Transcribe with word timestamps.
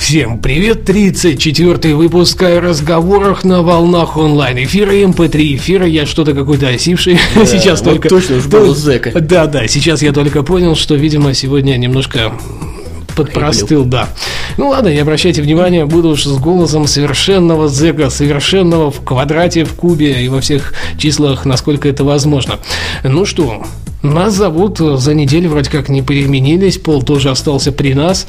Всем 0.00 0.38
привет, 0.38 0.86
34 0.86 1.94
выпуск 1.94 2.42
о 2.42 2.58
разговорах 2.58 3.44
на 3.44 3.62
волнах 3.62 4.16
онлайн-эфира, 4.16 4.92
МП3 4.92 5.56
эфира, 5.56 5.86
я 5.86 6.06
что-то 6.06 6.32
какой-то 6.32 6.68
осивший, 6.68 7.18
Да, 7.34 7.44
сейчас 7.46 7.82
вот 7.82 7.90
только... 7.90 8.08
точно, 8.08 8.38
уж 8.38 8.46
голос 8.46 8.78
зэка. 8.78 9.12
Да, 9.20 9.46
да, 9.46 9.68
сейчас 9.68 10.02
я 10.02 10.12
только 10.12 10.42
понял, 10.42 10.74
что, 10.74 10.94
видимо, 10.94 11.34
сегодня 11.34 11.76
немножко 11.76 12.32
подпростыл, 13.14 13.84
да. 13.84 14.08
Ну 14.56 14.70
ладно, 14.70 14.88
не 14.88 14.98
обращайте 14.98 15.42
внимания, 15.42 15.84
буду 15.84 16.08
уж 16.08 16.24
с 16.24 16.38
голосом 16.38 16.86
совершенного 16.86 17.68
зэка, 17.68 18.08
совершенного 18.08 18.90
в 18.90 19.04
квадрате, 19.04 19.64
в 19.64 19.74
кубе 19.74 20.24
и 20.24 20.28
во 20.28 20.40
всех 20.40 20.72
числах, 20.96 21.44
насколько 21.44 21.88
это 21.88 22.04
возможно. 22.04 22.58
Ну 23.04 23.26
что, 23.26 23.64
нас 24.02 24.34
зовут 24.34 24.78
за 24.78 25.14
неделю 25.14 25.50
вроде 25.50 25.70
как 25.70 25.88
не 25.88 26.02
переменились, 26.02 26.78
Пол 26.78 27.02
тоже 27.02 27.30
остался 27.30 27.70
при 27.72 27.94
нас. 27.94 28.26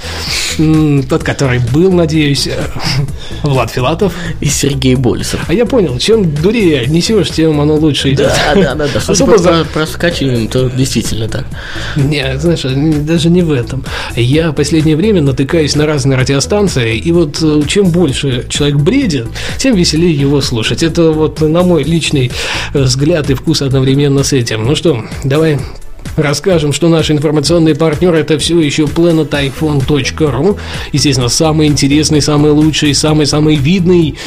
Тот, 1.09 1.23
который 1.23 1.59
был, 1.59 1.91
надеюсь, 1.91 2.47
э, 2.47 2.59
Влад 3.43 3.71
Филатов. 3.71 4.13
И 4.41 4.47
Сергей 4.47 4.95
Болесов. 4.95 5.45
А 5.47 5.53
я 5.53 5.65
понял, 5.65 5.97
чем 5.97 6.33
дурее 6.35 6.87
несешь, 6.87 7.29
тем 7.29 7.59
оно 7.61 7.75
лучше 7.75 8.11
идет. 8.11 8.31
Да, 8.53 8.61
да, 8.61 8.75
да, 8.75 8.87
да. 8.93 8.99
Особо 9.07 9.37
за- 9.37 9.49
про, 9.49 9.63
про 9.73 9.87
скачиванием, 9.87 10.47
то 10.49 10.69
действительно 10.69 11.27
так. 11.29 11.45
Не, 11.95 12.37
знаешь, 12.37 12.65
н- 12.65 13.05
даже 13.05 13.29
не 13.29 13.41
в 13.41 13.51
этом. 13.51 13.83
Я 14.15 14.51
в 14.51 14.55
последнее 14.55 14.97
время 14.97 15.21
натыкаюсь 15.21 15.75
на 15.75 15.85
разные 15.85 16.17
радиостанции, 16.17 16.97
и 16.97 17.11
вот 17.13 17.39
э, 17.41 17.61
чем 17.67 17.89
больше 17.91 18.45
человек 18.49 18.77
бредит, 18.77 19.27
тем 19.57 19.75
веселее 19.75 20.13
его 20.13 20.41
слушать. 20.41 20.83
Это 20.83 21.11
вот 21.11 21.39
на 21.39 21.63
мой 21.63 21.83
личный 21.83 22.29
э, 22.73 22.81
взгляд 22.81 23.29
и 23.29 23.35
вкус 23.35 23.61
одновременно 23.61 24.23
с 24.23 24.33
этим. 24.33 24.65
Ну 24.65 24.75
что, 24.75 25.03
давай 25.23 25.60
Расскажем, 26.17 26.73
что 26.73 26.89
наши 26.89 27.13
информационные 27.13 27.75
партнеры 27.75 28.19
это 28.19 28.37
все 28.37 28.59
еще 28.59 28.83
planetiphone.ru 28.83 30.57
Естественно, 30.91 31.29
самый 31.29 31.67
интересный, 31.67 32.21
самый 32.21 32.51
лучший, 32.51 32.93
самый-самый 32.93 33.55
видный 33.55 34.17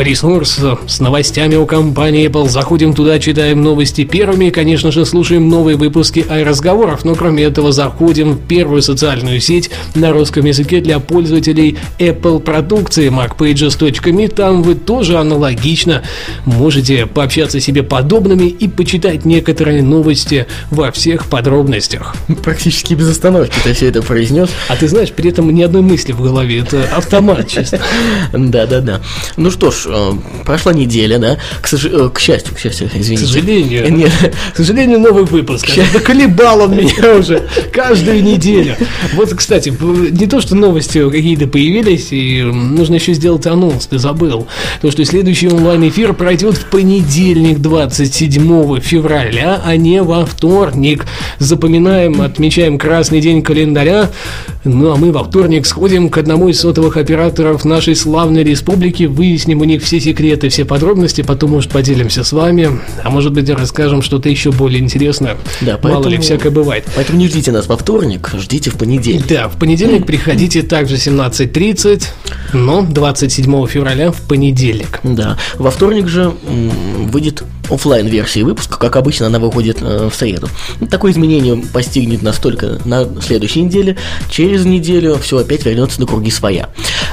ресурс 0.00 0.60
с 0.86 1.00
новостями 1.00 1.56
о 1.56 1.66
компании 1.66 2.28
Apple. 2.28 2.48
Заходим 2.48 2.94
туда, 2.94 3.18
читаем 3.18 3.62
новости 3.62 4.04
первыми 4.04 4.46
и, 4.46 4.50
конечно 4.50 4.92
же, 4.92 5.04
слушаем 5.04 5.48
новые 5.48 5.76
выпуски 5.76 6.24
разговоров. 6.28 7.04
Но 7.04 7.14
кроме 7.14 7.44
этого, 7.44 7.72
заходим 7.72 8.32
в 8.32 8.40
первую 8.46 8.82
социальную 8.82 9.40
сеть 9.40 9.70
на 9.94 10.12
русском 10.12 10.44
языке 10.44 10.80
для 10.80 10.98
пользователей 10.98 11.78
Apple 11.98 12.40
продукции 12.40 13.10
macpages.me. 13.10 14.28
Там 14.28 14.62
вы 14.62 14.74
тоже 14.74 15.18
аналогично 15.18 16.02
можете 16.44 17.06
пообщаться 17.06 17.60
себе 17.60 17.82
подобными 17.82 18.46
и 18.46 18.68
почитать 18.68 19.24
некоторые 19.24 19.82
новости 19.82 20.46
во 20.70 20.90
всех 20.92 21.26
подробностях. 21.26 22.14
Практически 22.42 22.94
без 22.94 23.10
остановки 23.10 23.56
ты 23.62 23.72
все 23.72 23.88
это 23.88 24.02
произнес. 24.02 24.50
А 24.68 24.76
ты 24.76 24.88
знаешь, 24.88 25.12
при 25.12 25.30
этом 25.30 25.50
ни 25.50 25.62
одной 25.62 25.82
мысли 25.82 26.12
в 26.12 26.22
голове. 26.22 26.60
Это 26.60 26.84
автомат 26.94 27.48
чисто. 27.48 27.80
Да, 28.32 28.66
да, 28.66 28.80
да. 28.80 29.00
Ну 29.36 29.50
что 29.50 29.70
ж, 29.70 29.85
э, 29.88 30.12
прошла 30.44 30.72
неделя, 30.72 31.18
да. 31.18 31.38
К, 31.60 31.66
сож- 31.66 31.86
э, 31.90 32.10
к 32.12 32.18
счастью, 32.18 32.54
к 32.54 32.58
счастью, 32.58 32.88
К 32.88 32.96
извините. 32.96 33.26
сожалению. 33.26 33.92
Нет. 33.92 34.10
К 34.52 34.56
сожалению, 34.56 35.00
новый 35.00 35.24
выпуск. 35.24 35.68
Заколебал 35.92 36.62
он 36.62 36.76
меня 36.76 37.14
уже 37.16 37.42
каждую 37.72 38.22
неделю. 38.22 38.76
Вот, 39.14 39.32
кстати, 39.34 39.70
не 39.70 40.26
то, 40.26 40.40
что 40.40 40.54
новости 40.54 41.08
какие-то 41.08 41.46
появились, 41.46 42.08
и 42.10 42.42
нужно 42.42 42.94
еще 42.96 43.12
сделать 43.14 43.46
анонс, 43.46 43.86
ты 43.86 43.98
забыл. 43.98 44.46
То, 44.82 44.90
что 44.90 45.04
следующий 45.04 45.48
онлайн-эфир 45.48 46.12
пройдет 46.14 46.56
в 46.56 46.66
понедельник, 46.66 47.58
27 47.60 48.80
февраля, 48.80 49.60
а 49.64 49.76
не 49.76 50.02
во 50.02 50.24
вторник. 50.26 51.06
Запоминаем, 51.38 52.20
отмечаем 52.20 52.78
красный 52.78 53.20
день 53.20 53.42
календаря. 53.42 54.10
Ну, 54.64 54.90
а 54.92 54.96
мы 54.96 55.12
во 55.12 55.22
вторник 55.24 55.66
сходим 55.66 56.08
к 56.10 56.18
одному 56.18 56.48
из 56.48 56.60
сотовых 56.60 56.96
операторов 56.96 57.64
нашей 57.64 57.94
славной 57.94 58.42
республики, 58.42 59.04
выясним 59.04 59.60
у 59.60 59.64
них 59.64 59.75
все 59.78 60.00
секреты, 60.00 60.48
все 60.48 60.64
подробности, 60.64 61.22
потом, 61.22 61.50
может, 61.52 61.70
поделимся 61.70 62.24
с 62.24 62.32
вами, 62.32 62.80
а 63.02 63.10
может 63.10 63.32
быть, 63.32 63.48
расскажем 63.50 64.02
что-то 64.02 64.28
еще 64.28 64.50
более 64.52 64.80
интересное. 64.80 65.36
Да, 65.60 65.78
Мало 65.82 65.96
ли, 65.98 66.02
поэтому- 66.16 66.22
всякое 66.22 66.50
бывает. 66.50 66.84
Поэтому 66.94 67.18
не 67.18 67.28
ждите 67.28 67.52
нас 67.52 67.66
во 67.66 67.76
вторник, 67.76 68.30
ждите 68.38 68.70
в 68.70 68.74
понедельник. 68.76 69.26
Да, 69.26 69.48
в 69.48 69.56
понедельник 69.58 70.06
приходите 70.06 70.62
также 70.62 70.96
17.30, 70.96 72.04
но 72.52 72.82
27 72.82 73.66
февраля 73.66 74.10
в 74.12 74.20
понедельник. 74.22 75.00
Да. 75.02 75.38
Во 75.58 75.70
вторник 75.70 76.08
же 76.08 76.32
выйдет 77.10 77.42
оффлайн 77.70 78.06
версия 78.06 78.44
выпуска, 78.44 78.78
как 78.78 78.96
обычно 78.96 79.26
она 79.26 79.38
выходит 79.38 79.78
э, 79.80 80.08
в 80.10 80.14
среду. 80.14 80.48
Такое 80.90 81.12
изменение 81.12 81.56
постигнет 81.56 82.22
нас 82.22 82.36
только 82.38 82.78
на 82.84 83.06
следующей 83.20 83.62
неделе. 83.62 83.96
Через 84.30 84.64
неделю 84.64 85.18
все 85.20 85.38
опять 85.38 85.64
вернется 85.64 86.00
на 86.00 86.06
круги 86.06 86.30
своя. 86.30 86.68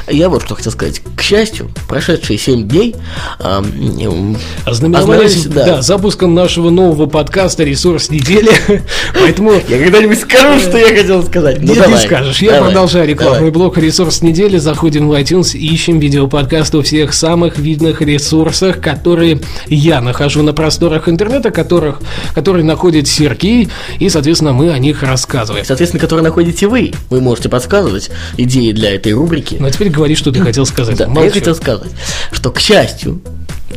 Я 0.10 0.30
вот 0.30 0.44
что 0.44 0.56
хотел 0.56 0.72
сказать. 0.72 1.02
К 1.16 1.22
счастью, 1.22 1.70
прошедшие 1.88 2.38
7 2.38 2.68
дней 2.68 2.96
ам, 3.40 3.66
м, 3.66 4.38
Ознаменовались 4.66 5.38
ознаменовались, 5.38 5.46
да. 5.46 5.82
запуском 5.82 6.34
нашего 6.34 6.70
нового 6.70 7.06
подкаста 7.08 7.64
«Ресурс 7.64 8.10
недели», 8.10 8.52
поэтому 9.20 9.54
Я 9.68 9.80
когда-нибудь 9.80 10.20
скажу, 10.20 10.60
что 10.60 10.78
я 10.78 10.96
хотел 10.96 11.24
сказать. 11.24 11.62
Ну, 11.62 11.74
Нет, 11.74 11.88
не 11.88 11.98
скажешь. 11.98 12.42
Я 12.42 12.62
продолжаю 12.62 13.08
рекламный 13.08 13.52
блок 13.52 13.78
«Ресурс 13.78 14.22
недели». 14.22 14.58
Заходим 14.58 15.08
в 15.10 15.14
iTunes, 15.14 15.58
ищем 15.58 16.00
видеоподкаст 16.00 16.76
у 16.76 16.82
всех 16.82 17.14
самых 17.14 17.58
видных 17.58 18.02
ресурсах, 18.02 18.80
которые 18.80 19.40
я 19.68 20.02
нахожу 20.02 20.43
на 20.44 20.54
просторах 20.54 21.10
интернета, 21.10 21.52
которых, 21.52 22.00
которые 22.34 22.64
находит 22.64 23.08
Сергей, 23.08 23.70
и, 24.00 24.10
соответственно, 24.10 24.54
мы 24.54 24.72
о 24.72 24.78
них 24.78 25.04
рассказываем. 25.04 25.66
Соответственно, 25.66 26.02
которые 26.02 26.24
находите 26.24 26.68
вы. 26.68 26.94
Вы 27.10 27.22
можете 27.22 27.50
подсказывать 27.50 28.12
идеи 28.38 28.72
для 28.72 28.96
этой 28.96 29.14
рубрики. 29.14 29.58
Ну, 29.60 29.68
а 29.68 29.72
теперь 29.72 29.90
говори, 29.90 30.16
что 30.16 30.32
ты 30.32 30.40
хотел 30.42 30.66
сказать. 30.66 30.98
Да, 30.98 31.08
я 31.22 31.32
хотел 31.32 31.56
сказать, 31.56 31.92
что, 32.32 32.52
к 32.52 32.60
счастью, 32.60 33.22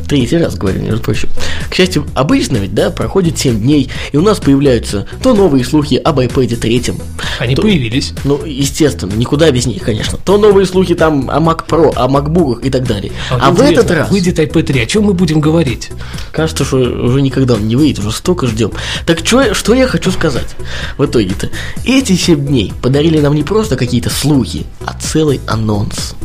третий 0.07 0.37
раз 0.37 0.55
говорю, 0.55 0.81
между 0.81 0.99
прочим, 1.01 1.29
к 1.69 1.73
счастью, 1.75 2.05
обычно 2.13 2.57
ведь, 2.57 2.73
да, 2.73 2.89
проходит 2.89 3.37
7 3.37 3.59
дней, 3.59 3.89
и 4.11 4.17
у 4.17 4.21
нас 4.21 4.39
появляются 4.39 5.07
то 5.21 5.33
новые 5.33 5.63
слухи 5.63 5.95
об 5.95 6.19
iPad 6.19 6.55
третьем. 6.57 6.97
Они 7.39 7.55
то- 7.55 7.61
появились. 7.61 8.13
Ну, 8.23 8.39
естественно, 8.45 9.13
никуда 9.13 9.51
без 9.51 9.65
них, 9.65 9.83
конечно. 9.83 10.17
То 10.17 10.37
новые 10.37 10.65
слухи 10.65 10.95
там 10.95 11.29
о 11.29 11.39
Mac 11.39 11.67
Pro, 11.67 11.93
о 11.95 12.07
MacBook 12.07 12.61
и 12.65 12.69
так 12.69 12.85
далее. 12.87 13.11
А, 13.29 13.51
вот 13.51 13.59
в 13.59 13.61
этот 13.61 13.91
раз, 13.91 14.09
Выйдет 14.09 14.39
iPad 14.39 14.63
3. 14.63 14.79
О 14.81 14.85
чем 14.85 15.03
мы 15.03 15.13
будем 15.13 15.39
говорить? 15.39 15.89
кажется, 16.31 16.65
что 16.65 16.77
уже 16.77 17.21
никогда 17.21 17.55
он 17.55 17.67
не 17.67 17.75
выйдет, 17.75 17.99
уже 17.99 18.11
столько 18.11 18.47
ждем. 18.47 18.71
Так 19.05 19.21
чё, 19.23 19.53
что 19.53 19.73
я 19.73 19.87
хочу 19.87 20.11
сказать 20.11 20.55
в 20.97 21.05
итоге-то? 21.05 21.49
Эти 21.85 22.13
7 22.15 22.45
дней 22.45 22.73
подарили 22.81 23.19
нам 23.19 23.33
не 23.35 23.43
просто 23.43 23.75
какие-то 23.75 24.09
слухи, 24.09 24.65
а 24.85 24.93
целый 24.99 25.39
анонс. 25.47 26.15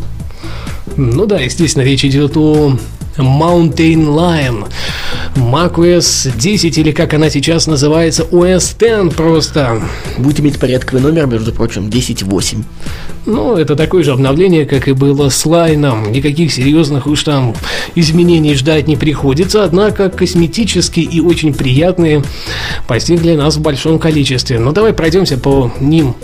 Ну 0.96 1.26
да, 1.26 1.38
естественно, 1.38 1.82
речь 1.84 2.04
идет 2.04 2.36
о 2.36 2.76
Mountain 3.16 4.06
Lion. 4.06 4.66
macOS 5.36 6.30
10, 6.36 6.78
или 6.78 6.92
как 6.92 7.14
она 7.14 7.30
сейчас 7.30 7.66
называется, 7.66 8.24
OS 8.24 8.76
X 8.78 9.14
просто. 9.14 9.82
Будет 10.18 10.40
иметь 10.40 10.58
порядковый 10.58 11.02
номер, 11.02 11.26
между 11.26 11.52
прочим, 11.52 11.88
10.8. 11.88 12.62
Ну, 13.24 13.56
это 13.56 13.76
такое 13.76 14.02
же 14.02 14.12
обновление, 14.12 14.66
как 14.66 14.88
и 14.88 14.92
было 14.92 15.28
с 15.28 15.46
Лайном. 15.46 16.10
Никаких 16.10 16.52
серьезных 16.52 17.06
уж 17.06 17.22
там 17.22 17.54
изменений 17.94 18.54
ждать 18.54 18.88
не 18.88 18.96
приходится, 18.96 19.64
однако 19.64 20.10
косметические 20.10 21.06
и 21.06 21.20
очень 21.20 21.54
приятные 21.54 22.24
постигли 22.88 23.34
нас 23.34 23.56
в 23.56 23.60
большом 23.60 23.98
количестве. 23.98 24.58
Ну, 24.58 24.72
давай 24.72 24.92
пройдемся 24.92 25.38
по 25.38 25.72
ним 25.80 26.14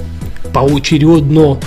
поочередно 0.52 1.58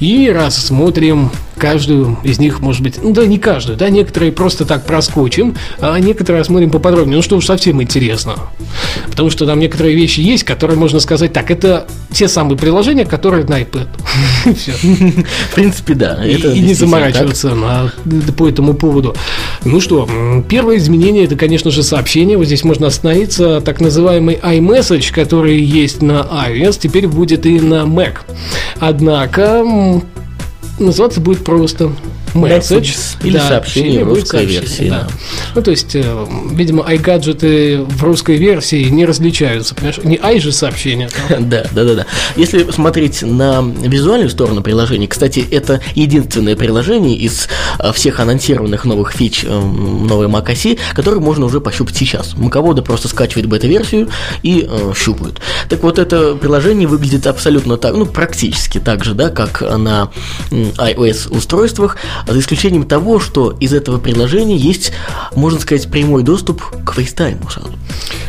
и 0.00 0.30
рассмотрим 0.34 1.30
каждую 1.56 2.18
из 2.22 2.38
них, 2.38 2.60
может 2.60 2.82
быть, 2.82 3.02
ну 3.02 3.12
да 3.12 3.26
не 3.26 3.38
каждую, 3.38 3.76
да, 3.76 3.88
некоторые 3.90 4.32
просто 4.32 4.64
так 4.64 4.86
проскочим, 4.86 5.54
а 5.80 5.98
некоторые 5.98 6.40
рассмотрим 6.40 6.70
поподробнее, 6.70 7.16
ну 7.16 7.22
что 7.22 7.36
уж 7.36 7.46
совсем 7.46 7.82
интересно. 7.82 8.34
Потому 9.10 9.30
что 9.30 9.46
там 9.46 9.58
некоторые 9.58 9.94
вещи 9.94 10.20
есть, 10.20 10.44
которые 10.44 10.78
можно 10.78 11.00
сказать, 11.00 11.32
так, 11.32 11.50
это 11.50 11.86
те 12.12 12.28
самые 12.28 12.58
приложения, 12.58 13.04
которые 13.04 13.44
на 13.44 13.60
iPad. 13.60 13.88
Все. 14.56 14.72
В 14.72 15.54
принципе, 15.54 15.94
да. 15.94 16.24
И, 16.24 16.60
не 16.60 16.74
заморачиваться 16.74 17.52
по 18.36 18.48
этому 18.48 18.74
поводу. 18.74 19.14
Ну 19.64 19.80
что, 19.80 20.08
первое 20.48 20.76
изменение 20.76 21.24
это, 21.24 21.36
конечно 21.36 21.70
же, 21.70 21.82
сообщение. 21.82 22.36
Вот 22.36 22.46
здесь 22.46 22.64
можно 22.64 22.86
остановиться. 22.86 23.60
Так 23.60 23.80
называемый 23.80 24.36
iMessage, 24.36 25.12
который 25.12 25.60
есть 25.60 26.02
на 26.02 26.26
iOS, 26.48 26.78
теперь 26.80 27.06
будет 27.06 27.46
и 27.46 27.60
на 27.60 27.84
Mac. 27.84 28.18
Однако 28.80 30.02
называться 30.82 31.20
будет 31.20 31.44
просто 31.44 31.92
Message. 32.34 33.16
Или 33.24 33.38
сообщение 33.38 34.04
в 34.04 34.08
русской 34.08 34.44
версии, 34.44 34.88
Да. 34.88 35.00
да. 35.02 35.08
Ну, 35.54 35.62
то 35.62 35.70
есть, 35.70 35.94
э, 35.94 36.26
видимо, 36.52 36.82
iGadget 36.90 37.84
в 37.84 38.02
русской 38.02 38.36
версии 38.36 38.84
не 38.84 39.04
различаются. 39.04 39.74
Понимаешь? 39.74 39.98
Не 40.02 40.16
i 40.16 40.40
же 40.40 40.52
сообщение. 40.52 41.08
там. 41.28 41.48
Да, 41.52 41.64
да, 41.72 41.84
да, 41.84 41.94
да. 41.94 42.06
Если 42.36 42.70
смотреть 42.70 43.22
на 43.22 43.62
визуальную 43.62 44.30
сторону 44.30 44.62
приложения, 44.62 45.06
кстати, 45.06 45.44
это 45.50 45.80
единственное 45.94 46.56
приложение 46.56 47.16
из 47.16 47.48
а, 47.78 47.92
всех 47.92 48.20
анонсированных 48.20 48.84
новых 48.84 49.12
фич 49.12 49.44
эм, 49.44 50.06
новой 50.06 50.28
macOS, 50.28 50.78
которые 50.94 51.20
можно 51.20 51.46
уже 51.46 51.60
пощупать 51.60 51.96
сейчас. 51.96 52.34
Маковода 52.36 52.82
просто 52.82 53.08
скачивает 53.08 53.48
бета-версию 53.48 54.08
и 54.42 54.66
э, 54.68 54.92
щупают. 54.96 55.40
Так 55.68 55.82
вот, 55.82 55.98
это 55.98 56.34
приложение 56.34 56.88
выглядит 56.88 57.26
абсолютно 57.26 57.76
так, 57.76 57.94
ну, 57.94 58.06
практически 58.06 58.78
так 58.78 59.04
же, 59.04 59.14
да, 59.14 59.28
как 59.28 59.60
на 59.60 60.10
iOS-устройствах, 60.50 61.96
за 62.26 62.38
исключением 62.38 62.84
того, 62.84 63.20
что 63.20 63.50
из 63.60 63.72
этого 63.72 63.98
приложения 63.98 64.56
есть, 64.56 64.92
можно 65.34 65.60
сказать, 65.60 65.90
прямой 65.90 66.22
доступ 66.22 66.62
к 66.84 66.96
FaceTime 66.96 67.38
сразу. 67.50 67.72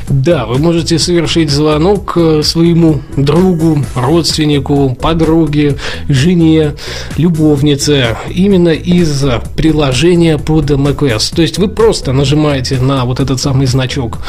Да, 0.10 0.46
вы 0.46 0.58
можете 0.58 1.00
совершить 1.00 1.50
звонок 1.50 2.14
э, 2.16 2.44
своему 2.44 3.02
другу, 3.16 3.84
родственнику, 3.96 4.96
подруге, 5.00 5.78
жене, 6.10 6.74
любовнице 7.18 8.18
именно 8.30 8.70
из 8.70 9.24
приложения 9.56 10.38
под 10.38 10.72
macOS. 10.72 11.34
То 11.36 11.42
есть 11.42 11.58
вы 11.58 11.68
просто 11.68 12.12
нажимаете 12.12 12.80
на 12.80 13.06
вот 13.06 13.20
этот 13.20 13.40
самый 13.40 13.66
значок 13.66 14.20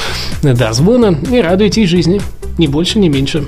э, 0.43 0.55
да, 0.55 0.73
звона 0.73 1.19
и 1.31 1.41
радуетесь 1.41 1.89
жизни. 1.89 2.21
Ни 2.57 2.69
больше, 2.69 3.01
ни 3.01 3.09
меньше. 3.09 3.45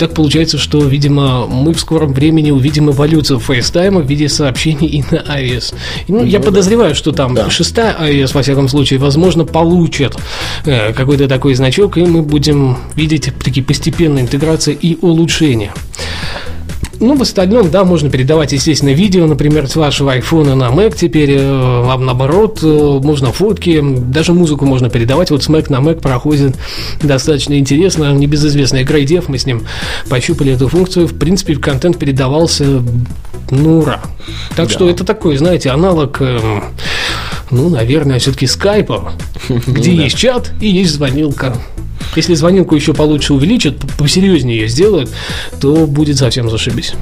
Так 0.00 0.14
получается, 0.14 0.56
что, 0.56 0.82
видимо, 0.82 1.46
мы 1.46 1.74
в 1.74 1.78
скором 1.78 2.14
времени 2.14 2.50
увидим 2.50 2.88
эволюцию 2.88 3.38
FaceTime 3.38 4.02
в 4.02 4.06
виде 4.06 4.30
сообщений 4.30 4.86
и 4.88 5.02
на 5.02 5.16
iOS. 5.16 5.74
И, 6.06 6.12
Ну, 6.12 6.24
я 6.24 6.40
подозреваю, 6.40 6.94
что 6.94 7.12
там 7.12 7.34
да. 7.34 7.50
шестая 7.50 7.94
iOS, 8.00 8.32
во 8.32 8.40
всяком 8.40 8.70
случае, 8.70 8.98
возможно, 8.98 9.44
получит 9.44 10.16
э, 10.64 10.94
какой-то 10.94 11.28
такой 11.28 11.52
значок, 11.52 11.98
и 11.98 12.06
мы 12.06 12.22
будем 12.22 12.78
видеть 12.96 13.30
такие 13.44 13.62
постепенные 13.62 14.24
интеграции 14.24 14.72
и 14.72 14.96
улучшения. 15.02 15.74
Ну, 17.00 17.16
в 17.16 17.22
остальном, 17.22 17.70
да, 17.70 17.84
можно 17.84 18.10
передавать, 18.10 18.52
естественно, 18.52 18.90
видео, 18.90 19.26
например, 19.26 19.66
с 19.68 19.74
вашего 19.74 20.12
айфона 20.12 20.54
на 20.54 20.68
Mac 20.68 20.96
теперь, 20.98 21.34
а 21.40 21.96
наоборот, 21.96 22.60
э, 22.62 22.66
можно 23.02 23.32
фотки, 23.32 23.82
даже 23.82 24.34
музыку 24.34 24.66
можно 24.66 24.90
передавать. 24.90 25.30
Вот 25.30 25.42
с 25.42 25.48
Mac 25.48 25.72
на 25.72 25.76
Mac 25.76 26.02
проходит 26.02 26.56
достаточно 27.02 27.58
интересно, 27.58 28.12
небезызвестный 28.12 28.84
Грейдев, 28.84 29.30
мы 29.30 29.38
с 29.38 29.46
ним 29.46 29.62
пощупали 30.10 30.52
эту 30.52 30.68
функцию. 30.68 31.06
В 31.06 31.18
принципе, 31.18 31.56
контент 31.56 31.98
передавался, 31.98 32.82
ну, 33.50 33.78
ура. 33.78 34.02
Так 34.54 34.68
что 34.68 34.88
это 34.88 35.02
такой, 35.02 35.38
знаете, 35.38 35.70
аналог, 35.70 36.18
э, 36.20 36.60
ну, 37.50 37.70
наверное, 37.70 38.18
все-таки 38.18 38.46
скайпа, 38.46 39.12
где 39.48 39.96
да. 39.96 40.02
есть 40.02 40.18
чат 40.18 40.52
и 40.60 40.68
есть 40.68 40.92
звонилка. 40.92 41.54
Если 42.16 42.34
звонилку 42.34 42.74
еще 42.74 42.94
получше 42.94 43.34
увеличат, 43.34 43.76
посерьезнее 43.96 44.60
ее 44.60 44.68
сделают, 44.68 45.10
то 45.60 45.86
будет 45.86 46.18
совсем 46.18 46.50
зашибись. 46.50 46.94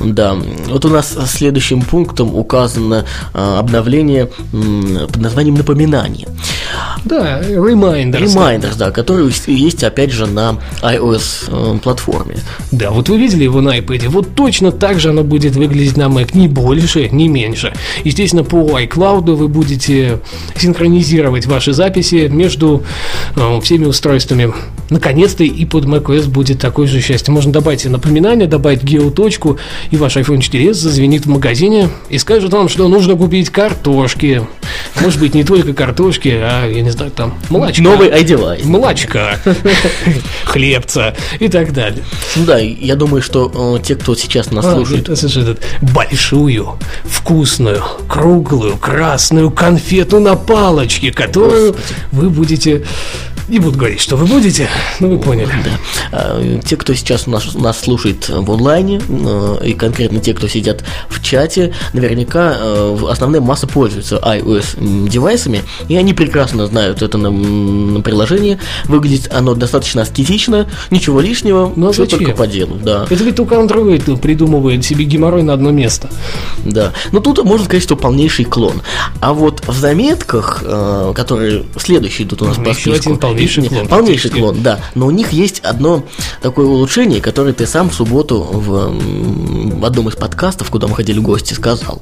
Да, 0.00 0.34
вот 0.68 0.84
у 0.84 0.88
нас 0.88 1.16
следующим 1.26 1.82
пунктом 1.82 2.34
указано 2.34 3.04
а, 3.34 3.58
обновление 3.58 4.26
под 4.52 5.16
названием 5.16 5.54
напоминание. 5.56 6.26
Да, 7.04 7.40
Reminders. 7.40 8.22
Reminders, 8.22 8.76
да, 8.76 8.90
который 8.90 9.32
есть- 9.46 9.84
опять 9.84 10.12
же 10.12 10.26
на 10.26 10.58
iOS 10.82 11.48
э. 11.48 12.36
Да, 12.70 12.90
вот 12.90 13.08
вы 13.08 13.18
видели 13.18 13.44
его 13.44 13.60
на 13.60 13.78
iPad, 13.78 14.08
вот 14.08 14.34
точно 14.34 14.70
так 14.70 15.00
же 15.00 15.10
оно 15.10 15.24
будет 15.24 15.56
выглядеть 15.56 15.96
на 15.96 16.04
Mac, 16.04 16.30
ни 16.34 16.46
больше, 16.46 17.08
ни 17.08 17.28
меньше. 17.28 17.72
Естественно, 18.04 18.44
по 18.44 18.78
iCloud 18.78 19.34
вы 19.34 19.48
будете 19.48 20.20
синхронизировать 20.56 21.46
ваши 21.46 21.72
записи 21.72 22.28
между 22.30 22.84
э, 23.36 23.60
всеми 23.62 23.86
устройствами. 23.86 24.29
Наконец-то 24.90 25.44
и 25.44 25.64
под 25.64 25.84
macOS 25.84 26.28
будет 26.28 26.58
такое 26.58 26.88
же 26.88 27.00
счастье. 27.00 27.32
Можно 27.32 27.52
добавить 27.52 27.84
напоминание, 27.84 28.48
добавить 28.48 28.82
геоточку, 28.82 29.58
и 29.90 29.96
ваш 29.96 30.16
iPhone 30.16 30.38
4s 30.38 30.74
зазвенит 30.74 31.26
в 31.26 31.28
магазине 31.28 31.88
и 32.08 32.18
скажет 32.18 32.52
вам, 32.52 32.68
что 32.68 32.88
нужно 32.88 33.16
купить 33.16 33.50
картошки. 33.50 34.42
Может 35.00 35.20
быть, 35.20 35.34
не 35.34 35.44
только 35.44 35.72
картошки, 35.74 36.28
а, 36.28 36.66
я 36.66 36.82
не 36.82 36.90
знаю, 36.90 37.12
там, 37.12 37.34
молочка. 37.50 37.82
Новый 37.82 38.08
iDevice. 38.08 38.66
молочка, 38.66 39.38
хлебца 40.44 41.14
и 41.38 41.48
так 41.48 41.72
далее. 41.72 42.02
Ну 42.34 42.44
да, 42.44 42.58
я 42.58 42.96
думаю, 42.96 43.22
что 43.22 43.78
э, 43.78 43.82
те, 43.86 43.94
кто 43.94 44.14
сейчас 44.16 44.50
нас 44.50 44.64
А, 44.64 44.74
слушает, 44.74 45.08
большую, 45.80 46.78
вкусную, 47.04 47.82
круглую, 48.08 48.76
красную 48.76 49.50
конфету 49.50 50.18
на 50.18 50.34
палочке, 50.34 51.12
которую 51.12 51.76
вы 52.10 52.30
будете... 52.30 52.84
Не 53.50 53.58
буду 53.58 53.76
говорить, 53.76 54.00
что 54.00 54.16
вы 54.16 54.26
будете, 54.26 54.68
но 55.00 55.08
вы 55.08 55.18
поняли. 55.18 55.50
Да. 55.64 55.70
А, 56.12 56.60
Те, 56.64 56.76
кто 56.76 56.94
сейчас 56.94 57.26
нас, 57.26 57.52
нас 57.54 57.80
слушает 57.80 58.28
в 58.28 58.50
онлайне, 58.50 59.00
э, 59.08 59.58
и 59.66 59.72
конкретно 59.74 60.20
те, 60.20 60.34
кто 60.34 60.46
сидят 60.46 60.84
в 61.08 61.20
чате, 61.20 61.74
наверняка 61.92 62.56
э, 62.56 62.96
основная 63.10 63.40
масса 63.40 63.66
пользуется 63.66 64.16
iOS 64.24 65.08
девайсами, 65.08 65.62
и 65.88 65.96
они 65.96 66.14
прекрасно 66.14 66.66
знают 66.68 67.02
это 67.02 67.18
на, 67.18 68.00
приложение. 68.02 68.60
Выглядит 68.84 69.32
оно 69.34 69.54
достаточно 69.54 70.02
аскетично, 70.02 70.68
ничего 70.90 71.20
лишнего, 71.20 71.72
Ну, 71.74 71.88
а 71.88 71.92
все 71.92 72.04
зачем? 72.04 72.20
только 72.20 72.32
по 72.36 72.46
делу, 72.46 72.78
да. 72.80 73.06
Это 73.10 73.24
ведь 73.24 73.34
только 73.34 73.56
Android 73.56 74.16
придумывает 74.20 74.84
себе 74.84 75.04
геморрой 75.04 75.42
на 75.42 75.54
одно 75.54 75.72
место. 75.72 76.08
Да. 76.64 76.92
Но 77.10 77.18
тут 77.18 77.42
можно 77.42 77.64
сказать, 77.66 77.82
что 77.82 77.96
полнейший 77.96 78.44
клон. 78.44 78.82
А 79.20 79.32
вот 79.32 79.62
в 79.66 79.76
заметках, 79.76 80.62
э, 80.64 81.12
которые 81.16 81.64
следующие 81.76 82.28
идут 82.28 82.42
у 82.42 82.44
нас 82.44 82.56
Ну, 82.56 82.64
по 82.64 82.74
списку. 82.74 83.16
Полнейший 83.40 83.62
не, 83.62 83.68
клон, 83.68 83.88
Полнейший 83.88 84.30
клон, 84.30 84.62
да. 84.62 84.80
Но 84.94 85.06
у 85.06 85.10
них 85.10 85.32
есть 85.32 85.60
одно 85.60 86.04
такое 86.42 86.66
улучшение, 86.66 87.20
которое 87.20 87.52
ты 87.52 87.66
сам 87.66 87.90
в 87.90 87.94
субботу 87.94 88.40
в, 88.40 88.92
в 89.80 89.84
одном 89.84 90.08
из 90.08 90.16
подкастов, 90.16 90.70
куда 90.70 90.86
мы 90.88 90.96
ходили 90.96 91.18
в 91.18 91.22
гости, 91.22 91.54
сказал. 91.54 92.00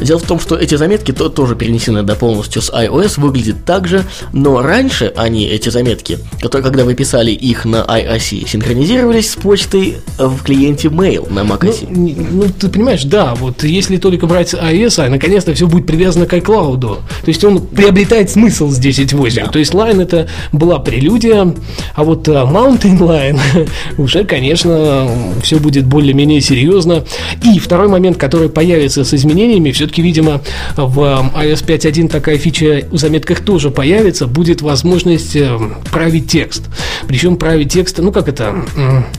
Дело 0.00 0.18
в 0.18 0.22
том, 0.24 0.40
что 0.40 0.56
эти 0.56 0.74
заметки 0.76 1.12
то, 1.12 1.28
тоже 1.28 1.54
перенесены 1.56 2.02
до 2.02 2.14
полностью 2.14 2.62
с 2.62 2.70
iOS, 2.72 3.20
выглядит 3.20 3.64
так 3.64 3.86
же, 3.86 4.04
но 4.32 4.60
раньше 4.62 5.12
они, 5.16 5.46
эти 5.46 5.68
заметки, 5.68 6.18
которые, 6.40 6.64
когда 6.64 6.84
вы 6.84 6.94
писали 6.94 7.30
их 7.30 7.64
на 7.64 7.76
iOS, 7.84 8.48
синхронизировались 8.48 9.30
с 9.32 9.36
почтой 9.36 9.98
в 10.18 10.42
клиенте 10.42 10.88
Mail 10.88 11.32
на 11.32 11.44
Ну, 11.44 11.54
macOS. 11.54 11.86
не- 11.90 12.14
ну, 12.14 12.44
ты 12.58 12.68
понимаешь, 12.68 13.04
да, 13.04 13.34
вот 13.34 13.62
если 13.64 13.96
только 13.96 14.26
брать 14.26 14.54
iOS, 14.54 15.04
а 15.06 15.08
наконец-то 15.08 15.54
все 15.54 15.66
будет 15.66 15.86
привязано 15.86 16.26
к 16.26 16.32
iCloud. 16.34 16.80
То 16.80 16.98
есть 17.26 17.44
он 17.44 17.60
приобретает 17.60 18.30
смысл 18.30 18.70
с 18.70 18.78
10.8. 18.78 19.50
То 19.50 19.58
есть 19.58 19.72
Line 19.72 20.02
это 20.02 20.28
была 20.52 20.77
прелюдия, 20.78 21.54
а 21.94 22.04
вот 22.04 22.28
а, 22.28 22.44
Mountain 22.44 22.98
Line 22.98 23.68
уже, 23.98 24.24
конечно, 24.24 25.08
все 25.42 25.58
будет 25.58 25.86
более-менее 25.86 26.40
серьезно. 26.40 27.04
И 27.44 27.58
второй 27.58 27.88
момент, 27.88 28.16
который 28.16 28.48
появится 28.48 29.04
с 29.04 29.14
изменениями, 29.14 29.70
все-таки, 29.72 30.02
видимо, 30.02 30.40
в 30.76 31.00
а, 31.00 31.44
iOS 31.44 31.64
5.1 31.64 32.08
такая 32.08 32.38
фича 32.38 32.84
в 32.90 32.98
заметках 32.98 33.40
тоже 33.40 33.70
появится, 33.70 34.26
будет 34.26 34.62
возможность 34.62 35.36
э, 35.36 35.58
править 35.90 36.30
текст. 36.30 36.64
Причем 37.06 37.36
править 37.36 37.72
текст, 37.72 37.98
ну 37.98 38.12
как 38.12 38.28
это, 38.28 38.64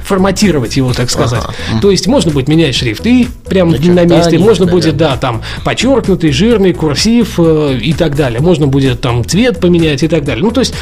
форматировать 0.03 0.77
его, 0.77 0.93
так 0.93 1.09
сказать. 1.09 1.43
То 1.81 1.91
есть 1.91 2.07
можно 2.07 2.31
будет 2.31 2.47
менять 2.47 2.75
шрифты 2.75 3.27
прямо 3.47 3.71
на 3.71 3.77
Начертания, 3.77 4.17
месте, 4.17 4.39
можно 4.39 4.65
да, 4.65 4.71
будет, 4.71 4.97
да, 4.97 5.17
там 5.17 5.41
подчеркнутый, 5.63 6.31
жирный, 6.31 6.73
курсив 6.73 7.39
э, 7.39 7.77
и 7.81 7.93
так 7.93 8.15
далее. 8.15 8.41
Можно 8.41 8.67
будет 8.67 9.01
там 9.01 9.25
цвет 9.25 9.59
поменять 9.59 10.03
и 10.03 10.07
так 10.07 10.23
далее. 10.23 10.43
Ну, 10.43 10.51
то 10.51 10.61
есть 10.61 10.73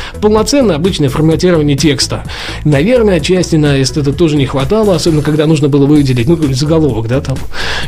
полноценное 0.67 0.75
обычное 0.75 1.09
форматирование 1.09 1.77
текста. 1.77 2.23
Наверное, 2.63 3.17
отчасти 3.17 3.55
на 3.55 3.77
это 3.77 4.13
тоже 4.13 4.37
не 4.37 4.45
хватало, 4.45 4.95
особенно 4.95 5.21
когда 5.21 5.45
нужно 5.45 5.69
было 5.69 5.85
выделить, 5.85 6.27
ну, 6.27 6.37
заголовок, 6.53 7.07
да, 7.07 7.21
там. 7.21 7.37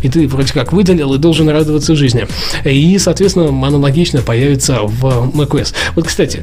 И 0.02 0.10
ты 0.10 0.28
вроде 0.28 0.54
как 0.54 0.74
выделил 0.74 1.14
и 1.14 1.18
должен 1.18 1.50
радоваться 1.50 1.96
жизни. 1.96 2.28
И, 2.66 2.98
соответственно, 2.98 3.48
аналогично 3.48 4.22
появится 4.22 4.80
в 4.84 5.32
macOS. 5.34 5.74
Вот, 5.96 6.08
кстати, 6.08 6.42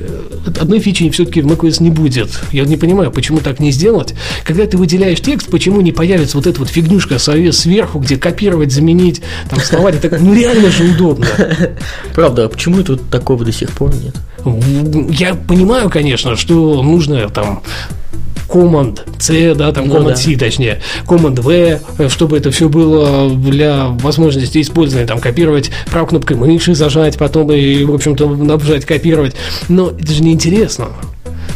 одной 0.60 0.78
фичи 0.80 1.08
все-таки 1.10 1.40
в 1.40 1.46
macOS 1.46 1.82
не 1.82 1.90
будет. 1.90 2.30
Я 2.52 2.64
не 2.64 2.76
понимаю, 2.76 3.10
почему 3.10 3.40
так 3.40 3.60
не 3.60 3.70
сделать. 3.70 4.14
Когда 4.44 4.66
ты 4.66 4.76
выделяешь 4.76 5.20
текст, 5.20 5.50
почему 5.50 5.80
не 5.80 5.92
появится 5.92 6.36
вот 6.36 6.46
эта 6.46 6.58
вот 6.58 6.68
фигнюшка 6.68 7.18
сверху, 7.18 7.98
где 7.98 8.16
копировать, 8.16 8.72
заменить, 8.72 9.22
там, 9.48 9.60
словарь, 9.60 9.96
так, 9.98 10.20
ну, 10.20 10.34
реально 10.34 10.70
же 10.70 10.84
удобно. 10.84 11.26
Правда, 12.14 12.44
а 12.44 12.48
почему 12.48 12.80
это 12.80 12.96
такого 12.96 13.44
до 13.44 13.52
сих 13.52 13.70
пор 13.70 13.94
нет? 13.94 14.14
Я 15.10 15.34
понимаю, 15.34 15.90
конечно, 15.90 16.36
что 16.36 16.82
нужно 16.82 17.28
там 17.28 17.62
Command 18.48 19.00
C, 19.18 19.54
да, 19.54 19.72
там 19.72 19.88
Ну 19.88 19.96
Command 19.96 20.08
да. 20.10 20.16
C, 20.16 20.36
точнее, 20.36 20.80
Command 21.06 21.40
V, 21.40 21.80
э, 21.98 22.08
чтобы 22.08 22.36
это 22.38 22.50
все 22.50 22.68
было 22.68 23.30
для 23.30 23.88
возможности 23.88 24.60
использования, 24.60 25.06
там, 25.06 25.18
копировать 25.18 25.70
правой 25.90 26.08
кнопкой 26.08 26.36
мыши, 26.36 26.74
зажать 26.74 27.18
потом 27.18 27.52
и, 27.52 27.84
в 27.84 27.94
общем-то, 27.94 28.28
нажать 28.28 28.84
копировать. 28.84 29.34
Но 29.68 29.90
это 29.90 30.12
же 30.12 30.22
неинтересно. 30.22 30.88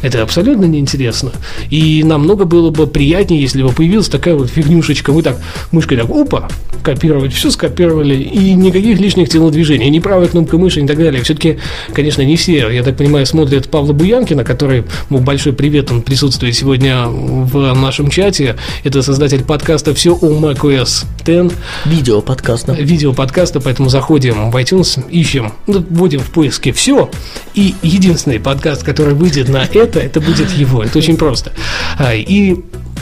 Это 0.03 0.23
абсолютно 0.23 0.65
неинтересно. 0.65 1.33
И 1.71 2.03
намного 2.05 2.45
было 2.45 2.71
бы 2.71 2.87
приятнее, 2.87 3.41
если 3.41 3.63
бы 3.63 3.71
появилась 3.71 4.09
такая 4.09 4.35
вот 4.35 4.51
фигнюшечка. 4.51 5.13
Мы 5.13 5.23
так 5.23 5.37
мышкой 5.73 5.99
так, 5.99 6.11
опа, 6.11 6.49
копировать, 6.83 7.33
все 7.33 7.51
скопировали, 7.51 8.15
и 8.15 8.55
никаких 8.55 8.99
лишних 8.99 9.29
телодвижений, 9.29 9.89
ни 9.91 9.99
правой 9.99 10.29
кнопкой 10.29 10.59
мыши 10.59 10.81
и 10.81 10.87
так 10.87 10.99
далее. 10.99 11.23
Все-таки, 11.23 11.59
конечно, 11.93 12.23
не 12.23 12.37
все, 12.37 12.69
я 12.71 12.83
так 12.83 12.97
понимаю, 12.97 13.27
смотрят 13.27 13.69
Павла 13.69 13.93
Буянкина, 13.93 14.45
который, 14.45 14.85
ну, 15.11 15.19
большой 15.19 15.53
привет, 15.53 15.91
он 15.91 16.03
присутствует 16.03 16.55
сегодня 16.55 17.07
в 17.07 17.75
нашем 17.75 18.11
чате. 18.11 18.57
Это 18.85 19.03
создатель 19.03 19.45
подкаста 19.45 19.95
«Все 19.95 20.15
о 20.15 20.27
macOS 20.27 21.05
10». 21.25 21.53
Видео 21.85 22.21
подкаста. 22.21 22.73
Видео 22.73 23.13
подкаста, 23.13 23.61
поэтому 23.61 23.89
заходим 23.89 24.51
в 24.51 24.57
iTunes, 24.57 25.09
ищем, 25.11 25.53
ну, 25.67 25.85
вводим 25.91 26.21
в 26.21 26.31
поиске 26.31 26.73
«Все», 26.73 27.11
и 27.55 27.75
единственный 27.83 28.41
подкаст, 28.41 28.83
который 28.83 29.15
выйдет 29.15 29.49
на 29.49 29.65
это, 29.81 30.01
это 30.01 30.21
будет 30.21 30.51
его. 30.53 30.83
Это 30.83 30.99
очень 30.99 31.17
просто. 31.17 31.53
А, 31.99 32.15
и 32.15 32.57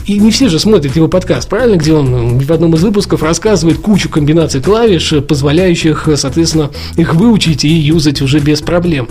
и 0.09 0.19
не 0.19 0.31
все 0.31 0.49
же 0.49 0.59
смотрят 0.59 0.97
его 0.97 1.07
подкаст, 1.07 1.51
правильно, 1.51 1.77
где 1.77 1.93
он 1.93 2.39
в 2.39 2.51
одном 2.51 2.75
из 2.75 2.83
выпусков 2.83 3.23
рассказывает 3.23 3.79
кучу 3.79 4.09
комбинаций 4.09 4.63
клавиш, 4.63 5.13
позволяющих, 5.29 6.09
соответственно, 6.17 6.71
их 6.97 7.13
выучить 7.15 7.67
и 7.67 7.69
юзать 7.69 8.23
уже 8.23 8.39
без 8.39 8.63
проблем. 8.63 9.07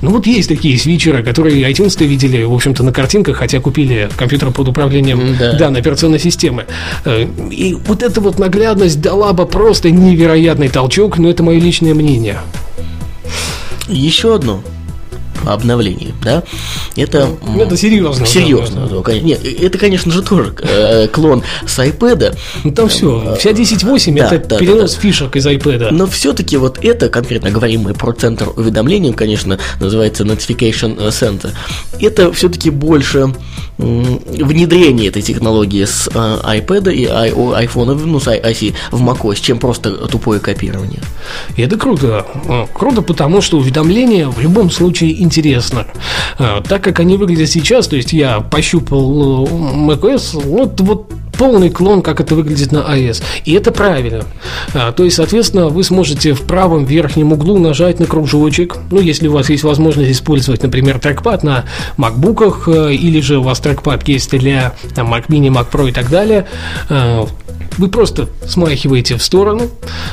Ну 0.00 0.10
вот 0.10 0.28
есть 0.28 0.48
такие 0.48 0.78
свитчеры, 0.78 1.24
которые 1.24 1.68
iTunes-то 1.68 2.04
видели, 2.04 2.44
в 2.44 2.54
общем-то, 2.54 2.84
на 2.84 2.92
картинках, 2.92 3.38
хотя 3.38 3.58
купили 3.58 4.08
компьютер 4.16 4.52
под 4.52 4.68
управлением 4.68 5.36
да. 5.36 5.58
данной 5.58 5.80
операционной 5.80 6.20
системы. 6.20 6.66
Э, 7.04 7.26
и 7.50 7.74
вот 7.74 8.04
эта 8.04 8.20
вот 8.20 8.38
наглядность 8.38 9.00
дала 9.00 9.32
бы 9.32 9.44
просто 9.44 9.90
невероятный 9.90 10.68
толчок, 10.68 11.18
но 11.18 11.28
это 11.28 11.42
мое 11.42 11.58
личное 11.58 11.94
мнение. 11.94 12.38
Еще 13.88 14.36
одно 14.36 14.62
обновлении, 15.46 16.14
да, 16.22 16.42
это... 16.96 17.28
Ну, 17.46 17.60
это 17.60 17.76
серьезно. 17.76 18.26
Серьезно. 18.26 18.88
Да, 18.88 19.02
конечно. 19.02 19.26
Нет, 19.26 19.44
это, 19.44 19.78
конечно 19.78 20.12
же, 20.12 20.22
тоже 20.22 20.54
э, 20.62 21.08
клон 21.08 21.42
с 21.66 21.78
iPad. 21.78 22.36
Ну, 22.64 22.72
там 22.72 22.88
все, 22.88 23.36
вся 23.38 23.50
10.8 23.50 24.18
да, 24.18 24.34
это 24.34 24.48
да, 24.48 24.58
перенос 24.58 24.92
да, 24.92 24.96
да. 24.96 25.02
фишек 25.02 25.36
из 25.36 25.46
iPad. 25.46 25.90
Но 25.90 26.06
все-таки 26.06 26.56
вот 26.56 26.78
это, 26.84 27.08
конкретно 27.08 27.50
говорим 27.50 27.82
мы 27.82 27.94
про 27.94 28.12
центр 28.12 28.48
уведомлений, 28.56 29.12
конечно, 29.12 29.58
называется 29.80 30.24
Notification 30.24 30.98
Center, 31.08 31.50
это 32.00 32.32
все-таки 32.32 32.70
больше 32.70 33.32
внедрение 33.78 35.08
этой 35.08 35.22
технологии 35.22 35.84
с 35.84 36.08
э, 36.08 36.10
iPad 36.12 36.92
и 36.92 37.06
iPhone, 37.06 37.94
ну, 37.94 38.18
с 38.18 38.26
IC 38.26 38.74
в 38.90 39.02
macOS, 39.02 39.40
чем 39.40 39.58
просто 39.58 39.92
тупое 40.08 40.40
копирование. 40.40 41.00
И 41.56 41.62
это 41.62 41.76
круто. 41.76 42.26
Круто, 42.72 43.02
потому 43.02 43.40
что 43.40 43.58
уведомления 43.58 44.28
в 44.28 44.40
любом 44.40 44.70
случае 44.70 45.22
интересно. 45.28 45.86
А, 46.38 46.62
так 46.62 46.82
как 46.82 47.00
они 47.00 47.16
выглядят 47.16 47.50
сейчас, 47.50 47.86
то 47.88 47.96
есть 47.96 48.12
я 48.12 48.40
пощупал 48.40 49.46
э, 49.46 49.50
macOS, 49.50 50.42
вот, 50.42 50.80
вот 50.80 51.12
полный 51.38 51.70
клон, 51.70 52.02
как 52.02 52.20
это 52.20 52.34
выглядит 52.34 52.72
на 52.72 52.78
iOS. 52.78 53.22
И 53.44 53.52
это 53.52 53.72
правильно. 53.72 54.24
А, 54.74 54.92
то 54.92 55.04
есть, 55.04 55.16
соответственно, 55.16 55.68
вы 55.68 55.84
сможете 55.84 56.34
в 56.34 56.42
правом 56.42 56.84
верхнем 56.84 57.32
углу 57.32 57.58
нажать 57.58 58.00
на 58.00 58.06
кружочек. 58.06 58.76
Ну, 58.90 59.00
если 59.00 59.28
у 59.28 59.32
вас 59.32 59.48
есть 59.48 59.62
возможность 59.62 60.10
использовать, 60.10 60.62
например, 60.62 60.98
трекпад 60.98 61.44
на 61.44 61.64
MacBook, 61.96 62.90
э, 62.90 62.94
или 62.94 63.20
же 63.20 63.38
у 63.38 63.42
вас 63.42 63.60
трекпад 63.60 64.06
есть 64.08 64.36
для 64.36 64.74
там, 64.94 65.14
Mac 65.14 65.28
Mini, 65.28 65.48
Mac 65.48 65.70
Pro 65.70 65.88
и 65.88 65.92
так 65.92 66.10
далее, 66.10 66.46
а, 66.90 67.26
вы 67.78 67.88
просто 67.88 68.28
смахиваете 68.44 69.16
в 69.16 69.22
сторону 69.22 69.70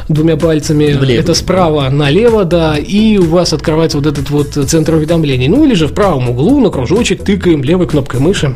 двумя 0.07 0.37
пальцами. 0.37 0.93
Влево. 0.93 1.19
Это 1.19 1.33
справа 1.33 1.89
налево, 1.89 2.45
да, 2.45 2.77
и 2.77 3.17
у 3.17 3.25
вас 3.25 3.53
открывается 3.53 3.97
вот 3.97 4.05
этот 4.05 4.29
вот 4.29 4.49
центр 4.49 4.93
уведомлений. 4.93 5.47
Ну 5.47 5.65
или 5.65 5.73
же 5.73 5.87
в 5.87 5.93
правом 5.93 6.29
углу 6.29 6.59
на 6.59 6.69
кружочек 6.69 7.23
тыкаем 7.23 7.63
левой 7.63 7.87
кнопкой 7.87 8.19
мыши 8.19 8.55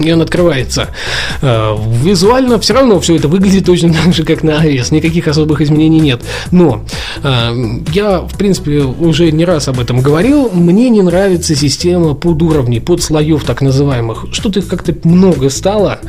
и 0.00 0.12
он 0.12 0.22
открывается. 0.22 0.88
Э, 1.40 1.76
визуально 2.02 2.58
все 2.58 2.74
равно 2.74 3.00
все 3.00 3.16
это 3.16 3.28
выглядит 3.28 3.66
точно 3.66 3.92
так 3.92 4.12
же, 4.12 4.24
как 4.24 4.42
на 4.42 4.64
iOS, 4.64 4.94
никаких 4.94 5.28
особых 5.28 5.60
изменений 5.60 6.00
нет. 6.00 6.22
Но 6.50 6.84
э, 7.22 7.52
я, 7.92 8.20
в 8.20 8.36
принципе, 8.36 8.80
уже 8.80 9.30
не 9.30 9.44
раз 9.44 9.68
об 9.68 9.80
этом 9.80 10.00
говорил, 10.00 10.50
мне 10.50 10.90
не 10.90 11.02
нравится 11.02 11.54
система 11.54 12.14
под 12.14 12.42
уровни, 12.42 12.78
под 12.78 13.02
слоев 13.02 13.44
так 13.44 13.62
называемых. 13.62 14.26
Что-то 14.32 14.60
их 14.60 14.68
как-то 14.68 14.94
много 15.04 15.50
стало, 15.50 16.00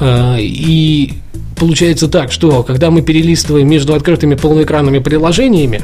э, 0.00 0.36
и 0.40 1.14
получается 1.58 2.08
так, 2.08 2.32
что 2.32 2.62
когда 2.62 2.90
мы 2.90 3.02
перелистываем 3.02 3.68
между 3.68 3.94
открытыми 3.94 4.34
полноэкранными 4.34 4.98
приложениями, 4.98 5.82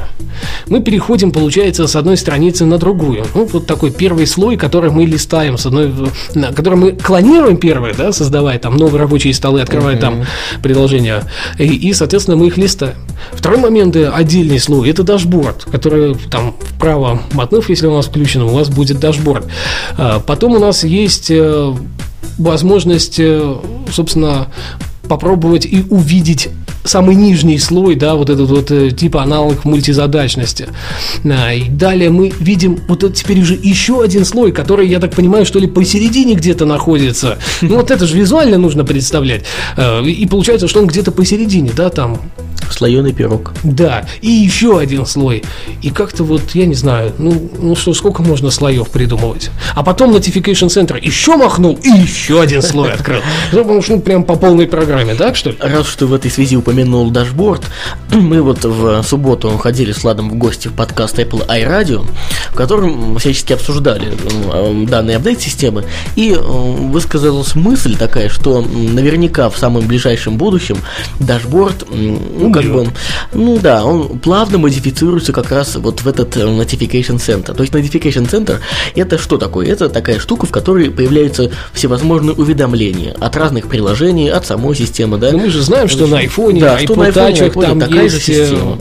мы 0.67 0.81
переходим, 0.81 1.31
получается, 1.31 1.87
с 1.87 1.95
одной 1.95 2.17
страницы 2.17 2.65
на 2.65 2.77
другую. 2.77 3.25
Ну, 3.33 3.45
вот 3.45 3.67
такой 3.67 3.91
первый 3.91 4.27
слой, 4.27 4.57
который 4.57 4.91
мы 4.91 5.05
листаем, 5.05 5.57
с 5.57 5.65
одной, 5.65 5.93
который 6.55 6.75
мы 6.75 6.91
клонируем 6.93 7.57
первый, 7.57 7.93
да, 7.93 8.11
создавая 8.11 8.59
там 8.59 8.77
новые 8.77 9.01
рабочие 9.01 9.33
столы, 9.33 9.61
открывая 9.61 9.95
uh-huh. 9.95 9.99
там 9.99 10.25
приложения, 10.61 11.23
и, 11.57 11.65
и, 11.65 11.93
соответственно, 11.93 12.37
мы 12.37 12.47
их 12.47 12.57
листаем. 12.57 12.95
Второй 13.31 13.59
момент, 13.59 13.95
э, 13.95 14.09
отдельный 14.09 14.59
слой, 14.59 14.89
это 14.89 15.03
дашборд, 15.03 15.65
который 15.65 16.15
там 16.29 16.55
вправо 16.59 17.21
мотнув, 17.33 17.69
если 17.69 17.87
у 17.87 17.93
нас 17.93 18.05
включен, 18.07 18.41
у 18.41 18.49
вас 18.49 18.69
будет 18.69 18.99
дашборд. 18.99 19.45
А, 19.97 20.19
потом 20.19 20.53
у 20.53 20.59
нас 20.59 20.83
есть 20.83 21.31
э, 21.31 21.73
возможность, 22.37 23.19
э, 23.19 23.55
собственно, 23.91 24.47
попробовать 25.07 25.65
и 25.65 25.85
увидеть 25.89 26.49
самый 26.85 27.15
нижний 27.15 27.59
слой, 27.59 27.95
да, 27.95 28.15
вот 28.15 28.29
этот 28.29 28.49
вот 28.49 28.71
э, 28.71 28.91
типа 28.91 29.23
аналог 29.23 29.65
мультизадачности. 29.65 30.69
Да, 31.23 31.51
и 31.51 31.67
далее 31.69 32.09
мы 32.09 32.31
видим 32.39 32.79
вот 32.87 33.03
это 33.03 33.13
теперь 33.13 33.41
уже 33.41 33.55
еще 33.61 34.01
один 34.01 34.23
слой, 34.23 34.51
который, 34.51 34.87
я 34.87 34.99
так 34.99 35.13
понимаю, 35.13 35.45
что 35.45 35.59
ли 35.59 35.67
посередине 35.67 36.35
где-то 36.35 36.65
находится. 36.65 37.37
Ну 37.61 37.75
вот 37.75 37.91
это 37.91 38.05
же 38.05 38.17
визуально 38.17 38.57
нужно 38.57 38.85
представлять. 38.85 39.43
Э, 39.75 40.03
и 40.05 40.25
получается, 40.27 40.67
что 40.67 40.79
он 40.79 40.87
где-то 40.87 41.11
посередине, 41.11 41.71
да, 41.75 41.89
там 41.89 42.19
Слоеный 42.71 43.13
пирог. 43.13 43.53
Да, 43.63 44.05
и 44.21 44.29
еще 44.29 44.79
один 44.79 45.05
слой. 45.05 45.43
И 45.81 45.89
как-то 45.91 46.23
вот, 46.23 46.41
я 46.53 46.65
не 46.65 46.73
знаю, 46.73 47.13
ну, 47.17 47.49
ну 47.59 47.75
что, 47.75 47.93
сколько 47.93 48.21
можно 48.21 48.49
слоев 48.49 48.89
придумывать? 48.89 49.51
А 49.75 49.83
потом 49.83 50.13
Notification 50.13 50.67
Center 50.67 50.99
еще 51.01 51.37
махнул 51.37 51.79
и 51.81 51.89
еще 51.89 52.41
один 52.41 52.61
слой 52.61 52.91
открыл. 52.91 53.21
Ну, 53.51 53.59
потому 53.59 53.81
что 53.81 53.97
прям 53.97 54.23
по 54.23 54.35
полной 54.35 54.67
программе, 54.67 55.15
так 55.15 55.35
что 55.35 55.51
ли? 55.51 55.57
Раз 55.59 55.87
что 55.87 56.07
в 56.07 56.13
этой 56.13 56.31
связи 56.31 56.57
упомянул 56.57 56.74
дашборд, 57.11 57.63
мы 58.11 58.41
вот 58.41 58.63
в 58.63 59.03
субботу 59.03 59.49
ходили 59.57 59.91
с 59.91 60.03
Ладом 60.03 60.29
в 60.29 60.35
гости 60.35 60.67
в 60.67 60.73
подкаст 60.73 61.17
Apple 61.19 61.47
iRadio, 61.47 62.05
в 62.51 62.55
котором 62.55 63.17
всячески 63.17 63.53
обсуждали 63.53 64.13
э, 64.13 64.85
данный 64.87 65.15
апдейт 65.15 65.41
системы, 65.41 65.85
и 66.15 66.33
э, 66.33 66.37
высказалась 66.39 67.55
мысль 67.55 67.95
такая, 67.95 68.29
что 68.29 68.61
наверняка 68.61 69.49
в 69.49 69.57
самом 69.57 69.87
ближайшем 69.87 70.37
будущем 70.37 70.77
дашборд 71.19 71.85
ну, 71.89 72.51
как 72.51 72.65
бы, 72.65 72.87
ну 73.33 73.59
да, 73.59 73.83
он 73.85 74.19
плавно 74.19 74.57
модифицируется 74.57 75.31
как 75.31 75.51
раз 75.51 75.75
вот 75.75 76.01
в 76.01 76.07
этот 76.07 76.35
э, 76.37 76.41
Notification 76.41 77.17
Center. 77.17 77.53
То 77.53 77.63
есть 77.63 77.73
Notification 77.73 78.29
Center 78.29 78.59
это 78.95 79.17
что 79.17 79.37
такое? 79.37 79.67
Это 79.67 79.89
такая 79.89 80.19
штука, 80.19 80.45
в 80.45 80.51
которой 80.51 80.89
появляются 80.91 81.51
всевозможные 81.73 82.33
уведомления 82.35 83.13
от 83.19 83.35
разных 83.35 83.67
приложений, 83.67 84.29
от 84.29 84.45
самой 84.45 84.75
системы, 84.75 85.17
да. 85.17 85.31
Но 85.31 85.39
мы 85.39 85.49
же 85.49 85.61
знаем, 85.61 85.87
что 85.87 86.07
на 86.07 86.23
iPhone, 86.23 86.59
да, 86.65 86.79
что 86.79 86.95
на 86.95 87.09
iPhone, 87.09 87.61
там 87.61 87.79
такая 87.79 88.03
есть 88.03 88.25
же 88.25 88.33
э, 88.33 88.45
система. 88.45 88.79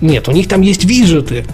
Нет, 0.00 0.28
у 0.28 0.32
них 0.32 0.48
там 0.48 0.60
есть 0.60 0.84
виджеты. 0.84 1.46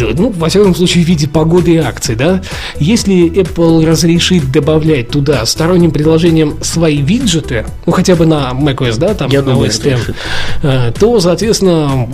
Ну, 0.00 0.30
во 0.30 0.48
всяком 0.48 0.74
случае, 0.74 1.04
в 1.04 1.06
виде 1.06 1.28
погоды 1.28 1.74
и 1.74 1.76
акций, 1.76 2.16
да. 2.16 2.42
Если 2.80 3.30
Apple 3.30 3.86
разрешит 3.86 4.50
добавлять 4.50 5.10
туда 5.10 5.46
сторонним 5.46 5.92
приложением 5.92 6.58
свои 6.60 7.00
виджеты, 7.00 7.66
ну, 7.86 7.92
хотя 7.92 8.16
бы 8.16 8.26
на 8.26 8.50
macOS, 8.52 8.98
да, 8.98 9.14
там, 9.14 9.30
Я 9.30 9.42
на 9.42 9.50
OS 9.50 9.92
X, 9.92 10.10
э, 10.62 10.92
то, 10.98 11.20
соответственно, 11.20 12.08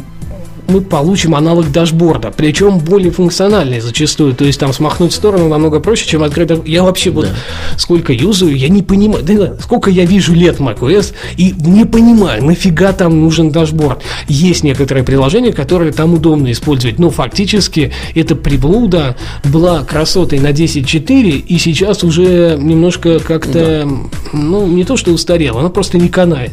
мы 0.66 0.80
получим 0.80 1.34
аналог 1.34 1.70
дашборда, 1.70 2.32
причем 2.34 2.78
более 2.78 3.10
функциональный 3.10 3.80
зачастую. 3.80 4.34
То 4.34 4.44
есть 4.44 4.58
там 4.58 4.72
смахнуть 4.72 5.12
в 5.12 5.14
сторону 5.14 5.48
намного 5.48 5.80
проще, 5.80 6.06
чем 6.06 6.22
открыть. 6.22 6.50
Я 6.64 6.82
вообще 6.82 7.10
вот 7.10 7.26
да. 7.26 7.34
сколько 7.78 8.12
юзаю, 8.12 8.56
я 8.56 8.68
не 8.68 8.82
понимаю, 8.82 9.24
да, 9.24 9.56
сколько 9.60 9.90
я 9.90 10.04
вижу 10.04 10.34
лет 10.34 10.58
macOS 10.60 11.12
и 11.36 11.54
не 11.58 11.84
понимаю, 11.84 12.44
нафига 12.44 12.92
там 12.92 13.20
нужен 13.20 13.50
дашборд. 13.50 14.02
Есть 14.28 14.64
некоторые 14.64 15.04
приложения, 15.04 15.52
которые 15.52 15.92
там 15.92 16.14
удобно 16.14 16.50
использовать, 16.50 16.98
но 16.98 17.10
фактически 17.10 17.92
эта 18.14 18.34
приблуда 18.34 19.16
была 19.44 19.82
красотой 19.82 20.38
на 20.38 20.48
10.4 20.48 21.30
и 21.46 21.58
сейчас 21.58 22.04
уже 22.04 22.56
немножко 22.60 23.18
как-то, 23.20 23.84
да. 23.84 23.88
ну, 24.32 24.66
не 24.66 24.84
то 24.84 24.96
что 24.96 25.12
устарела, 25.12 25.60
она 25.60 25.68
просто 25.68 25.98
не 25.98 26.08
канает. 26.08 26.52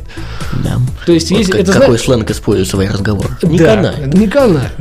Да. 0.63 0.77
То 1.05 1.13
есть, 1.13 1.31
вот 1.31 1.37
есть, 1.37 1.51
как, 1.51 1.61
это, 1.61 1.71
какой 1.71 1.85
знаешь, 1.87 2.01
сленг 2.01 2.31
использует 2.31 2.67
свой 2.67 2.87
разговор? 2.87 3.37
Не 3.41 3.57
да. 3.57 3.75
канает 3.75 4.00
не 4.07 4.27
канает. 4.27 4.71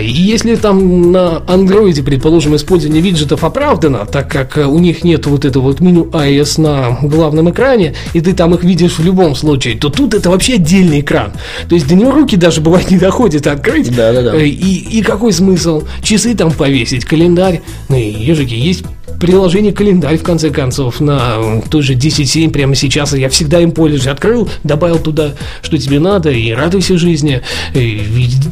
И 0.00 0.10
если 0.10 0.56
там 0.56 1.12
на 1.12 1.42
андроиде, 1.46 2.02
предположим, 2.02 2.56
использование 2.56 3.02
виджетов 3.02 3.44
оправдано, 3.44 4.06
так 4.06 4.30
как 4.30 4.56
у 4.56 4.78
них 4.78 5.04
нет 5.04 5.26
вот 5.26 5.44
этого 5.44 5.64
вот 5.64 5.80
меню 5.80 6.04
iOS 6.04 6.60
на 6.60 6.98
главном 7.02 7.50
экране, 7.50 7.94
и 8.12 8.20
ты 8.20 8.32
там 8.32 8.54
их 8.54 8.64
видишь 8.64 8.98
в 8.98 9.04
любом 9.04 9.34
случае, 9.34 9.76
то 9.76 9.90
тут 9.90 10.14
это 10.14 10.30
вообще 10.30 10.54
отдельный 10.54 11.00
экран. 11.00 11.32
То 11.68 11.74
есть 11.74 11.86
до 11.88 11.94
него 11.94 12.12
руки 12.12 12.36
даже 12.36 12.60
бывает 12.60 12.90
не 12.90 12.98
доходят 12.98 13.46
открыть. 13.46 13.94
Да, 13.94 14.12
да, 14.12 14.22
да. 14.22 14.36
И, 14.42 14.48
и 14.48 15.02
какой 15.02 15.32
смысл? 15.32 15.84
Часы 16.02 16.34
там 16.34 16.52
повесить, 16.52 17.04
календарь. 17.04 17.60
Ну 17.88 17.96
и 17.96 18.10
ежики 18.10 18.54
есть 18.54 18.84
приложение 19.20 19.72
календарь, 19.72 20.18
в 20.18 20.22
конце 20.22 20.50
концов, 20.50 21.00
на 21.00 21.60
той 21.70 21.82
же 21.82 21.94
10.7 21.94 22.50
прямо 22.50 22.74
сейчас. 22.74 23.14
Я 23.14 23.28
всегда 23.28 23.60
им 23.60 23.72
пользуюсь. 23.72 24.06
Открыл, 24.06 24.48
добавил 24.62 24.98
туда, 24.98 25.34
что 25.62 25.78
тебе 25.78 26.00
надо, 26.00 26.30
и 26.30 26.52
радуйся 26.52 26.98
жизни. 26.98 27.42
И, 27.74 28.02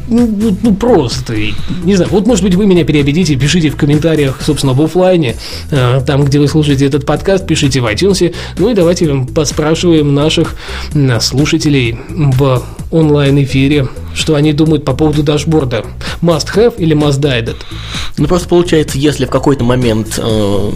ну, 0.07 0.57
ну, 0.61 0.75
просто. 0.75 1.33
И, 1.33 1.53
не 1.83 1.95
знаю, 1.95 2.11
вот, 2.11 2.27
может 2.27 2.43
быть, 2.43 2.55
вы 2.55 2.65
меня 2.65 2.83
переобедите, 2.83 3.35
пишите 3.35 3.69
в 3.69 3.75
комментариях, 3.75 4.41
собственно, 4.41 4.73
в 4.73 4.81
офлайне, 4.81 5.35
э, 5.71 6.01
там, 6.05 6.25
где 6.25 6.39
вы 6.39 6.47
слушаете 6.47 6.85
этот 6.85 7.05
подкаст, 7.05 7.45
пишите 7.45 7.81
в 7.81 7.85
iTunes. 7.85 8.33
Ну 8.57 8.69
и 8.69 8.73
давайте 8.73 9.07
поспрашиваем 9.33 10.13
наших 10.13 10.55
слушателей 11.19 11.97
в 12.09 12.63
онлайн-эфире, 12.91 13.87
что 14.13 14.35
они 14.35 14.53
думают 14.53 14.85
по 14.85 14.93
поводу 14.93 15.23
дашборда. 15.23 15.85
Must 16.21 16.55
have 16.55 16.75
или 16.77 16.95
must 16.95 17.19
die 17.19 17.55
Ну, 18.17 18.27
просто 18.27 18.47
получается, 18.47 18.97
если 18.97 19.25
в 19.25 19.29
какой-то 19.29 19.63
момент 19.63 20.17
э, 20.17 20.71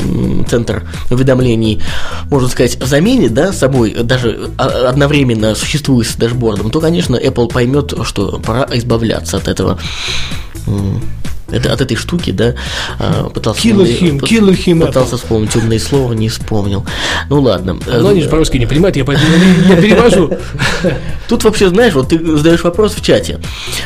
центр 0.50 0.84
уведомлений, 1.10 1.82
можно 2.30 2.50
сказать, 2.50 2.78
заменит, 2.84 3.34
да, 3.34 3.54
собой, 3.54 3.96
даже 4.04 4.50
одновременно 4.58 5.56
существует 5.56 6.08
с 6.08 6.16
дашбордом, 6.16 6.72
то, 6.72 6.80
конечно, 6.80 7.16
Apple 7.16 7.52
поймет, 7.52 7.94
что 8.04 8.40
пора 8.40 8.68
избавляться 8.72 9.38
от 9.38 9.48
этого 9.48 9.80
это, 11.50 11.72
от 11.72 11.82
этой 11.82 11.96
штуки, 11.96 12.32
да, 12.32 12.56
а, 13.00 13.30
пытался, 13.30 13.68
him, 13.68 14.20
kill 14.20 14.50
him 14.50 14.86
пытался 14.86 15.16
это. 15.16 15.18
вспомнить 15.18 15.56
умные 15.56 15.80
слова, 15.80 16.14
не 16.14 16.30
вспомнил. 16.30 16.86
Ну 17.30 17.42
ладно. 17.42 17.78
Ну, 17.86 18.08
они 18.08 18.22
же 18.22 18.30
по-русски 18.30 18.58
не 18.58 18.66
понимают, 18.66 18.98
я, 18.98 19.06
поэтому 19.06 19.30
я 19.70 19.76
перевожу. 19.76 20.32
Тут 21.28 21.44
вообще, 21.44 21.70
знаешь, 21.70 21.94
вот 21.94 22.10
ты 22.10 22.38
задаешь 22.38 22.64
вопрос 22.64 22.94
в 22.94 23.02
чате. 23.02 23.40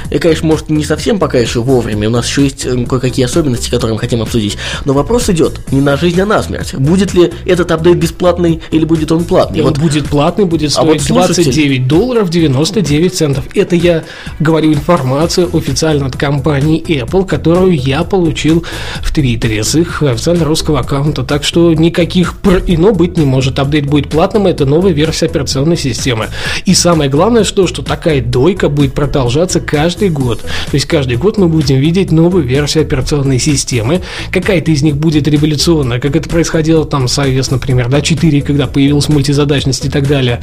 И, 0.10 0.18
конечно, 0.18 0.48
может, 0.48 0.70
не 0.70 0.84
совсем 0.84 1.20
пока 1.20 1.38
еще 1.38 1.62
вовремя, 1.62 2.08
у 2.08 2.12
нас 2.12 2.27
еще 2.27 2.44
есть 2.44 2.68
кое-какие 2.88 3.25
особенности, 3.25 3.70
которые 3.70 3.94
мы 3.94 4.00
хотим 4.00 4.22
обсудить. 4.22 4.58
Но 4.86 4.94
вопрос 4.94 5.30
идет 5.30 5.72
не 5.72 5.82
на 5.82 5.98
жизнь, 5.98 6.20
а 6.22 6.25
на 6.25 6.41
смерть. 6.41 6.75
Будет 6.75 7.13
ли 7.13 7.32
этот 7.46 7.72
апдейт 7.72 7.98
бесплатный 7.98 8.62
или 8.72 8.86
будет 8.86 9.12
он 9.12 9.24
платный? 9.24 9.62
Он 9.62 9.68
вот. 9.68 9.77
будет 9.77 10.08
платный, 10.08 10.46
будет 10.46 10.72
стоить 10.72 10.89
а 10.89 10.94
вот 10.94 11.01
слушатель... 11.01 11.44
29 11.44 11.88
долларов 11.88 12.30
99 12.30 13.13
центов. 13.13 13.46
Это 13.53 13.75
я 13.75 14.03
говорю 14.39 14.74
информацию 14.74 15.50
официально 15.56 16.08
от 16.08 16.18
компании 16.18 16.82
Apple, 16.82 17.25
которая 17.25 17.50
которую 17.51 17.75
я 17.75 18.05
получил 18.05 18.63
в 19.01 19.13
Твиттере 19.13 19.65
с 19.65 19.75
их 19.75 20.01
официально 20.01 20.46
русского 20.46 20.79
аккаунта. 20.79 21.24
Так 21.24 21.43
что 21.43 21.74
никаких 21.74 22.38
про 22.38 22.60
ино 22.60 22.93
быть 22.93 23.17
не 23.17 23.25
может. 23.25 23.60
Апдейт 23.60 23.88
будет 23.88 24.10
платным, 24.10 24.48
это 24.48 24.65
новая 24.65 24.93
версия 24.93 25.25
операционной 25.25 25.75
системы. 25.75 26.29
И 26.63 26.74
самое 26.74 27.10
главное, 27.10 27.43
что, 27.43 27.67
что 27.67 27.81
такая 27.81 28.22
дойка 28.22 28.70
будет 28.70 28.93
продолжаться 28.93 29.60
каждый 29.60 30.10
год. 30.10 30.39
То 30.39 30.75
есть 30.75 30.86
каждый 30.86 31.17
год 31.17 31.38
мы 31.38 31.50
будем 31.50 31.75
видеть 31.75 32.13
новую 32.13 32.46
версию 32.46 32.84
операционной 32.84 33.38
системы. 33.38 34.00
Какая-то 34.31 34.72
из 34.72 34.81
них 34.81 34.96
будет 34.96 35.27
революционная, 35.27 36.00
как 36.00 36.15
это 36.15 36.29
происходило 36.29 36.86
там 36.86 37.10
с 37.10 37.20
iOS, 37.20 37.50
например, 37.51 37.89
да, 37.89 38.00
4, 38.00 38.41
когда 38.43 38.67
появилась 38.67 39.10
мультизадачность 39.10 39.84
и 39.84 39.89
так 39.89 40.08
далее. 40.08 40.41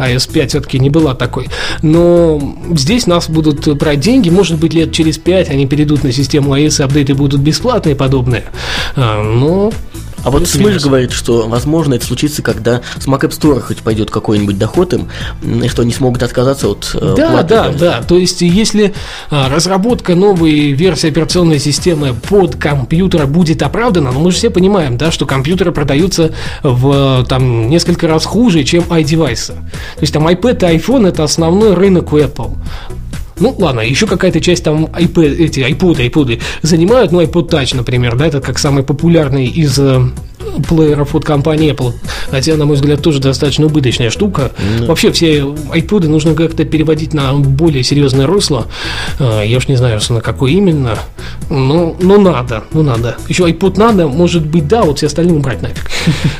iOS 0.00 0.32
5 0.32 0.50
все-таки 0.50 0.80
не 0.80 0.90
была 0.90 1.14
такой. 1.14 1.46
Но 1.82 2.56
здесь 2.74 3.06
нас 3.06 3.30
будут 3.30 3.68
брать 3.76 4.00
деньги, 4.00 4.28
может 4.28 4.58
быть, 4.58 4.74
лет 4.74 4.90
через 4.90 5.18
5 5.18 5.50
они 5.50 5.68
перейдут 5.68 6.02
на 6.02 6.10
систему 6.10 6.47
iOS 6.54 6.82
апдейты 6.82 7.14
будут 7.14 7.40
бесплатные 7.40 7.94
подобные, 7.94 8.44
а, 8.96 9.22
но 9.22 9.72
а 10.24 10.30
вот 10.30 10.48
Смыш 10.48 10.82
говорит, 10.82 11.12
что 11.12 11.46
возможно 11.48 11.94
это 11.94 12.04
случится, 12.04 12.42
когда 12.42 12.82
с 12.98 13.06
Mac 13.06 13.20
App 13.20 13.30
Store 13.30 13.60
хоть 13.60 13.78
пойдет 13.78 14.10
какой-нибудь 14.10 14.58
доход 14.58 14.92
им, 14.92 15.08
и 15.42 15.68
что 15.68 15.82
они 15.82 15.92
смогут 15.92 16.22
отказаться 16.22 16.68
от 16.68 16.90
э, 16.94 17.14
Да, 17.16 17.42
да, 17.42 17.68
версии. 17.68 17.78
да. 17.78 18.02
То 18.02 18.18
есть, 18.18 18.42
если 18.42 18.94
а, 19.30 19.48
разработка 19.48 20.14
новой 20.14 20.72
версии 20.72 21.08
операционной 21.08 21.58
системы 21.58 22.14
под 22.14 22.56
компьютер 22.56 23.26
будет 23.26 23.62
оправдана, 23.62 24.10
ну 24.12 24.20
мы 24.20 24.32
же 24.32 24.38
все 24.38 24.50
понимаем, 24.50 24.98
да, 24.98 25.12
что 25.12 25.24
компьютеры 25.24 25.72
продаются 25.72 26.32
в 26.62 27.24
там 27.28 27.68
несколько 27.68 28.08
раз 28.08 28.24
хуже, 28.24 28.64
чем 28.64 28.82
iDevice. 28.84 29.46
То 29.48 30.00
есть 30.00 30.12
там 30.12 30.26
iPad 30.26 30.72
и 30.72 30.76
iPhone 30.76 31.08
это 31.08 31.24
основной 31.24 31.74
рынок 31.74 32.12
у 32.12 32.18
Apple. 32.18 32.56
Ну, 33.40 33.54
ладно, 33.58 33.80
еще 33.80 34.06
какая-то 34.06 34.40
часть 34.40 34.64
там 34.64 34.86
iPad, 34.86 35.36
эти 35.36 35.60
iPod, 35.60 35.96
iPod 36.10 36.40
занимают, 36.62 37.12
ну, 37.12 37.20
iPod 37.22 37.48
Touch, 37.48 37.76
например, 37.76 38.16
да, 38.16 38.26
это 38.26 38.40
как 38.40 38.58
самый 38.58 38.82
популярный 38.82 39.46
из 39.46 39.78
э, 39.78 40.00
плееров 40.68 41.14
от 41.14 41.24
компании 41.24 41.72
Apple. 41.72 41.92
Хотя, 42.30 42.56
на 42.56 42.66
мой 42.66 42.76
взгляд, 42.76 43.02
тоже 43.02 43.20
достаточно 43.20 43.66
убыточная 43.66 44.10
штука. 44.10 44.52
Mm. 44.58 44.86
Вообще, 44.86 45.12
все 45.12 45.38
iPod 45.38 46.08
нужно 46.08 46.34
как-то 46.34 46.64
переводить 46.64 47.14
на 47.14 47.32
более 47.34 47.82
серьезное 47.82 48.26
русло. 48.26 48.66
А, 49.18 49.42
я 49.42 49.58
уж 49.58 49.68
не 49.68 49.76
знаю, 49.76 50.00
на 50.08 50.20
какой 50.20 50.52
именно. 50.52 50.98
Но, 51.50 51.96
но 52.00 52.18
надо, 52.18 52.64
ну 52.72 52.82
надо. 52.82 53.16
Еще 53.28 53.44
iPod 53.44 53.78
надо, 53.78 54.08
может 54.08 54.44
быть, 54.46 54.68
да, 54.68 54.82
вот 54.82 54.98
все 54.98 55.06
остальные 55.06 55.36
убрать 55.36 55.62
нафиг. 55.62 55.90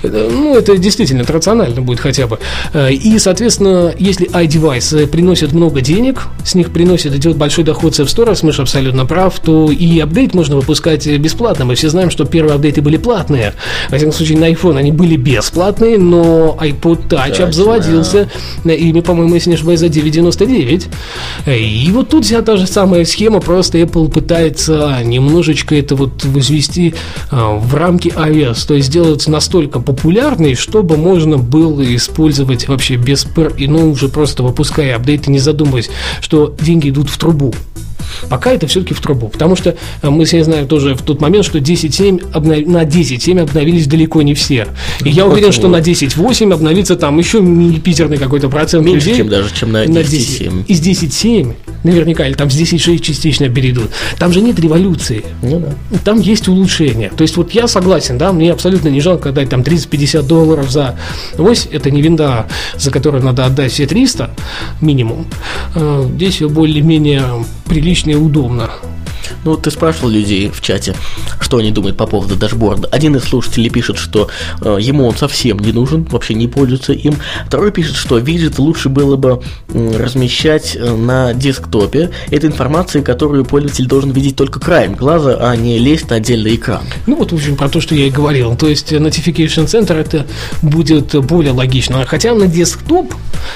Ну, 0.38 0.56
это 0.56 0.76
действительно 0.78 1.22
это 1.22 1.32
рационально 1.32 1.80
будет 1.80 2.00
хотя 2.00 2.26
бы. 2.26 2.38
А, 2.72 2.88
и, 2.88 3.18
соответственно, 3.18 3.94
если 3.98 4.28
iDevice 4.30 5.06
приносит 5.06 5.52
много 5.52 5.80
денег, 5.80 6.22
с 6.44 6.54
них 6.54 6.70
приносит, 6.70 7.14
идет 7.14 7.36
большой 7.36 7.64
доход 7.64 7.94
с 7.94 8.00
App 8.00 8.06
Store, 8.06 8.34
Смыш 8.34 8.60
абсолютно 8.60 9.06
прав, 9.06 9.38
то 9.40 9.70
и 9.70 9.98
апдейт 10.00 10.34
можно 10.34 10.56
выпускать 10.56 11.06
бесплатно. 11.18 11.64
Мы 11.64 11.74
все 11.74 11.88
знаем, 11.88 12.10
что 12.10 12.24
первые 12.24 12.54
апдейты 12.54 12.82
были 12.82 12.96
платные. 12.96 13.54
Всяком 13.98 14.12
случае, 14.12 14.38
на 14.38 14.50
iPhone 14.50 14.78
они 14.78 14.92
были 14.92 15.16
бесплатные, 15.16 15.98
но 15.98 16.56
iPod 16.60 17.08
Touch 17.08 17.28
Точно. 17.28 17.46
обзаводился 17.46 18.30
ими, 18.64 19.00
по-моему, 19.00 19.34
если 19.34 19.50
не 19.50 19.56
ошибаюсь, 19.56 19.80
за 19.80 19.86
9,99. 19.86 20.86
И 21.46 21.90
вот 21.92 22.08
тут 22.08 22.24
вся 22.24 22.42
та 22.42 22.56
же 22.56 22.66
самая 22.66 23.04
схема, 23.04 23.40
просто 23.40 23.78
Apple 23.78 24.10
пытается 24.10 25.00
немножечко 25.04 25.74
это 25.74 25.96
вот 25.96 26.24
возвести 26.24 26.94
а, 27.30 27.56
в 27.56 27.74
рамки 27.74 28.08
iOS, 28.08 28.66
то 28.66 28.74
есть 28.74 28.88
сделать 28.88 29.26
настолько 29.26 29.80
популярной, 29.80 30.54
чтобы 30.54 30.96
можно 30.96 31.38
было 31.38 31.82
использовать 31.94 32.68
вообще 32.68 32.96
без 32.96 33.24
пр, 33.24 33.52
и 33.56 33.66
ну 33.66 33.90
уже 33.90 34.08
просто 34.08 34.42
выпуская 34.42 34.96
апдейты, 34.96 35.30
не 35.30 35.38
задумываясь, 35.38 35.90
что 36.20 36.54
деньги 36.60 36.90
идут 36.90 37.10
в 37.10 37.18
трубу. 37.18 37.52
Пока 38.28 38.52
это 38.52 38.66
все-таки 38.66 38.94
в 38.94 39.00
трубу. 39.00 39.28
Потому 39.28 39.56
что 39.56 39.76
э, 40.02 40.10
мы 40.10 40.24
все 40.24 40.42
знаем 40.44 40.66
тоже 40.66 40.94
в 40.94 41.02
тот 41.02 41.20
момент, 41.20 41.44
что 41.44 41.58
10.7 41.58 42.32
обнов... 42.32 42.66
на 42.66 42.84
10.7 42.84 43.40
обновились 43.40 43.86
далеко 43.86 44.22
не 44.22 44.34
все. 44.34 44.68
И 45.04 45.10
я 45.10 45.26
уверен, 45.26 45.52
что 45.52 45.68
на 45.68 45.76
10.8 45.76 46.52
обновится 46.52 46.96
там 46.96 47.18
еще 47.18 47.42
питерный 47.84 48.18
какой-то 48.18 48.48
процент 48.48 48.84
Меньше, 48.84 49.06
людей. 49.06 49.18
чем 49.18 49.28
даже, 49.28 49.54
чем 49.54 49.72
на 49.72 49.84
10.7. 49.84 50.66
Из 50.66 50.80
10.7 50.80 51.54
наверняка, 51.84 52.26
или 52.26 52.34
там 52.34 52.50
с 52.50 52.54
10.6 52.54 52.98
частично 52.98 53.48
перейдут. 53.48 53.90
Там 54.18 54.32
же 54.32 54.40
нет 54.40 54.58
революции. 54.58 55.24
Ну, 55.42 55.60
да. 55.60 55.98
Там 56.04 56.20
есть 56.20 56.48
улучшение. 56.48 57.10
То 57.10 57.22
есть 57.22 57.36
вот 57.36 57.52
я 57.52 57.68
согласен, 57.68 58.18
да, 58.18 58.32
мне 58.32 58.52
абсолютно 58.52 58.88
не 58.88 59.00
жалко 59.00 59.30
отдать 59.30 59.48
там 59.48 59.60
30-50 59.60 60.22
долларов 60.22 60.70
за 60.70 60.96
ось. 61.38 61.68
Это 61.70 61.90
не 61.90 62.02
винда, 62.02 62.46
за 62.76 62.90
которую 62.90 63.22
надо 63.22 63.44
отдать 63.46 63.72
все 63.72 63.86
300 63.86 64.30
минимум. 64.80 65.26
Э, 65.74 66.08
здесь 66.14 66.40
более-менее 66.40 67.44
прилично 67.66 68.10
и 68.10 68.14
удобно. 68.14 68.70
Ну, 69.44 69.52
вот 69.52 69.62
ты 69.62 69.70
спрашивал 69.70 70.08
людей 70.08 70.50
в 70.50 70.60
чате, 70.60 70.94
что 71.40 71.58
они 71.58 71.70
думают 71.70 71.96
по 71.96 72.06
поводу 72.06 72.36
дашборда. 72.36 72.88
Один 72.88 73.16
из 73.16 73.24
слушателей 73.24 73.70
пишет, 73.70 73.98
что 73.98 74.28
э, 74.60 74.78
ему 74.80 75.06
он 75.06 75.16
совсем 75.16 75.58
не 75.58 75.72
нужен, 75.72 76.04
вообще 76.04 76.34
не 76.34 76.48
пользуется 76.48 76.92
им. 76.92 77.16
Второй 77.46 77.72
пишет, 77.72 77.96
что 77.96 78.18
виджет 78.18 78.58
лучше 78.58 78.88
было 78.88 79.16
бы 79.16 79.42
э, 79.68 79.96
размещать 79.96 80.76
на 80.80 81.34
десктопе. 81.34 82.10
Это 82.30 82.46
информация, 82.46 83.02
которую 83.02 83.44
пользователь 83.44 83.86
должен 83.86 84.10
видеть 84.10 84.36
только 84.36 84.60
краем 84.60 84.94
глаза, 84.94 85.36
а 85.40 85.56
не 85.56 85.78
лезть 85.78 86.10
на 86.10 86.16
отдельный 86.16 86.54
экран. 86.54 86.82
Ну, 87.06 87.16
вот, 87.16 87.32
в 87.32 87.34
общем, 87.34 87.56
про 87.56 87.68
то, 87.68 87.80
что 87.80 87.94
я 87.94 88.06
и 88.06 88.10
говорил. 88.10 88.56
То 88.56 88.68
есть, 88.68 88.92
Notification 88.92 89.66
Center 89.66 89.98
это 89.98 90.26
будет 90.62 91.14
более 91.24 91.52
логично. 91.52 92.04
Хотя 92.06 92.34
на 92.34 92.46
десктоп 92.46 93.14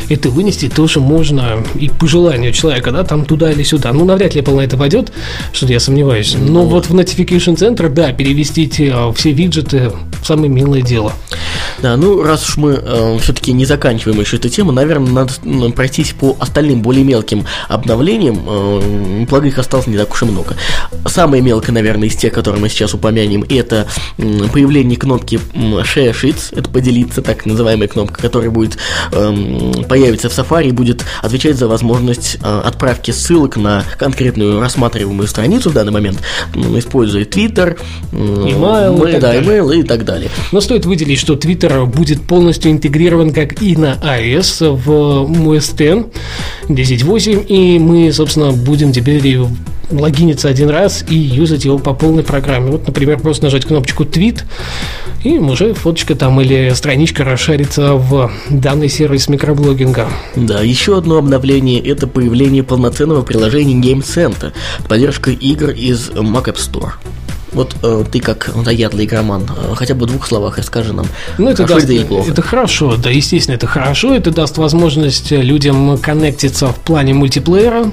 это 0.09 0.31
вынести 0.31 0.69
тоже 0.69 1.01
можно 1.01 1.63
и 1.75 1.89
по 1.89 2.07
желанию 2.07 2.53
человека, 2.53 2.93
да, 2.93 3.05
там 3.05 3.25
туда 3.25 3.53
или 3.53 3.63
сюда. 3.63 3.93
Ну, 3.93 4.05
навряд 4.05 4.35
ли 4.35 4.41
Apple 4.41 4.57
на 4.57 4.61
это 4.63 4.77
пойдет, 4.77 5.13
что 5.63 5.73
я 5.73 5.81
сомневаюсь. 5.81 6.35
Но 6.35 6.53
ну, 6.53 6.63
вот 6.65 6.87
в 6.87 6.95
Notification 6.95 7.55
Center, 7.55 7.89
да, 7.89 8.13
перевести 8.13 8.69
те, 8.69 8.95
все 9.15 9.31
виджеты 9.31 9.93
самое 10.25 10.49
милое 10.49 10.83
дело. 10.83 11.13
Да, 11.81 11.97
ну 11.97 12.23
раз 12.23 12.49
уж 12.49 12.57
мы 12.57 12.81
э, 12.83 13.19
все-таки 13.21 13.53
не 13.53 13.65
заканчиваем 13.65 14.21
еще 14.21 14.37
эту 14.37 14.49
тему, 14.49 14.73
наверное, 14.73 15.13
надо 15.13 15.71
пройтись 15.73 16.13
по 16.13 16.37
остальным 16.39 16.83
более 16.83 17.05
мелким 17.05 17.45
обновлениям. 17.69 18.41
Э, 18.47 19.27
благо 19.29 19.47
их 19.47 19.59
осталось 19.59 19.87
не 19.87 19.97
так 19.97 20.13
уж 20.13 20.23
и 20.23 20.27
много. 20.27 20.57
Самое 21.07 21.43
мелкое, 21.43 21.73
наверное, 21.73 22.09
из 22.09 22.17
тех, 22.17 22.33
которые 22.33 22.61
мы 22.61 22.69
сейчас 22.69 22.95
упомянем, 22.95 23.45
это 23.49 23.87
э, 24.19 24.49
появление 24.53 24.97
кнопки 24.97 25.41
Share 25.55 26.13
Sheets, 26.13 26.57
это 26.57 26.69
поделиться, 26.71 27.23
так 27.23 27.47
называемая 27.47 27.89
кнопка, 27.89 28.21
которая 28.21 28.51
будет 28.51 28.79
э, 29.11 29.83
появиться 29.89 30.29
в 30.29 30.33
Safari 30.39 30.69
и 30.69 30.73
будет 30.73 31.05
отвечать 31.21 31.57
за 31.57 31.69
возможность 31.69 32.39
э, 32.43 32.61
отправки 32.65 33.11
ссылок 33.11 33.57
на 33.57 33.85
конкретную 33.99 34.61
рассматриваемую 34.61 35.27
страницу 35.27 35.42
страницу 35.43 35.71
в 35.71 35.73
данный 35.73 35.93
момент, 35.93 36.21
использует 36.55 37.37
Twitter, 37.37 37.77
Email 38.13 39.09
и 39.09 39.13
так 39.13 39.21
да, 39.21 39.33
далее. 39.33 39.43
email 39.43 39.81
и 39.81 39.83
так 39.83 40.05
далее. 40.05 40.31
Но 40.53 40.61
стоит 40.61 40.87
выделить, 40.87 41.19
что 41.19 41.35
Twitter 41.35 41.85
будет 41.85 42.23
полностью 42.23 42.71
интегрирован 42.71 43.33
как 43.33 43.61
и 43.61 43.77
на 43.77 43.95
iOS 43.95 44.71
в 44.71 44.89
OS 44.89 45.73
X 45.73 46.07
10.8, 46.69 47.47
и 47.47 47.79
мы, 47.81 48.13
собственно, 48.13 48.53
будем 48.53 48.93
теперь 48.93 49.27
и 49.27 49.41
логиниться 49.91 50.49
один 50.49 50.71
раз 50.71 51.05
и 51.09 51.15
юзать 51.15 51.65
его 51.65 51.79
по 51.79 51.93
полной 51.93 52.23
программе. 52.23 52.71
Вот, 52.71 52.87
например, 52.87 53.19
просто 53.21 53.45
нажать 53.45 53.65
кнопочку 53.65 54.05
«Твит», 54.05 54.45
и 55.25 55.39
уже 55.39 55.73
фоточка 55.75 56.17
там 56.17 56.41
или 56.41 56.73
страничка 56.75 57.25
расшарится 57.25 57.95
в 57.95 58.31
данный 58.51 58.89
сервис 58.89 59.29
микроблогинга. 59.29 60.09
Да, 60.35 60.61
еще 60.63 60.99
одно 60.99 61.19
обновление– 61.19 61.81
это 61.87 62.09
появление 62.09 62.65
полноценного 62.65 63.23
приложения 63.23 63.75
Game 63.75 64.03
Center 64.03 64.53
с 64.81 64.89
поддержкой 64.89 65.32
игр 65.35 65.71
из 65.71 66.11
Mac 66.11 66.45
App 66.45 66.57
Store. 66.57 66.93
Вот 67.53 67.77
э, 67.83 68.05
ты 68.11 68.21
как 68.21 68.51
заядлый 68.65 69.05
игроман, 69.05 69.43
э, 69.43 69.75
хотя 69.75 69.95
бы 69.95 70.07
в 70.07 70.09
двух 70.09 70.27
словах 70.27 70.57
расскажи 70.57 70.93
нам, 70.95 71.07
Ну, 71.37 71.51
это, 71.51 71.65
хорошо 71.67 71.75
даст, 71.75 71.85
это 71.85 71.93
или 71.93 72.05
плохо? 72.05 72.31
это 72.31 72.41
хорошо, 72.43 72.97
да, 72.97 73.11
естественно, 73.11 73.57
это 73.57 73.67
хорошо. 73.67 74.15
Это 74.15 74.31
даст 74.31 74.57
возможность 74.57 75.31
людям 75.33 75.99
коннектиться 75.99 76.69
в 76.69 76.77
плане 76.77 77.13
мультиплеера. 77.13 77.91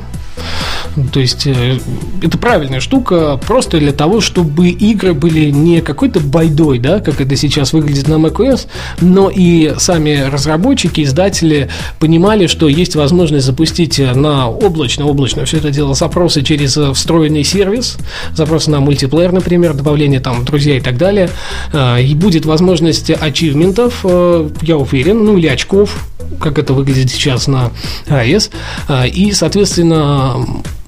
То 1.13 1.19
есть 1.19 1.47
э, 1.47 1.78
это 2.21 2.38
правильная 2.38 2.80
штука 2.80 3.39
просто 3.45 3.80
для 3.80 3.91
того, 3.91 4.21
чтобы 4.21 4.69
игры 4.69 5.13
были 5.13 5.49
не 5.49 5.82
какой-то 5.82 6.19
байдой, 6.19 6.80
да, 6.80 6.99
как 6.99 7.21
это 7.21 7.36
сейчас 7.36 7.73
выглядит 7.73 8.08
на 8.08 8.15
macOS, 8.15 8.67
но 9.02 9.30
и 9.30 9.73
сами 9.78 10.28
разработчики, 10.30 11.02
издатели 11.02 11.69
понимали, 11.99 12.47
что 12.47 12.67
есть 12.67 12.95
возможность 12.95 13.45
запустить 13.45 13.99
на 13.99 14.49
облачно, 14.49 15.06
облачно 15.06 15.45
все 15.45 15.58
это 15.58 15.71
дело 15.71 15.93
запросы 15.93 16.41
через 16.41 16.78
встроенный 16.95 17.43
сервис, 17.43 17.97
запросы 18.34 18.71
на 18.71 18.80
мультиплеер, 18.80 19.32
например, 19.32 19.73
добавление 19.73 20.19
там 20.19 20.45
друзья 20.45 20.78
и 20.78 20.82
так 20.82 20.97
далее, 20.97 21.30
Э, 21.73 22.02
и 22.02 22.13
будет 22.15 22.45
возможность 22.45 23.10
ачивментов, 23.12 24.02
э, 24.04 24.49
я 24.62 24.78
уверен, 24.78 25.23
ну 25.23 25.38
или 25.38 25.47
очков, 25.47 26.06
как 26.39 26.58
это 26.60 26.73
выглядит 26.73 27.10
сейчас 27.12 27.47
на 27.47 27.71
iOS. 28.08 28.52
А, 28.88 29.06
И, 29.08 29.32
соответственно, 29.32 30.28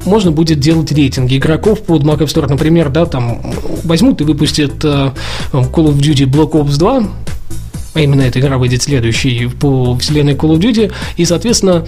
можно 0.05 0.31
будет 0.31 0.59
делать 0.59 0.91
рейтинги 0.91 1.37
игроков 1.37 1.81
под 1.81 2.03
Mac 2.03 2.19
App 2.19 2.27
Store. 2.27 2.47
Например, 2.47 2.89
да, 2.89 3.05
там 3.05 3.41
возьмут 3.83 4.21
и 4.21 4.23
выпустят 4.23 4.83
э, 4.83 5.11
Call 5.51 5.87
of 5.87 5.97
Duty 5.97 6.25
Black 6.25 6.51
Ops 6.51 6.77
2, 6.77 7.03
а 7.93 7.99
именно 7.99 8.21
эта 8.21 8.39
игра 8.39 8.57
выйдет 8.57 8.81
следующей 8.81 9.47
по 9.47 9.97
вселенной 9.97 10.33
Call 10.33 10.57
of 10.57 10.59
Duty, 10.59 10.91
и, 11.17 11.25
соответственно, 11.25 11.85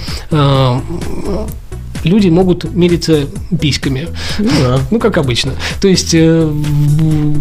люди 2.04 2.30
могут 2.30 2.74
мериться 2.74 3.26
письками. 3.60 4.08
Ну 4.40 4.50
да. 4.62 4.80
Ну, 4.92 5.00
как 5.00 5.18
обычно. 5.18 5.54
То 5.82 5.88
есть, 5.88 6.14
э, 6.14 6.52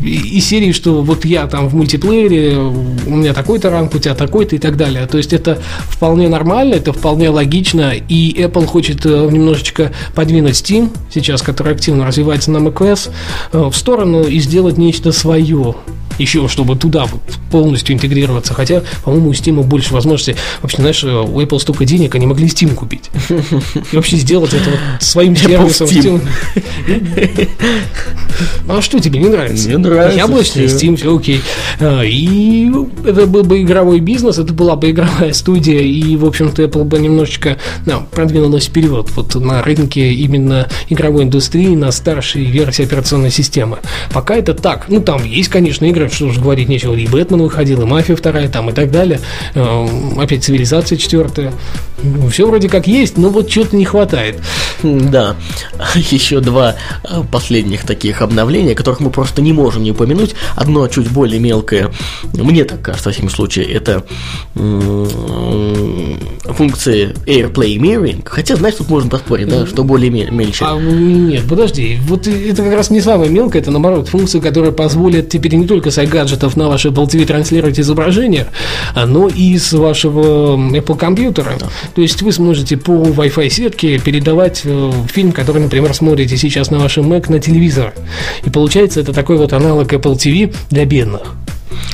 из 0.05 0.47
серии, 0.47 0.73
что 0.73 1.03
вот 1.03 1.25
я 1.25 1.47
там 1.47 1.69
в 1.69 1.75
мультиплеере, 1.75 2.57
у 2.57 3.17
меня 3.17 3.35
такой-то 3.35 3.71
ранг, 3.71 3.95
у 3.95 3.99
тебя 3.99 4.15
такой-то 4.15 4.57
и 4.57 4.59
так 4.59 4.77
далее. 4.77 5.07
То 5.07 5.19
есть, 5.19 5.33
это 5.33 5.59
вполне 5.89 6.29
нормально, 6.29 6.75
это 6.75 6.93
вполне 6.93 7.29
логично, 7.29 7.93
и 7.93 8.35
Apple 8.43 8.67
хочет 8.67 9.05
э, 9.05 9.29
немножечко 9.31 9.93
подвинуть 10.15 10.55
Steam, 10.55 10.91
сейчас, 11.13 11.43
который 11.43 11.75
активно 11.75 12.07
развивается 12.07 12.51
на 12.51 12.59
macOS, 12.59 13.11
э, 13.53 13.59
в 13.71 13.77
сторону 13.77 14.23
и 14.23 14.39
сделать 14.39 14.79
нечто 14.79 15.13
свое. 15.13 15.75
Еще, 16.19 16.47
чтобы 16.49 16.77
туда 16.77 17.07
вот 17.07 17.21
полностью 17.51 17.95
интегрироваться. 17.95 18.55
Хотя, 18.55 18.83
по-моему, 19.05 19.31
у 19.31 19.33
Steam 19.33 19.63
больше 19.63 19.93
возможностей. 19.93 20.37
Вообще, 20.61 20.79
знаешь, 20.79 21.05
у 21.05 21.41
Apple 21.41 21.59
столько 21.59 21.85
денег, 21.85 22.15
они 22.15 22.27
могли 22.27 22.47
Steam 22.47 22.75
купить. 22.75 23.11
И 23.93 23.97
вообще 23.97 24.17
сделать 24.17 24.53
это 24.55 24.71
вот 24.71 25.03
своим 25.03 25.37
сервисом. 25.37 25.87
Steam. 25.89 26.23
Steam. 26.87 27.49
А 28.69 28.81
что 28.81 28.99
тебе 28.99 29.21
не 29.21 29.29
нравится? 29.29 29.69
Мне 29.69 29.79
нравится 29.79 30.19
Яблочный. 30.19 30.65
Steam, 30.65 30.97
все 30.97 31.17
окей. 31.17 31.41
А, 31.81 32.03
И 32.03 32.71
это 33.05 33.27
был 33.27 33.45
бы 33.45 33.63
игровой 33.63 34.01
бизнес, 34.01 34.39
это 34.39 34.53
была 34.53 34.77
бы 34.77 34.91
игровая 34.91 35.33
студия, 35.33 35.81
и, 35.81 36.17
в 36.17 36.25
общем-то, 36.25 36.63
Apple 36.63 36.85
бы 36.85 36.99
немножечко 36.99 37.57
ну, 37.87 38.03
продвинулась 38.11 38.67
вперед 38.67 39.09
вот 39.15 39.35
на 39.35 39.63
рынке 39.63 40.13
именно 40.13 40.69
игровой 40.89 41.25
индустрии 41.25 41.75
на 41.75 41.91
старшей 41.93 42.45
версии 42.45 42.85
операционной 42.85 43.31
системы. 43.31 43.79
Пока 44.13 44.37
это 44.37 44.55
так. 44.55 44.87
Ну, 44.89 45.01
там 45.01 45.25
есть, 45.25 45.49
конечно, 45.49 45.85
игры, 45.85 46.02
что 46.11 46.27
уж 46.27 46.39
говорить 46.39 46.69
нечего. 46.69 46.95
И 46.95 47.07
Бэтмен 47.07 47.43
выходил, 47.43 47.83
и 47.83 47.85
Мафия 47.85 48.17
вторая, 48.17 48.49
там 48.49 48.71
и 48.71 48.73
так 48.73 48.91
далее. 48.91 49.21
Э, 49.55 49.87
Опять 50.19 50.45
цивилизация 50.45 50.97
четвертая. 50.99 51.53
Все 52.31 52.47
вроде 52.47 52.69
как 52.69 52.87
есть, 52.89 53.17
но 53.17 53.29
вот 53.29 53.49
чего-то 53.49 53.77
не 53.77 53.85
хватает. 53.85 54.41
Да, 54.83 55.37
еще 56.11 56.41
два 56.41 56.75
э, 57.05 57.23
последних 57.31 57.85
таких 57.85 58.23
обновления, 58.23 58.75
которых 58.75 58.99
мы 59.01 59.11
просто 59.11 59.41
не 59.43 59.53
можем 59.53 59.83
не 59.85 59.93
упомянуть. 59.93 60.35
Одно 60.57 60.89
чуть 60.89 61.09
более 61.11 61.39
мелкое, 61.39 61.93
мне 62.33 62.65
так 62.65 62.83
кажется, 62.83 63.09
во 63.11 63.13
всяком 63.13 63.31
случае, 63.31 63.67
это 63.67 64.05
м, 64.57 66.19
функция 66.45 67.13
AirPlay 67.27 67.77
Mirroring. 67.77 68.23
Хотя, 68.25 68.57
знаешь, 68.57 68.75
тут 68.77 68.89
можно 68.89 69.09
поспорить, 69.09 69.49
да, 69.49 69.67
что 69.67 69.85
более 69.85 70.11
ме- 70.11 70.31
мельче. 70.31 70.65
А 70.67 70.77
нет, 70.79 71.45
подожди, 71.49 71.99
вот 72.09 72.27
это 72.27 72.63
как 72.65 72.75
раз 72.75 72.91
не 72.91 73.01
самое 73.01 73.31
мелкое, 73.31 73.63
это 73.63 73.71
наоборот 73.71 74.09
функция, 74.09 74.41
которая 74.41 74.73
позволит 74.73 75.29
теперь 75.31 75.55
не 75.55 75.67
только 75.69 75.91
с 75.93 76.07
гаджетов 76.07 76.57
на 76.57 76.69
ваш 76.69 76.87
Apple 76.87 77.07
TV 77.07 77.27
транслировать 77.27 77.79
изображение, 77.79 78.49
но 78.97 79.29
и 79.29 79.57
с 79.59 79.73
вашего 79.73 80.57
Apple 80.57 80.97
компьютера. 80.97 81.53
То 81.95 82.03
есть 82.03 82.23
вы 82.23 82.33
сможете 82.33 82.77
по 82.77 82.93
Wi-Fi 82.93 83.49
сетке 83.51 83.99
передавать 83.99 84.63
э, 84.65 84.93
фильм, 85.13 85.33
который, 85.33 85.63
например, 85.63 85.95
смотрите 85.95 86.37
сейчас 86.37 86.71
на 86.71 86.79
вашем 86.79 87.13
Mac 87.13 87.31
на 87.31 87.39
телевизор. 87.39 87.95
И 88.45 88.51
получается 88.51 89.01
это 89.01 89.13
такой 89.13 89.37
вот 89.37 89.53
аналог 89.53 89.93
Apple 89.93 90.17
TV 90.17 90.55
для 90.71 90.85
бедных. 90.85 91.35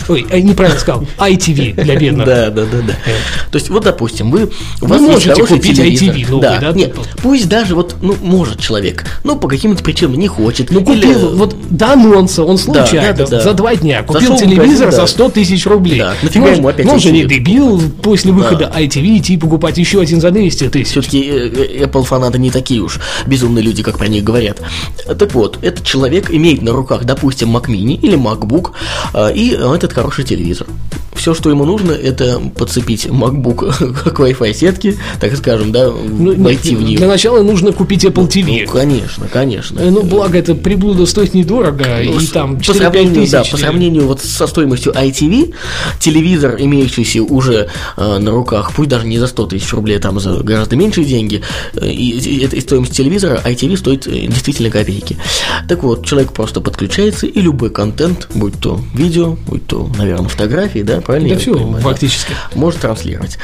Ой, 0.09 0.27
а, 0.31 0.41
неправильно 0.41 0.81
сказал, 0.81 1.05
ITV 1.19 1.83
для 1.83 1.97
бедных. 1.97 2.27
Да, 2.27 2.51
да, 2.51 2.64
да, 2.64 2.79
да. 2.87 2.93
То 3.51 3.59
есть, 3.59 3.71
вот, 3.71 3.85
допустим, 3.85 4.31
вы 4.31 4.51
Вы 4.81 4.99
можете 4.99 5.45
купить. 5.45 5.79
ITV 5.79 6.31
новый, 6.31 6.43
да, 6.43 6.59
да, 6.61 6.73
нет, 6.73 6.95
пусть 7.23 7.49
даже 7.49 7.75
вот, 7.75 7.97
ну, 8.03 8.17
может 8.21 8.61
человек, 8.61 9.05
ну, 9.25 9.37
по 9.37 9.49
каким-то 9.49 9.83
причинам 9.83 10.14
не 10.14 10.29
хочет. 10.29 10.71
Ну, 10.71 10.83
купил, 10.85 11.37
вот 11.37 11.57
до 11.71 11.93
анонса 11.93 12.45
он 12.45 12.59
случайно, 12.59 13.27
за 13.27 13.53
два 13.55 13.75
дня 13.77 14.03
купил 14.03 14.37
телевизор 14.37 14.91
за 14.91 15.03
да. 15.03 15.07
100 15.07 15.29
тысяч 15.31 15.67
рублей. 15.67 15.99
Да, 15.99 16.14
нафига 16.23 16.47
Ну, 16.47 16.57
ему 16.57 16.69
опять 16.69 16.87
ну, 16.87 16.93
он 16.93 17.01
же 17.01 17.11
не 17.11 17.25
дебил 17.25 17.81
после 18.03 18.33
выхода 18.33 18.73
ITV 18.75 19.19
идти 19.19 19.37
покупать 19.37 19.79
еще 19.79 20.01
один 20.01 20.21
за 20.21 20.31
200 20.31 20.69
тысяч. 20.69 20.91
Все-таки 20.91 21.23
э, 21.29 21.85
Apple 21.85 22.05
фанаты 22.05 22.38
не 22.38 22.51
такие 22.51 22.81
уж 22.81 23.01
безумные 23.27 23.62
люди, 23.62 23.83
как 23.83 23.99
про 23.99 24.09
них 24.09 24.25
говорят. 24.25 24.61
Так 25.07 25.35
вот, 25.35 25.59
этот 25.62 25.85
человек 25.85 26.31
имеет 26.31 26.62
на 26.62 26.73
руках, 26.73 27.05
допустим, 27.05 27.57
Mac 27.57 27.67
Mini 27.67 27.99
или 28.01 28.17
MacBook 28.17 28.73
э, 29.14 29.35
и 29.35 29.55
э, 29.55 29.67
этот 29.74 29.92
хороший 29.92 30.24
телевизор. 30.24 30.66
Все, 31.14 31.35
что 31.35 31.50
ему 31.50 31.64
нужно, 31.64 31.90
это 31.92 32.40
подцепить 32.57 33.07
MacBook 33.07 34.11
к 34.12 34.20
Wi-Fi 34.20 34.54
сетке, 34.54 34.96
так 35.20 35.37
скажем, 35.37 35.72
да, 35.72 35.90
Ну, 35.90 36.40
войти 36.42 36.76
в 36.76 36.83
нее. 36.83 36.96
Для 36.96 37.09
начала 37.09 37.42
нужно 37.42 37.72
купить 37.72 38.04
Apple 38.04 38.28
TV. 38.28 38.66
Ну, 38.66 38.72
конечно, 38.72 39.26
конечно. 39.26 39.83
Ну, 39.90 40.04
благо, 40.04 40.38
это 40.38 40.54
приблуда 40.54 41.07
стоит 41.07 41.35
недорого, 41.35 41.85
Ну, 42.04 42.20
и 42.20 42.26
там 42.26 42.57
по 42.59 42.62
4-5 42.62 42.74
сравнению, 42.74 43.14
тысяч. 43.14 43.31
да, 43.33 43.42
по 43.44 43.57
сравнению 43.57 44.07
вот 44.07 44.20
со 44.20 44.46
стоимостью 44.46 44.92
ITV, 44.92 45.54
телевизор, 45.98 46.57
имеющийся 46.61 47.22
уже 47.22 47.68
э, 47.96 48.18
на 48.18 48.31
руках, 48.31 48.72
пусть 48.74 48.88
даже 48.88 49.07
не 49.07 49.18
за 49.18 49.26
100 49.26 49.46
тысяч 49.46 49.72
рублей, 49.72 49.96
а 49.98 50.00
там 50.00 50.20
за 50.20 50.35
гораздо 50.37 50.76
меньшие 50.76 51.04
деньги, 51.04 51.42
э, 51.74 51.90
и, 51.90 52.11
и, 52.18 52.44
и 52.46 52.61
стоимость 52.61 52.96
телевизора, 52.96 53.40
ITV 53.44 53.76
стоит 53.76 54.07
э, 54.07 54.26
действительно 54.28 54.70
копейки. 54.70 55.16
Так 55.68 55.83
вот, 55.83 56.07
человек 56.07 56.33
просто 56.33 56.61
подключается, 56.61 57.26
и 57.26 57.40
любой 57.40 57.70
контент, 57.70 58.28
будь 58.35 58.54
то 58.61 58.81
видео, 58.94 59.37
будь 59.59 59.66
то, 59.66 59.90
наверное, 59.97 60.29
фотографии, 60.29 60.81
да, 60.81 61.01
правильно? 61.01 61.35
Да 61.35 61.40
все, 61.40 61.55
понимаю, 61.55 61.75
да? 61.75 61.81
фактически. 61.81 62.33
может 62.55 62.81
транслировать. 62.81 63.38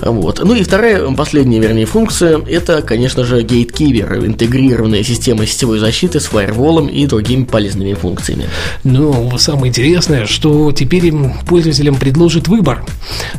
Вот. 0.00 0.40
Ну 0.44 0.54
и 0.54 0.62
вторая, 0.62 1.10
последняя, 1.12 1.60
вернее, 1.60 1.86
функция, 1.86 2.38
это, 2.38 2.82
конечно 2.82 3.24
же, 3.24 3.42
Gatekeeper, 3.42 4.26
интегрированная 4.26 5.02
система 5.02 5.46
сетевой 5.46 5.78
защиты 5.78 6.20
с 6.20 6.26
фаерволом 6.26 6.88
и 6.88 7.06
другими 7.06 7.44
полезными 7.44 7.94
функциями. 7.94 8.46
Но 8.82 9.36
самое 9.38 9.68
интересное, 9.68 10.26
что 10.26 10.72
теперь 10.72 11.06
им 11.06 11.32
пользователям 11.46 11.96
предложит 11.96 12.48
выбор. 12.48 12.84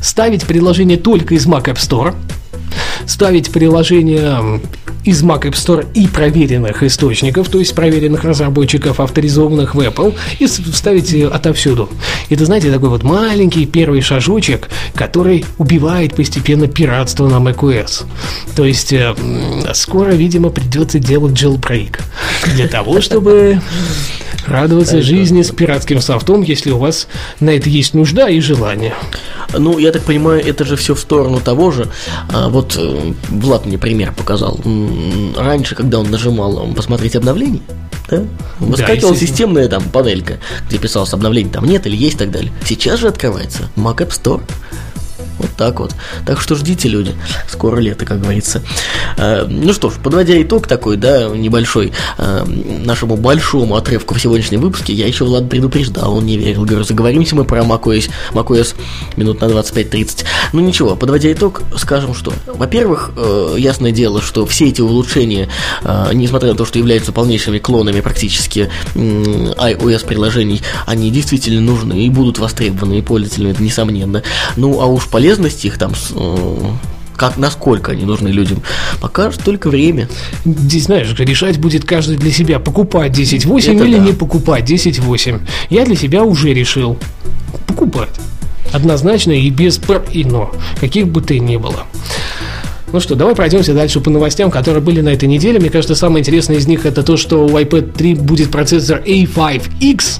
Ставить 0.02 0.46
приложение 0.46 0.98
только 0.98 1.36
из 1.36 1.46
Mac 1.48 1.66
App 1.66 1.78
Store, 1.78 2.16
ставить 3.06 3.52
приложение 3.52 4.60
из 5.06 5.24
Mac 5.24 5.44
App 5.44 5.54
Store 5.54 5.88
и 5.94 6.08
проверенных 6.08 6.84
источников, 6.84 7.50
то 7.50 7.60
есть 7.60 7.76
проверенных 7.76 8.24
разработчиков, 8.24 9.00
авторизованных 9.00 9.76
в 9.76 9.80
Apple, 9.80 10.16
и 10.40 10.48
вставить 10.48 11.14
э, 11.14 11.28
отовсюду. 11.28 11.90
Это, 12.30 12.46
знаете, 12.46 12.72
такой 12.72 12.90
вот 12.90 13.04
маленький 13.04 13.66
первый 13.68 14.02
шажочек, 14.02 14.68
который 14.96 15.46
убивает 15.58 16.16
постепенно 16.16 16.68
пиратство 16.68 17.28
на 17.30 17.36
macOS. 17.36 18.06
То 18.56 18.66
есть 18.66 18.92
э, 18.94 19.16
скоро, 19.74 20.12
видимо, 20.12 20.50
придется 20.50 20.98
делать 21.00 21.34
jailbreak 21.34 22.02
для 22.56 22.68
того, 22.68 23.00
чтобы 23.02 23.62
радоваться 24.48 25.02
жизни 25.02 25.42
с 25.42 25.52
пиратским 25.52 26.02
софтом, 26.02 26.42
если 26.42 26.72
у 26.72 26.78
вас 26.78 27.08
на 27.40 27.52
это 27.52 27.70
есть 27.70 27.94
нужда 27.94 28.30
и 28.30 28.40
желание. 28.40 28.94
Ну, 29.58 29.78
я 29.78 29.92
так 29.92 30.04
понимаю, 30.04 30.46
это 30.46 30.66
же 30.66 30.76
все 30.76 30.96
в 30.96 31.00
сторону 31.00 31.40
того 31.40 31.72
же. 31.72 31.88
А, 32.34 32.50
вот 32.50 32.76
э, 32.78 33.14
Влад 33.30 33.66
мне 33.66 33.78
пример 33.78 34.14
показал. 34.14 34.60
Раньше, 35.38 35.76
когда 35.76 36.00
он 36.00 36.12
нажимал 36.12 36.68
посмотреть 36.76 37.16
обновление, 37.16 37.62
Да? 38.10 38.24
Выскакивала 38.60 39.14
естественно. 39.14 39.16
системная 39.16 39.68
там 39.68 39.84
панелька, 39.84 40.38
где 40.68 40.78
писалось 40.78 41.14
обновление 41.14 41.54
там 41.54 41.66
нет 41.66 41.86
или 41.88 41.96
есть 41.96 42.16
и 42.16 42.20
так 42.20 42.32
далее. 42.32 42.52
Сейчас 42.66 43.00
же 43.00 43.08
открывается 43.08 43.70
Mac 43.76 43.98
App 43.98 44.10
Store. 44.10 44.42
Вот 45.46 45.56
так 45.58 45.80
вот. 45.80 45.94
Так 46.26 46.42
что 46.42 46.56
ждите, 46.56 46.90
люди. 46.90 47.14
Скоро 47.48 47.78
лето, 47.80 48.04
как 48.04 48.20
говорится. 48.20 48.64
Э, 49.18 49.46
Ну 49.48 49.74
что 49.74 49.92
ж, 49.92 49.94
подводя 50.04 50.42
итог 50.42 50.68
такой, 50.68 50.98
да, 50.98 51.28
небольшой 51.28 51.92
э, 52.18 52.46
нашему 52.84 53.16
большому 53.16 53.76
отрывку 53.76 54.16
в 54.16 54.20
сегодняшнем 54.20 54.62
выпуске, 54.62 54.92
я 54.94 55.06
еще 55.06 55.24
Влад 55.24 55.48
предупреждал, 55.48 56.18
он 56.18 56.26
не 56.26 56.38
верил. 56.38 56.66
Говорю, 56.66 56.84
заговоримся 56.84 57.36
мы 57.36 57.46
про 57.46 57.62
macOS, 57.62 58.10
macOS 58.34 58.74
минут 59.18 59.40
на 59.42 59.46
25-30. 59.46 60.26
Ну 60.54 60.62
ничего, 60.62 60.96
подводя 60.96 61.32
итог, 61.32 61.62
скажем, 61.78 62.16
что, 62.16 62.34
во-первых, 62.48 63.12
э, 63.16 63.56
ясное 63.60 63.92
дело, 63.92 64.22
что 64.22 64.48
все 64.48 64.70
эти 64.70 64.82
улучшения, 64.82 65.48
несмотря 66.14 66.50
на 66.50 66.56
то, 66.56 66.66
что 66.66 66.80
являются 66.80 67.12
полнейшими 67.12 67.60
клонами 67.60 68.02
практически 68.02 68.70
iOS-приложений, 68.96 70.64
они 70.88 71.12
действительно 71.12 71.62
нужны 71.62 72.06
и 72.06 72.10
будут 72.10 72.40
востребованы 72.40 73.00
и 73.00 73.02
пользователями, 73.02 73.52
это 73.52 73.62
несомненно. 73.64 74.24
Ну, 74.56 74.82
а 74.82 74.86
уж 74.86 75.08
полезность 75.36 75.66
их 75.66 75.78
там, 75.78 75.94
э, 76.16 76.58
как, 77.16 77.38
насколько 77.38 77.92
они 77.92 78.06
нужны 78.06 78.30
людям, 78.30 78.62
покажет 79.02 79.44
только 79.44 79.70
время. 79.70 80.08
Здесь, 80.46 80.86
знаешь, 80.86 81.14
решать 81.18 81.58
будет 81.58 81.86
каждый 81.86 82.18
для 82.18 82.32
себя, 82.32 82.60
покупать 82.60 83.18
10.8 83.18 83.76
Это 83.76 83.86
или 83.86 83.98
да. 83.98 84.04
не 84.04 84.14
покупать 84.14 84.70
10.8. 84.70 85.42
Я 85.70 85.86
для 85.86 85.96
себя 85.96 86.24
уже 86.24 86.54
решил 86.54 86.98
покупать. 87.68 88.10
Однозначно 88.74 89.32
и 89.32 89.50
без 89.50 89.78
пр 89.78 90.04
и 90.12 90.24
но, 90.24 90.52
каких 90.80 91.08
бы 91.08 91.22
ты 91.22 91.40
ни 91.40 91.58
было. 91.58 91.86
Ну 92.92 93.00
что, 93.00 93.16
давай 93.16 93.36
пройдемся 93.36 93.74
дальше 93.74 94.00
по 94.00 94.10
новостям, 94.10 94.52
которые 94.52 94.82
были 94.82 95.02
на 95.02 95.10
этой 95.10 95.28
неделе. 95.28 95.60
Мне 95.60 95.70
кажется, 95.70 95.96
самое 95.96 96.22
интересное 96.22 96.58
из 96.58 96.68
них 96.68 96.86
это 96.86 97.04
то, 97.04 97.18
что 97.18 97.46
у 97.46 97.50
iPad 97.50 97.94
3 97.94 98.16
будет 98.16 98.52
процессор 98.52 99.02
A5X. 99.06 100.20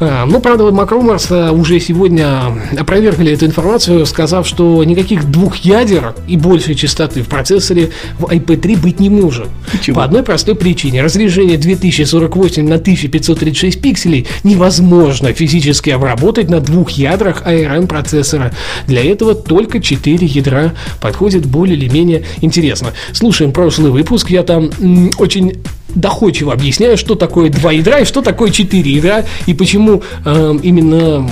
А, 0.00 0.26
Ну, 0.26 0.40
правда, 0.40 0.64
Macrumors 0.64 1.26
а, 1.30 1.52
уже 1.52 1.80
сегодня 1.80 2.42
опровергли 2.78 3.32
эту 3.32 3.46
информацию, 3.46 4.04
сказав, 4.06 4.46
что 4.46 4.82
никаких 4.84 5.30
двух 5.30 5.56
ядер 5.56 6.14
и 6.26 6.36
большей 6.36 6.74
частоты 6.74 7.22
в 7.22 7.28
процессоре 7.28 7.90
в 8.18 8.24
iPad 8.24 8.56
3 8.56 8.76
быть 8.76 9.00
не 9.00 9.10
может. 9.10 9.48
Почему? 9.70 9.96
По 9.96 10.04
одной 10.04 10.22
простой 10.22 10.54
причине. 10.54 11.02
Разрешение 11.02 11.58
2048 11.58 12.68
на 12.68 12.76
1536 12.76 13.80
пикселей 13.80 14.26
невозможно 14.44 15.32
физически 15.32 15.90
обработать 15.90 16.50
на 16.50 16.60
двух 16.60 16.90
ядрах 16.90 17.42
ARM 17.46 17.86
процессора. 17.86 18.52
Для 18.86 19.04
этого 19.04 19.34
только 19.34 19.80
4 19.80 20.26
ядра 20.26 20.72
подходит 21.00 21.46
более 21.46 21.76
или 21.76 21.88
менее 21.88 22.24
интересно. 22.40 22.88
Слушаем 23.12 23.52
прошлый 23.52 23.90
выпуск, 23.90 24.30
я 24.30 24.42
там 24.42 24.70
очень 25.18 25.62
доходчиво 25.94 26.52
объясняю, 26.52 26.96
что 26.96 27.14
такое 27.14 27.50
два 27.50 27.72
ядра 27.72 28.00
и 28.00 28.04
что 28.04 28.22
такое 28.22 28.50
четыре 28.50 28.92
ядра, 28.92 29.24
и 29.46 29.54
почему 29.54 30.02
эм, 30.24 30.58
именно 30.58 31.28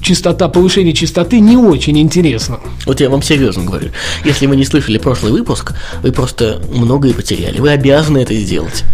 частота, 0.00 0.48
повышение 0.48 0.92
частоты 0.92 1.40
не 1.40 1.56
очень 1.56 1.98
интересно. 1.98 2.58
Вот 2.86 3.00
я 3.00 3.10
вам 3.10 3.22
серьезно 3.22 3.64
говорю. 3.64 3.90
Если 4.24 4.46
вы 4.46 4.56
не 4.56 4.64
слышали 4.64 4.98
прошлый 4.98 5.32
выпуск, 5.32 5.74
вы 6.02 6.12
просто 6.12 6.60
многое 6.72 7.12
потеряли. 7.12 7.60
Вы 7.60 7.70
обязаны 7.70 8.18
это 8.18 8.34
сделать. 8.34 8.84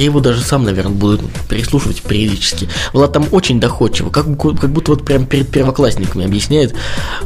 Я 0.00 0.06
его 0.06 0.20
даже 0.20 0.40
сам, 0.40 0.64
наверное, 0.64 0.94
буду 0.94 1.20
переслушивать 1.50 2.00
периодически. 2.00 2.70
Влад 2.94 3.12
там 3.12 3.26
очень 3.32 3.60
доходчиво, 3.60 4.08
как, 4.08 4.24
как 4.24 4.70
будто 4.70 4.92
вот 4.92 5.04
прям 5.04 5.26
перед 5.26 5.50
первоклассниками 5.50 6.24
объясняет, 6.24 6.74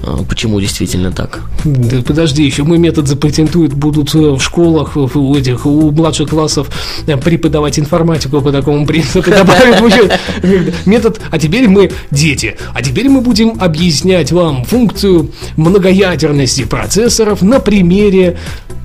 э, 0.02 0.16
почему 0.28 0.60
действительно 0.60 1.12
так. 1.12 1.42
Да 1.64 2.02
подожди, 2.02 2.44
еще 2.44 2.64
мой 2.64 2.78
метод 2.78 3.06
запатентуют, 3.06 3.74
будут 3.74 4.12
э, 4.16 4.18
в 4.18 4.40
школах, 4.40 4.96
у 4.96 5.36
этих, 5.36 5.66
у 5.66 5.92
младших 5.92 6.30
классов 6.30 6.68
э, 7.06 7.16
преподавать 7.16 7.78
информатику 7.78 8.40
по 8.40 8.50
такому 8.50 8.84
принципу. 8.86 9.30
Метод, 10.84 11.20
а 11.30 11.38
теперь 11.38 11.68
мы 11.68 11.92
дети, 12.10 12.56
а 12.74 12.82
теперь 12.82 13.08
мы 13.08 13.20
будем 13.20 13.56
объяснять 13.60 14.32
вам 14.32 14.64
функцию 14.64 15.30
многоядерности 15.56 16.64
процессоров 16.64 17.40
на 17.40 17.60
примере 17.60 18.36
Э, 18.68 18.83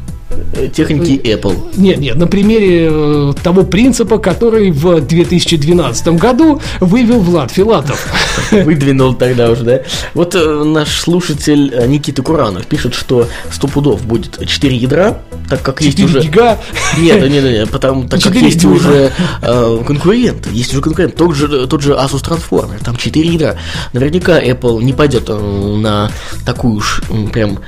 Техники 0.73 1.19
Apple. 1.23 1.73
Нет, 1.77 1.99
нет, 1.99 2.15
на 2.15 2.27
примере 2.27 2.89
э, 2.91 3.33
того 3.43 3.63
принципа, 3.63 4.17
который 4.17 4.71
в 4.71 5.01
2012 5.01 6.07
году 6.19 6.61
вывел 6.79 7.19
Влад 7.19 7.51
Филатов. 7.51 8.07
Выдвинул 8.51 9.13
тогда 9.13 9.49
уже, 9.49 9.63
да? 9.63 9.79
Вот 10.13 10.35
э, 10.35 10.63
наш 10.63 10.99
слушатель 10.99 11.73
э, 11.73 11.87
Никита 11.87 12.21
Куранов 12.21 12.67
пишет, 12.67 12.93
что 12.93 13.27
100 13.51 13.67
пудов 13.67 14.05
будет 14.05 14.45
4 14.45 14.75
ядра, 14.75 15.21
так 15.49 15.61
как 15.61 15.81
есть 15.81 15.97
4 15.97 16.19
уже... 16.19 16.27
гига. 16.27 16.59
Нет, 16.97 17.29
нет, 17.29 17.43
нет, 17.43 17.69
потому 17.69 18.03
так 18.03 18.21
как 18.21 18.33
4 18.33 18.45
есть 18.45 18.65
уже 18.65 19.11
э, 19.41 19.83
конкуренты, 19.85 20.49
есть 20.51 20.71
уже 20.73 20.81
конкурент, 20.81 21.15
тот 21.15 21.35
же, 21.35 21.67
тот 21.67 21.81
же 21.81 21.93
Asus 21.93 22.23
Transformer, 22.23 22.83
там 22.83 22.95
4 22.95 23.29
ядра. 23.29 23.57
Наверняка 23.93 24.39
Apple 24.41 24.83
не 24.83 24.93
пойдет 24.93 25.25
э, 25.27 25.33
на 25.33 26.11
такую 26.45 26.75
уж 26.75 27.01
прям 27.31 27.59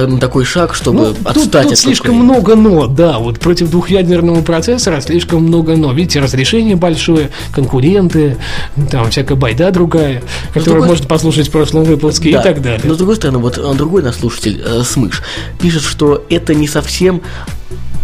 та- 0.00 0.06
на 0.06 0.18
такой 0.18 0.44
шаг, 0.44 0.74
чтобы 0.74 0.98
Ну, 1.00 1.14
тут, 1.14 1.26
отстать 1.26 1.62
тут 1.64 1.72
от 1.72 1.78
слишком 1.78 2.18
конкурента. 2.18 2.50
много 2.52 2.56
но, 2.56 2.86
да, 2.86 3.18
вот 3.18 3.40
против 3.40 3.70
двухъядерного 3.70 4.42
процессора 4.42 5.00
слишком 5.00 5.42
много 5.44 5.74
но. 5.76 5.92
Видите, 5.92 6.20
разрешение 6.20 6.76
большое, 6.76 7.30
конкуренты, 7.52 8.36
там 8.90 9.10
всякая 9.10 9.36
байда 9.36 9.70
другая, 9.70 10.22
которую 10.48 10.64
другой- 10.64 10.88
можно 10.88 11.06
послушать 11.06 11.48
в 11.48 11.50
прошлом 11.50 11.84
выпуске 11.84 12.32
Да. 12.32 12.40
и 12.40 12.42
так 12.42 12.60
далее. 12.62 12.80
Но 12.84 12.94
с 12.94 12.98
другой 12.98 13.16
стороны, 13.16 13.38
вот 13.38 13.56
э, 13.58 13.74
другой 13.74 14.02
наш 14.02 14.16
слушатель, 14.16 14.62
э, 14.64 14.82
Смыш, 14.84 15.22
пишет, 15.60 15.82
что 15.82 16.22
это 16.28 16.54
не 16.54 16.68
совсем 16.68 17.22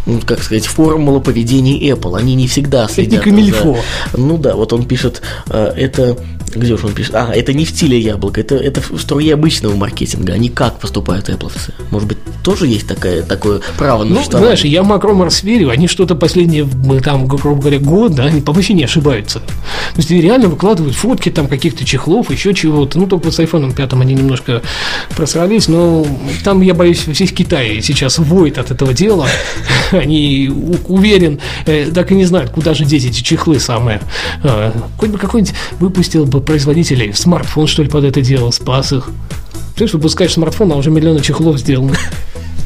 ну, 0.06 0.20
как 0.24 0.42
сказать, 0.42 0.66
формула 0.66 1.20
поведения 1.20 1.78
Apple. 1.90 2.18
Они 2.18 2.34
не 2.34 2.46
всегда 2.46 2.88
следят. 2.88 3.22
камильфо. 3.22 3.76
за- 4.12 4.18
Ну 4.20 4.36
да, 4.38 4.54
вот 4.56 4.72
он 4.72 4.84
пишет, 4.84 5.22
э, 5.48 5.72
это... 5.76 6.16
Где 6.54 6.76
же 6.76 6.86
он 6.86 6.92
пишет? 6.92 7.14
А, 7.14 7.32
это 7.34 7.54
не 7.54 7.64
в 7.64 7.70
стиле 7.70 7.98
яблоко, 7.98 8.38
это, 8.42 8.56
это 8.56 8.82
в 8.82 9.00
струе 9.00 9.32
обычного 9.32 9.74
маркетинга. 9.74 10.34
Они 10.34 10.50
как 10.50 10.80
поступают 10.80 11.30
Apple'овцы? 11.30 11.72
Может 11.90 12.08
быть, 12.08 12.18
тоже 12.44 12.66
есть 12.66 12.86
такая, 12.86 13.22
такое 13.22 13.62
право 13.78 14.04
на 14.04 14.16
Ну, 14.16 14.22
знаешь, 14.24 14.62
я 14.62 14.82
в 14.82 14.86
Макромарс 14.86 15.44
верю, 15.44 15.70
они 15.70 15.88
что-то 15.88 16.14
последние, 16.14 16.68
там, 17.02 17.26
грубо 17.26 17.58
говоря, 17.58 17.78
год, 17.78 18.14
да, 18.14 18.24
они 18.24 18.42
вообще 18.42 18.74
не 18.74 18.84
ошибаются. 18.84 19.38
То 19.40 19.96
есть 19.96 20.10
они 20.10 20.20
реально 20.20 20.48
выкладывают 20.48 20.94
фотки 20.94 21.30
там 21.30 21.46
каких-то 21.48 21.86
чехлов, 21.86 22.30
еще 22.30 22.52
чего-то. 22.52 22.98
Ну, 22.98 23.06
только 23.06 23.30
с 23.30 23.38
iPhone 23.38 23.74
5 23.74 23.92
они 23.94 24.12
немножко 24.12 24.60
просрались, 25.16 25.68
но 25.68 26.06
там, 26.44 26.60
я 26.60 26.74
боюсь, 26.74 27.04
весь 27.06 27.32
Китай 27.32 27.80
сейчас 27.80 28.18
воет 28.18 28.58
от 28.58 28.70
этого 28.70 28.92
дела. 28.92 29.26
Они, 29.92 30.50
уверен, 30.88 31.38
э, 31.66 31.90
так 31.92 32.10
и 32.12 32.14
не 32.14 32.24
знают, 32.24 32.50
куда 32.50 32.74
же 32.74 32.84
деть 32.84 33.04
эти 33.04 33.22
чехлы 33.22 33.60
самые. 33.60 34.00
А, 34.42 34.72
Хоть 34.96 35.10
бы 35.10 35.18
какой-нибудь 35.18 35.54
выпустил 35.78 36.24
бы 36.24 36.40
производителей 36.40 37.12
смартфон, 37.12 37.66
что 37.66 37.82
ли, 37.82 37.88
под 37.88 38.04
это 38.04 38.20
дело, 38.20 38.50
спас 38.50 38.92
их. 38.92 39.10
Понимаешь, 39.74 39.94
выпускаешь 39.94 40.32
смартфон, 40.32 40.72
а 40.72 40.76
уже 40.76 40.90
миллионы 40.90 41.20
чехлов 41.20 41.58
сделано. 41.58 41.94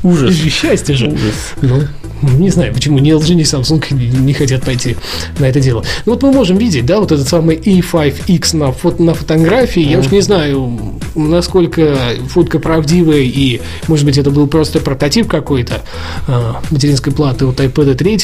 Ужас. 0.03 0.35
Счастье 0.51 0.95
же. 0.95 1.07
Ужас. 1.07 1.55
Ну, 1.63 1.83
не 2.23 2.51
знаю, 2.51 2.73
почему 2.73 2.99
ни 2.99 3.13
LG, 3.13 3.35
ни 3.35 3.43
Samsung 3.43 3.95
не, 3.95 4.33
хотят 4.33 4.65
пойти 4.65 4.97
на 5.39 5.47
это 5.47 5.61
дело. 5.61 5.85
Ну, 6.05 6.13
вот 6.13 6.23
мы 6.23 6.33
можем 6.33 6.57
видеть, 6.57 6.87
да, 6.87 7.01
вот 7.01 7.13
этот 7.13 7.29
самый 7.29 7.57
E5X 7.57 8.57
на, 8.57 8.73
фото, 8.73 9.03
на 9.03 9.15
фотографии. 9.15 9.83
Я 9.83 9.99
уж 9.99 10.11
не 10.11 10.21
знаю, 10.21 10.79
насколько 11.15 11.97
фотка 12.29 12.59
правдивая, 12.59 13.21
и, 13.21 13.61
может 13.89 14.05
быть, 14.05 14.19
это 14.19 14.31
был 14.31 14.47
просто 14.47 14.81
прототип 14.81 15.29
какой-то 15.29 15.83
а, 16.27 16.61
материнской 16.71 17.13
платы 17.13 17.47
от 17.47 17.61
iPad 17.61 17.95
3. 17.95 18.17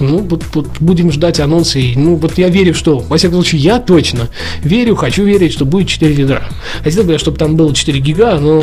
Ну, 0.00 0.18
вот, 0.18 0.44
вот 0.54 0.68
будем 0.80 1.12
ждать 1.12 1.38
анонсы. 1.40 1.80
И, 1.80 1.96
ну, 1.96 2.16
вот 2.16 2.38
я 2.38 2.48
верю, 2.48 2.74
что, 2.74 2.98
во 2.98 3.16
всяком 3.16 3.36
случае, 3.36 3.60
я 3.60 3.78
точно 3.78 4.28
верю, 4.62 4.96
хочу 4.96 5.24
верить, 5.24 5.52
что 5.52 5.64
будет 5.64 5.88
4 5.88 6.14
ядра. 6.14 6.48
Хотел 6.82 7.04
бы 7.04 7.12
я, 7.12 7.18
чтобы 7.18 7.38
там 7.38 7.56
было 7.56 7.74
4 7.74 8.00
гига, 8.00 8.38
но... 8.38 8.62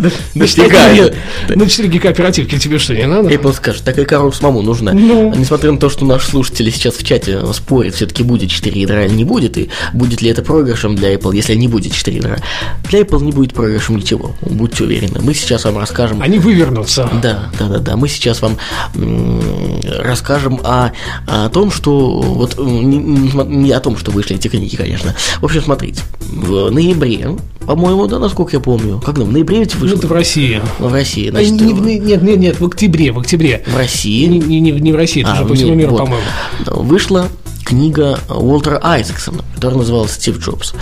Это. 0.34 1.14
Ну, 1.48 1.66
4 1.66 1.88
гига 1.88 2.08
оперативки 2.10 2.58
тебе 2.58 2.78
что, 2.78 2.94
не 2.94 3.06
надо? 3.06 3.28
Apple 3.28 3.54
скажет, 3.54 3.84
такая 3.84 4.04
коробка 4.04 4.36
самому 4.38 4.62
нужна. 4.62 4.92
Ну. 4.92 5.34
Несмотря 5.34 5.72
на 5.72 5.78
то, 5.78 5.88
что 5.90 6.04
наши 6.04 6.28
слушатели 6.28 6.70
сейчас 6.70 6.94
в 6.94 7.04
чате 7.04 7.40
спорят, 7.52 7.94
все-таки 7.94 8.22
будет 8.22 8.50
4 8.50 8.80
ядра 8.80 9.04
или 9.04 9.14
не 9.14 9.24
будет, 9.24 9.58
и 9.58 9.70
будет 9.92 10.22
ли 10.22 10.30
это 10.30 10.42
проигрышем 10.42 10.96
для 10.96 11.14
Apple, 11.14 11.34
если 11.34 11.54
не 11.54 11.68
будет 11.68 11.92
4 11.92 12.16
ядра. 12.16 12.38
Для 12.88 13.00
Apple 13.00 13.22
не 13.22 13.32
будет 13.32 13.54
проигрышем 13.54 13.96
ничего, 13.96 14.34
будьте 14.42 14.84
уверены. 14.84 15.20
Мы 15.20 15.34
сейчас 15.34 15.64
вам 15.64 15.78
расскажем... 15.78 16.22
Они 16.22 16.38
вывернутся. 16.38 17.08
Да, 17.22 17.50
да, 17.58 17.68
да, 17.68 17.78
да. 17.78 17.96
Мы 17.96 18.08
сейчас 18.08 18.42
вам 18.42 18.56
расскажем 19.98 20.60
о, 20.64 20.92
о 21.26 21.48
том, 21.50 21.70
что 21.70 22.20
вот 22.20 22.58
не, 22.58 22.98
не 22.98 23.72
о 23.72 23.80
том, 23.80 23.96
что 23.96 24.10
вышли 24.10 24.36
эти 24.36 24.48
книги, 24.48 24.76
конечно. 24.76 25.14
В 25.40 25.44
общем, 25.44 25.62
смотрите, 25.62 26.02
в 26.20 26.70
ноябре, 26.70 27.36
по-моему, 27.74 28.06
да, 28.08 28.18
насколько 28.18 28.56
я 28.56 28.60
помню, 28.60 29.00
когда 29.04 29.24
в 29.24 29.30
ноябре 29.32 29.60
ведь 29.60 29.74
Ну, 29.74 29.80
вышло 29.82 29.98
это 29.98 30.06
в 30.08 30.12
России. 30.12 30.60
в 30.80 30.92
России, 30.92 31.28
А, 31.28 31.30
значит, 31.30 31.52
не- 31.52 31.72
не- 31.72 31.98
нет, 32.00 32.22
нет, 32.22 32.36
нет, 32.38 32.60
в 32.60 32.64
октябре, 32.66 33.12
в 33.12 33.18
октябре. 33.20 33.62
в 33.66 33.76
России 33.76 34.26
Не, 34.26 34.38
не- 34.60 34.60
не- 34.72 34.92
в 34.92 34.96
России, 34.96 35.22
это 35.22 35.32
А, 35.32 35.36
же 35.36 35.44
в 35.44 35.48
по 35.48 35.54
всему 35.54 35.74
миру, 35.74 35.92
вот. 35.92 35.98
по-моему. 36.00 36.24
Да, 36.66 36.72
Вышла 36.74 37.28
книга 37.70 38.18
Уолтера 38.28 38.80
Айзексона, 38.82 39.44
которая 39.54 39.78
называлась 39.78 40.12
«Стив 40.14 40.40
Джобс». 40.40 40.74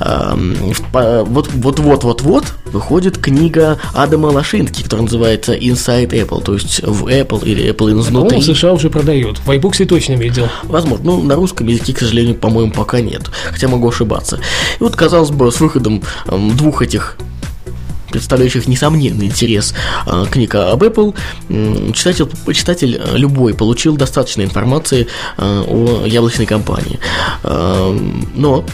Эм, 0.00 0.56
Вот-вот-вот-вот 0.92 2.46
выходит 2.66 3.18
книга 3.18 3.78
Адама 3.94 4.26
Лошински, 4.26 4.82
которая 4.82 5.04
называется 5.04 5.54
Inside 5.54 6.10
Apple, 6.10 6.42
то 6.42 6.54
есть 6.54 6.82
в 6.82 7.06
Apple 7.06 7.44
или 7.44 7.70
Apple 7.70 7.92
изнутри. 7.92 8.30
По-моему, 8.30 8.40
в 8.40 8.44
США 8.44 8.72
уже 8.72 8.90
продают. 8.90 9.38
В 9.38 9.48
iBooks 9.48 9.86
точно 9.86 10.14
видел. 10.14 10.48
Возможно. 10.64 11.04
Ну, 11.04 11.22
на 11.22 11.36
русском 11.36 11.68
языке, 11.68 11.92
к 11.92 12.00
сожалению, 12.00 12.34
по-моему, 12.34 12.72
пока 12.72 13.00
нет. 13.00 13.30
Хотя 13.52 13.68
могу 13.68 13.88
ошибаться. 13.88 14.40
И 14.80 14.82
вот, 14.82 14.96
казалось 14.96 15.30
бы, 15.30 15.52
с 15.52 15.60
выходом 15.60 16.02
эм, 16.26 16.56
двух 16.56 16.82
этих 16.82 17.16
представляющих 18.14 18.68
несомненный 18.68 19.26
интерес 19.26 19.74
э, 20.06 20.26
книга 20.30 20.70
об 20.70 20.84
Apple, 20.84 21.16
читатель, 21.92 22.28
читатель 22.54 22.96
э, 22.96 23.16
любой 23.16 23.54
получил 23.54 23.96
достаточно 23.96 24.42
информации 24.42 25.08
э, 25.36 25.64
о 25.66 26.06
яблочной 26.06 26.46
компании. 26.46 27.00
Но 27.42 28.64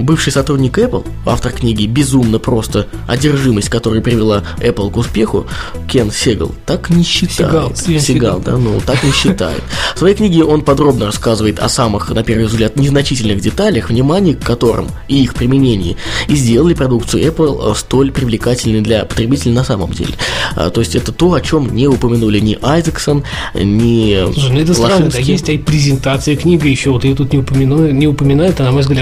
бывший 0.00 0.32
сотрудник 0.32 0.78
Apple, 0.78 1.06
автор 1.26 1.52
книги 1.52 1.86
«Безумно 1.86 2.38
просто. 2.38 2.86
Одержимость, 3.06 3.68
которая 3.68 4.00
привела 4.00 4.42
Apple 4.58 4.90
к 4.90 4.96
успеху», 4.96 5.46
Кен 5.88 6.10
Сегал, 6.10 6.52
так 6.66 6.90
не 6.90 7.04
считает. 7.04 7.76
Сигал, 7.76 8.00
Сигал. 8.00 8.40
да, 8.40 8.56
ну, 8.56 8.80
так 8.84 9.02
не 9.02 9.12
считает. 9.12 9.62
В 9.94 9.98
своей 9.98 10.14
книге 10.14 10.44
он 10.44 10.62
подробно 10.62 11.06
рассказывает 11.06 11.58
о 11.58 11.68
самых, 11.68 12.10
на 12.10 12.22
первый 12.22 12.46
взгляд, 12.46 12.76
незначительных 12.76 13.40
деталях, 13.40 13.90
внимание 13.90 14.34
к 14.34 14.42
которым 14.42 14.88
и 15.08 15.22
их 15.22 15.34
применении 15.34 15.96
и 16.28 16.34
сделали 16.36 16.74
продукцию 16.74 17.24
Apple 17.24 17.72
э, 17.72 17.74
столь 17.76 18.12
привлекательной 18.12 18.80
для 18.80 19.04
потребителя 19.04 19.52
на 19.52 19.64
самом 19.64 19.92
деле. 19.92 20.14
А, 20.56 20.70
То 20.70 20.80
есть 20.80 20.94
это 20.94 21.12
то, 21.12 21.34
о 21.34 21.40
чем 21.40 21.74
не 21.74 21.86
упомянули 21.86 22.40
ни 22.40 22.58
Айзексон, 22.60 23.24
ни 23.54 24.32
Слушай, 24.32 24.52
ну 24.52 24.60
это 24.60 24.74
странно, 24.74 25.10
да, 25.10 25.18
есть 25.18 25.48
и 25.48 25.58
презентация 25.58 26.36
книга 26.36 26.68
еще, 26.68 26.90
вот 26.90 27.04
ее 27.04 27.14
тут 27.14 27.32
не, 27.32 27.38
упомяну, 27.38 27.90
не 27.90 28.06
упоминают, 28.06 28.60
а 28.60 28.64
на 28.64 28.72
мой 28.72 28.82
взгляд, 28.82 28.93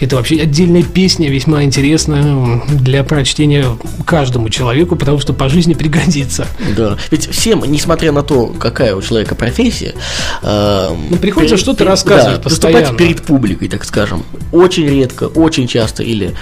это 0.00 0.16
вообще 0.16 0.40
отдельная 0.40 0.82
песня, 0.82 1.28
весьма 1.28 1.62
интересная 1.64 2.62
для 2.68 3.04
прочтения 3.04 3.66
каждому 4.06 4.48
человеку, 4.50 4.96
потому 4.96 5.18
что 5.20 5.32
по 5.32 5.48
жизни 5.48 5.74
пригодится. 5.74 6.46
Да, 6.76 6.96
ведь 7.10 7.28
всем, 7.30 7.62
несмотря 7.66 8.12
на 8.12 8.22
то, 8.22 8.46
какая 8.46 8.94
у 8.94 9.02
человека 9.02 9.34
профессия, 9.34 9.94
э, 10.42 10.88
Ну, 11.10 11.16
приходится 11.16 11.56
что-то 11.56 11.84
да, 11.84 11.90
рассказывать 11.90 12.44
выступать 12.44 12.72
постоянно. 12.84 12.98
перед 12.98 13.22
публикой, 13.22 13.68
так 13.68 13.84
скажем, 13.84 14.24
очень 14.52 14.86
редко, 14.88 15.24
очень 15.24 15.66
часто 15.66 16.02
или 16.02 16.34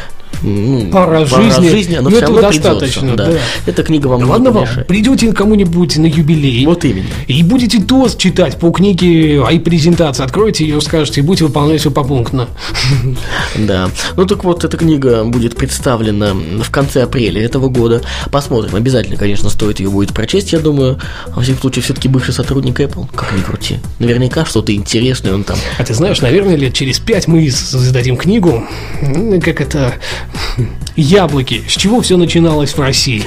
ну, 0.42 0.90
Пара 0.90 1.24
жизни, 1.26 1.96
оно 1.96 2.10
ну, 2.10 2.16
все 2.16 2.24
это 2.24 2.32
равно 2.32 2.42
достаточно, 2.42 3.14
придется, 3.14 3.32
да. 3.32 3.70
Эта 3.70 3.82
книга 3.82 4.06
вам 4.06 4.20
Да 4.20 4.26
ладно 4.26 4.50
вам, 4.50 4.66
придете 4.86 5.32
кому-нибудь 5.32 5.96
на 5.96 6.06
юбилей. 6.06 6.64
Вот 6.66 6.84
именно. 6.84 7.08
И 7.26 7.42
будете 7.42 7.80
тост 7.80 8.18
читать 8.18 8.58
по 8.58 8.70
книге 8.70 9.42
ай 9.44 9.58
презентации. 9.58 10.22
Откроете 10.22 10.64
ее, 10.64 10.80
скажете, 10.80 11.20
и 11.20 11.24
будете 11.24 11.44
выполнять 11.44 11.80
все 11.80 11.90
попунктно. 11.90 12.48
Да. 13.56 13.90
Ну 14.16 14.26
так 14.26 14.44
вот, 14.44 14.64
эта 14.64 14.76
книга 14.76 15.24
будет 15.24 15.56
представлена 15.56 16.34
в 16.34 16.70
конце 16.70 17.02
апреля 17.02 17.42
этого 17.42 17.68
года. 17.68 18.02
Посмотрим. 18.30 18.74
Обязательно, 18.74 19.16
конечно, 19.16 19.50
стоит 19.50 19.80
ее 19.80 19.90
будет 19.90 20.14
прочесть, 20.14 20.52
я 20.52 20.58
думаю. 20.60 20.98
Во 21.28 21.42
всяком 21.42 21.60
случае, 21.60 21.82
все-таки 21.82 22.08
бывший 22.08 22.34
сотрудник 22.34 22.80
Apple, 22.80 23.06
как 23.14 23.32
ни 23.32 23.40
крути. 23.40 23.78
Наверняка 23.98 24.44
что-то 24.44 24.74
интересное 24.74 25.34
он 25.34 25.44
там. 25.44 25.58
А 25.78 25.84
ты 25.84 25.94
знаешь, 25.94 26.20
наверное, 26.20 26.56
лет 26.56 26.74
через 26.74 26.98
пять 26.98 27.26
мы 27.26 27.46
издадим 27.46 28.16
книгу, 28.16 28.64
как 29.42 29.60
это, 29.60 29.94
яблоки, 30.96 31.62
с 31.68 31.72
чего 31.72 32.00
все 32.00 32.16
начиналось 32.16 32.70
в 32.70 32.80
России. 32.80 33.24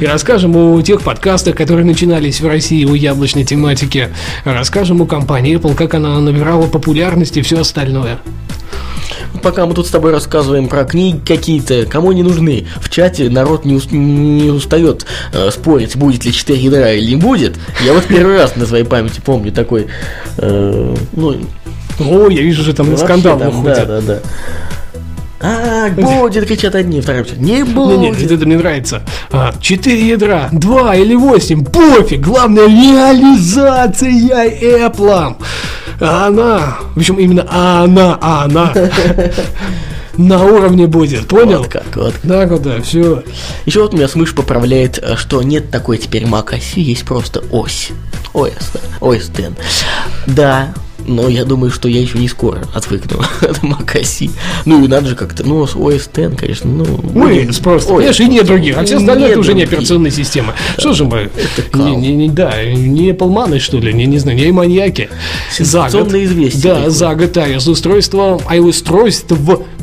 И 0.00 0.04
расскажем 0.04 0.56
о 0.56 0.80
тех 0.82 1.02
подкастах, 1.02 1.54
которые 1.56 1.84
начинались 1.84 2.40
в 2.40 2.46
России 2.46 2.84
о 2.84 2.94
яблочной 2.94 3.44
тематике. 3.44 4.10
Расскажем 4.44 5.00
о 5.02 5.06
компании 5.06 5.56
Apple, 5.56 5.74
как 5.74 5.94
она 5.94 6.18
набирала 6.20 6.66
популярность 6.66 7.36
и 7.36 7.42
все 7.42 7.60
остальное. 7.60 8.18
Пока 9.42 9.66
мы 9.66 9.74
тут 9.74 9.86
с 9.86 9.90
тобой 9.90 10.12
рассказываем 10.12 10.66
про 10.66 10.84
книги 10.84 11.20
какие-то, 11.24 11.84
кому 11.86 12.10
они 12.10 12.22
нужны, 12.22 12.66
в 12.80 12.88
чате 12.90 13.28
народ 13.28 13.64
не, 13.64 13.74
ус- 13.74 13.92
не 13.92 14.50
устает 14.50 15.06
э, 15.32 15.50
спорить, 15.50 15.94
будет 15.96 16.24
ли 16.24 16.32
4 16.32 16.58
ядра 16.58 16.92
или 16.92 17.10
не 17.10 17.16
будет. 17.16 17.54
Я 17.84 17.92
вот 17.92 18.04
первый 18.04 18.38
раз 18.38 18.56
на 18.56 18.66
своей 18.66 18.84
памяти 18.84 19.20
помню 19.24 19.52
такой, 19.52 19.86
э, 20.38 20.94
ну, 21.12 21.36
О, 22.00 22.28
я 22.28 22.42
вижу, 22.42 22.62
уже 22.62 22.72
там 22.72 22.86
вообще 22.90 23.04
скандал 23.04 23.38
там, 23.38 23.50
выходит. 23.50 23.86
Да, 23.86 24.00
да, 24.00 24.00
да. 24.00 24.20
А, 25.40 25.90
будет, 25.90 26.46
кричат 26.46 26.74
одни, 26.74 27.00
кричат, 27.02 27.36
не 27.38 27.58
Не, 27.58 27.64
будет. 27.64 27.98
не, 27.98 28.10
вот 28.10 28.20
это 28.32 28.46
мне 28.46 28.56
нравится. 28.56 29.02
А, 29.30 29.52
Четыре 29.60 30.08
ядра, 30.08 30.48
два 30.52 30.96
или 30.96 31.14
восемь, 31.14 31.64
пофиг. 31.64 32.20
Главное 32.20 32.66
реализация 32.66 34.10
Apple. 34.10 35.36
А 36.00 36.26
она, 36.26 36.78
причем 36.94 37.16
именно 37.16 37.46
она, 37.50 38.18
она 38.20 38.72
на 40.16 40.44
уровне 40.44 40.86
будет, 40.86 41.26
понял? 41.28 41.58
Вот 41.58 41.68
как, 41.68 41.96
вот. 41.96 42.14
Да, 42.22 42.46
все. 42.82 43.22
Еще 43.64 43.82
вот 43.82 43.92
меня 43.94 44.08
Смыш 44.08 44.34
поправляет, 44.34 44.98
э, 44.98 45.16
что 45.16 45.42
нет 45.42 45.70
такой 45.70 45.98
теперь 45.98 46.24
Mac 46.24 46.54
оси, 46.54 46.80
есть 46.80 47.04
просто 47.04 47.42
ось. 47.50 47.90
OS, 48.34 48.52
да, 48.74 49.14
X. 49.14 49.30
Да, 50.26 50.74
но 51.06 51.28
я 51.28 51.44
думаю, 51.44 51.70
что 51.70 51.88
я 51.88 52.00
еще 52.00 52.18
не 52.18 52.28
скоро 52.28 52.62
отвыкну 52.74 53.20
от 53.40 53.96
оси. 53.96 54.30
Ну 54.64 54.84
и 54.84 54.88
надо 54.88 55.08
же 55.08 55.16
как-то, 55.16 55.44
ну, 55.44 55.66
с 55.66 55.74
OS 55.74 56.08
X, 56.14 56.36
конечно, 56.38 56.70
ну... 56.70 56.84
Мы 57.14 57.48
просто, 57.62 57.92
Ой, 57.92 57.96
понимаешь, 57.96 58.20
и 58.20 58.26
нет 58.26 58.46
других. 58.46 58.76
А 58.76 58.84
все 58.84 58.96
остальное 58.96 59.30
это 59.30 59.40
уже 59.40 59.54
не 59.54 59.64
операционная 59.64 60.10
система. 60.10 60.54
Что 60.78 60.92
же 60.92 61.04
мы? 61.04 61.30
Не, 61.74 61.96
не, 61.96 62.14
не, 62.14 62.28
да, 62.28 62.62
не 62.64 63.10
Apple 63.12 63.58
что 63.60 63.78
ли, 63.78 63.92
не, 63.92 64.06
не 64.06 64.18
знаю, 64.18 64.36
не 64.38 64.52
маньяки. 64.52 65.08
За 65.58 65.88
год, 65.90 66.12
известие 66.14 66.62
да, 66.62 66.74
такое. 66.76 66.90
за 66.90 67.14
год 67.14 67.36
iOS 67.36 67.70
устройство, 67.70 68.40
iOS-устройств 68.48 69.34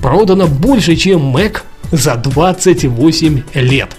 продано 0.02 0.48
больше, 0.48 0.96
чем 0.96 1.36
Mac 1.36 1.62
за 1.94 2.16
28 2.16 3.44
лет. 3.54 3.90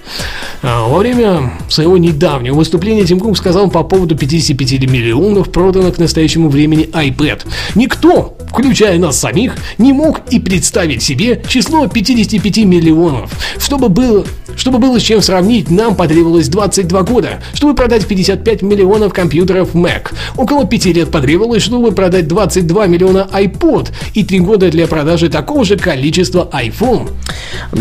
А, 0.62 0.88
Во 0.88 0.98
время 0.98 1.52
своего 1.68 1.96
недавнего 1.96 2.56
выступления 2.56 3.04
Тим 3.04 3.20
Кук 3.20 3.38
сказал 3.38 3.70
по 3.70 3.84
поводу 3.84 4.16
55 4.16 4.90
миллионов 4.90 5.50
проданных 5.50 5.94
к 5.94 5.98
настоящему 5.98 6.48
времени 6.48 6.88
iPad. 6.92 7.46
Никто, 7.74 8.36
включая 8.48 8.98
нас 8.98 9.18
самих, 9.18 9.54
не 9.78 9.92
мог 9.92 10.20
и 10.30 10.40
представить 10.40 11.02
себе 11.02 11.42
число 11.48 11.86
55 11.86 12.58
миллионов. 12.64 13.30
Чтобы 13.58 13.88
было, 13.88 14.24
чтобы 14.56 14.78
было 14.78 14.98
с 14.98 15.02
чем 15.02 15.22
сравнить, 15.22 15.70
нам 15.70 15.94
потребовалось 15.94 16.48
22 16.48 17.02
года, 17.02 17.40
чтобы 17.54 17.74
продать 17.74 18.06
55 18.06 18.62
миллионов 18.62 19.12
компьютеров 19.12 19.74
Mac. 19.74 20.12
Около 20.36 20.66
5 20.66 20.86
лет 20.86 21.10
потребовалось, 21.10 21.62
чтобы 21.62 21.92
продать 21.92 22.26
22 22.26 22.86
миллиона 22.86 23.28
iPod 23.32 23.90
и 24.14 24.24
3 24.24 24.40
года 24.40 24.70
для 24.70 24.88
продажи 24.88 25.28
такого 25.28 25.64
же 25.64 25.76
количества 25.76 26.48
iPhone. 26.52 27.10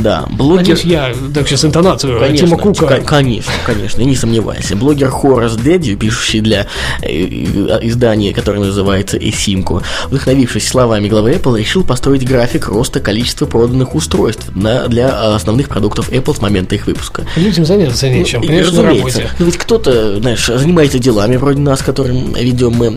Да, 0.04 0.26
блогер... 0.30 0.60
Надеюсь, 0.76 0.84
я 0.84 1.14
так 1.34 1.48
сейчас 1.48 1.64
интонацию 1.66 2.20
Конечно, 2.20 2.48
Тима 2.48 2.58
Кука. 2.60 2.88
ко- 2.88 3.02
конечно, 3.02 3.52
конечно, 3.66 4.02
не 4.02 4.16
сомневайся. 4.16 4.76
Блогер 4.76 5.10
Хорас 5.10 5.56
Дэдди, 5.56 5.96
пишущий 5.96 6.42
для 6.42 6.68
э, 7.02 7.08
э, 7.08 7.80
издания, 7.84 8.34
которое 8.34 8.60
называется 8.60 9.18
Эсимко, 9.18 9.82
вдохновившись 10.08 10.68
словами 10.68 11.08
главы 11.08 11.32
Apple, 11.34 11.58
решил 11.58 11.84
построить 11.84 12.28
график 12.28 12.68
роста 12.68 13.00
количества 13.00 13.46
проданных 13.46 13.96
устройств 13.96 14.50
на- 14.56 14.88
для 14.88 15.34
основных 15.36 15.70
продуктов 15.70 16.10
Apple 16.12 16.36
с 16.36 16.42
момента 16.42 16.76
их 16.76 16.86
выпуска. 16.86 17.26
Людям 17.38 17.66
заняться 17.66 18.10
нечем, 18.10 18.42
И, 18.42 18.48
понимаешь, 18.48 18.72
на 18.74 18.84
работе. 18.84 19.30
Ну, 19.40 19.46
ведь 19.46 19.58
кто-то, 19.58 20.20
знаешь, 20.20 20.46
занимается 20.46 21.00
делами 21.00 21.38
вроде 21.38 21.60
нас, 21.62 21.82
которым 21.82 22.34
ведем 22.34 22.74
мы 22.74 22.88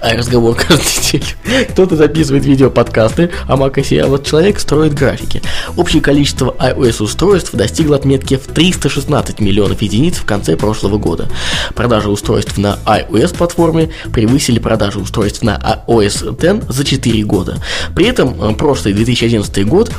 э, 0.00 0.16
разговор 0.16 0.54
каждую 0.56 0.80
неделю. 0.80 1.24
Кто-то 1.70 1.96
записывает 1.96 2.44
видео-подкасты 2.46 3.30
о 3.48 3.56
macOS, 3.56 3.98
а 4.00 4.06
вот 4.06 4.26
человек 4.26 4.58
строит 4.60 4.94
графики. 4.94 5.42
Общее 5.76 6.00
количество 6.00 6.53
iOS-устройств 6.58 7.54
достигло 7.54 7.96
отметки 7.96 8.36
в 8.36 8.46
316 8.46 9.40
миллионов 9.40 9.82
единиц 9.82 10.16
в 10.16 10.24
конце 10.24 10.56
прошлого 10.56 10.98
года. 10.98 11.28
Продажи 11.74 12.10
устройств 12.10 12.58
на 12.58 12.78
iOS-платформе 12.86 13.90
превысили 14.12 14.58
продажи 14.58 14.98
устройств 14.98 15.42
на 15.42 15.82
iOS 15.86 16.34
X 16.34 16.66
за 16.68 16.84
4 16.84 17.24
года. 17.24 17.62
При 17.94 18.06
этом 18.06 18.40
э, 18.42 18.54
прошлый 18.54 18.94
2011 18.94 19.66
год 19.66 19.90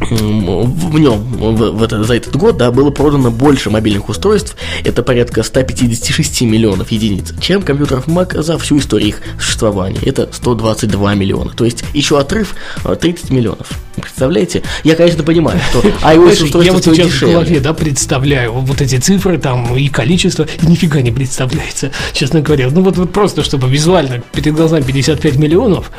в 0.00 0.98
нем 0.98 1.18
в, 1.20 1.70
в 1.72 1.82
это- 1.82 2.02
за 2.04 2.14
этот 2.16 2.36
год 2.36 2.56
да, 2.56 2.70
было 2.70 2.90
продано 2.90 3.30
больше 3.30 3.70
мобильных 3.70 4.08
устройств, 4.08 4.56
это 4.84 5.02
порядка 5.02 5.42
156 5.42 6.42
миллионов 6.42 6.90
единиц, 6.90 7.32
чем 7.40 7.62
компьютеров 7.62 8.06
Mac 8.08 8.40
за 8.42 8.58
всю 8.58 8.78
историю 8.78 9.08
их 9.10 9.20
существования. 9.38 10.00
Это 10.04 10.28
122 10.32 11.14
миллиона. 11.14 11.50
То 11.56 11.64
есть 11.64 11.84
еще 11.94 12.18
отрыв 12.18 12.54
э, 12.84 12.96
30 13.00 13.30
миллионов. 13.30 13.68
Представляете? 13.96 14.62
Я, 14.84 14.94
конечно, 14.96 15.22
понимаю, 15.22 15.60
что 15.70 15.80
iOS 16.02 16.38
я 16.38 16.44
устройство 16.44 16.72
вот 16.72 16.82
стоит 16.82 16.96
сейчас 16.96 17.06
в 17.08 17.12
дешевле. 17.12 17.34
голове, 17.34 17.60
да, 17.60 17.72
представляю 17.74 18.52
вот 18.52 18.80
эти 18.80 18.96
цифры 18.98 19.38
там 19.38 19.76
и 19.76 19.88
количество, 19.88 20.46
и 20.62 20.66
нифига 20.66 21.00
не 21.00 21.10
представляется, 21.12 21.90
честно 22.12 22.40
говоря. 22.40 22.68
Ну 22.70 22.82
вот, 22.82 22.96
вот 22.96 23.12
просто, 23.12 23.42
чтобы 23.42 23.68
визуально 23.68 24.22
перед 24.32 24.54
глазами 24.54 24.82
55 24.82 25.36
миллионов, 25.36 25.90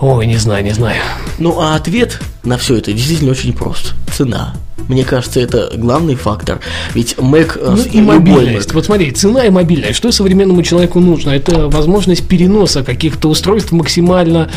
Ой, 0.00 0.26
не 0.26 0.36
знаю, 0.36 0.64
не 0.64 0.72
знаю. 0.72 1.00
Ну, 1.38 1.60
а 1.60 1.76
ответ 1.76 2.18
на 2.44 2.56
все 2.56 2.76
это 2.76 2.92
действительно 2.92 3.32
очень 3.32 3.52
прост. 3.52 3.94
Цена. 4.16 4.54
Мне 4.88 5.04
кажется, 5.04 5.38
это 5.38 5.70
главный 5.76 6.16
фактор. 6.16 6.58
Ведь 6.94 7.14
Mac... 7.14 7.56
э, 7.60 7.74
Ну 7.76 7.82
и 7.84 8.00
мобильность. 8.00 8.70
Mac- 8.70 8.74
Вот 8.74 8.86
смотри, 8.86 9.12
цена 9.12 9.44
и 9.44 9.50
мобильность. 9.50 9.94
Что 9.94 10.10
современному 10.10 10.62
человеку 10.64 10.98
нужно? 10.98 11.30
Это 11.30 11.68
возможность 11.68 12.26
переноса 12.26 12.82
каких-то 12.82 13.28
устройств 13.28 13.70
максимально 13.70 14.50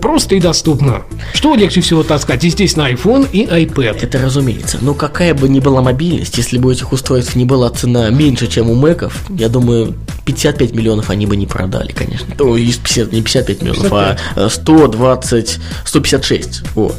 просто 0.00 0.36
и 0.36 0.40
доступно. 0.40 1.02
Что 1.34 1.54
легче 1.54 1.82
всего 1.82 2.02
таскать? 2.02 2.44
Естественно, 2.44 2.88
iPhone 2.90 3.28
и 3.30 3.44
iPad. 3.44 3.98
Это 4.00 4.18
разумеется. 4.22 4.78
Но 4.80 4.94
какая 4.94 5.34
бы 5.34 5.50
ни 5.50 5.60
была 5.60 5.82
мобильность, 5.82 6.38
если 6.38 6.56
бы 6.56 6.68
у 6.68 6.72
этих 6.72 6.92
устройств 6.92 7.36
не 7.36 7.44
была 7.44 7.68
цена 7.68 8.08
меньше, 8.08 8.46
чем 8.46 8.70
у 8.70 8.74
Мэков, 8.74 9.26
я 9.28 9.50
думаю, 9.50 9.94
55 10.24 10.72
миллионов 10.72 11.10
они 11.10 11.26
бы 11.26 11.36
не 11.36 11.46
продали, 11.46 11.92
конечно. 11.92 12.34
То 12.38 12.56
есть 12.56 12.80
50, 12.80 13.12
не 13.12 13.20
55 13.20 13.60
миллионов, 13.62 13.92
а 13.92 14.16
э, 14.36 14.48
120, 14.84 15.60
156. 15.84 16.62
Вот. 16.74 16.94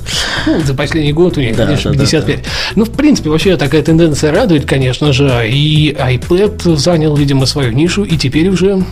Ну, 0.48 0.62
за 0.62 0.74
последний 0.74 1.14
год 1.14 1.38
у 1.38 1.42
них, 1.42 1.56
Да, 1.56 1.66
конечно, 1.66 1.92
да, 1.92 1.98
да, 1.98 2.04
55. 2.04 2.40
Ну, 2.76 2.86
в 2.86 2.92
принципе, 2.92 3.30
вообще 3.30 3.58
такая 3.58 3.84
тенденция 3.84 4.32
радует, 4.32 4.66
конечно 4.66 5.14
же. 5.14 5.48
И 5.50 5.94
iPad 5.94 6.76
занял, 6.78 7.16
видимо, 7.16 7.46
свою 7.46 7.72
нишу, 7.72 8.04
и 8.04 8.18
теперь 8.18 8.50
уже 8.50 8.84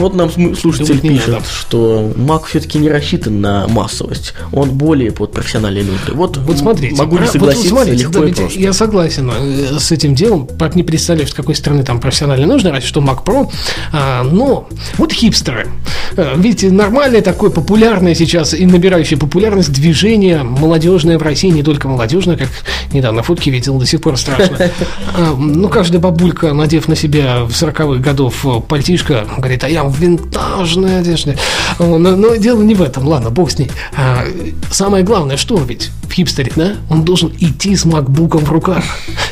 вот 0.00 0.14
нам 0.14 0.30
слушатель 0.56 0.86
Думать 0.88 1.02
не 1.04 1.10
пишет, 1.10 1.42
что 1.46 2.12
Mac 2.16 2.46
все-таки 2.48 2.78
не 2.78 2.88
рассчитан 2.90 3.40
на 3.40 3.66
массовость. 3.68 4.34
Он 4.52 4.70
более 4.70 5.10
под 5.12 5.32
профессиональные 5.32 5.84
нужды. 5.84 6.12
Вот, 6.12 6.36
Вот 6.36 6.58
смотрите, 6.58 6.94
могу 6.96 7.16
ли 7.18 7.18
про- 7.18 7.26
вот 7.26 7.32
согласиться 7.32 7.68
смотрите, 7.68 8.02
легко 8.04 8.20
да, 8.20 8.28
и 8.28 8.32
просто. 8.32 8.58
я 8.58 8.72
согласен 8.72 9.30
э, 9.34 9.78
с 9.78 9.92
этим 9.92 10.14
делом. 10.14 10.46
Как 10.58 10.74
не 10.76 10.82
представляю, 10.82 11.28
с 11.28 11.34
какой 11.34 11.54
стороны 11.54 11.82
там 11.82 12.00
профессионально 12.00 12.46
нужно, 12.46 12.70
разве 12.72 12.86
что 12.86 13.00
Mac 13.00 13.24
Pro. 13.24 13.50
А, 13.92 14.22
но 14.22 14.68
вот 14.98 15.12
хипстеры. 15.12 15.68
Э, 16.16 16.34
Видите, 16.36 16.70
нормальное 16.70 17.22
такое 17.22 17.50
популярное 17.50 18.14
сейчас 18.14 18.54
и 18.54 18.66
набирающее 18.66 19.18
популярность 19.18 19.72
движение 19.72 20.42
молодежное 20.42 21.18
в 21.18 21.22
России, 21.22 21.48
не 21.48 21.62
только 21.62 21.88
молодежное, 21.88 22.36
как 22.36 22.48
недавно 22.92 23.22
фотки 23.22 23.50
видел, 23.50 23.78
до 23.78 23.86
сих 23.86 24.00
пор 24.00 24.16
страшно. 24.16 24.70
А, 25.16 25.34
Ну, 25.38 25.68
каждая 25.68 26.00
бабулька, 26.00 26.52
надев 26.52 26.88
на 26.88 26.96
себя 26.96 27.44
в 27.44 27.50
40-х 27.50 28.00
годов 28.02 28.44
э, 28.44 28.60
пальтишко, 28.60 29.26
говорит, 29.38 29.64
а 29.64 29.68
я 29.68 29.85
в 29.88 29.98
винтажной 29.98 31.00
одежде. 31.00 31.36
Но, 31.78 31.98
но 31.98 32.36
дело 32.36 32.62
не 32.62 32.74
в 32.74 32.82
этом, 32.82 33.06
ладно, 33.06 33.30
бог 33.30 33.50
с 33.50 33.58
ней. 33.58 33.70
А, 33.96 34.24
самое 34.70 35.04
главное, 35.04 35.36
что 35.36 35.56
ведь 35.58 35.90
в 36.08 36.12
хипстере, 36.12 36.52
да, 36.56 36.72
он 36.88 37.04
должен 37.04 37.32
идти 37.38 37.74
с 37.76 37.84
макбуком 37.84 38.44
в 38.44 38.52
руках. 38.52 38.84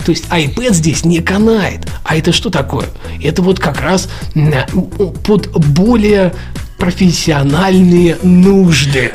То 0.05 0.11
есть 0.11 0.25
iPad 0.31 0.75
здесь 0.75 1.05
не 1.05 1.21
канает. 1.21 1.87
А 2.05 2.17
это 2.17 2.33
что 2.33 2.51
такое? 2.51 2.87
Это 3.23 3.43
вот 3.43 3.59
как 3.59 3.81
раз 3.81 4.09
под 5.25 5.51
более 5.51 6.33
профессиональные 6.85 8.19
нужды. 8.23 9.13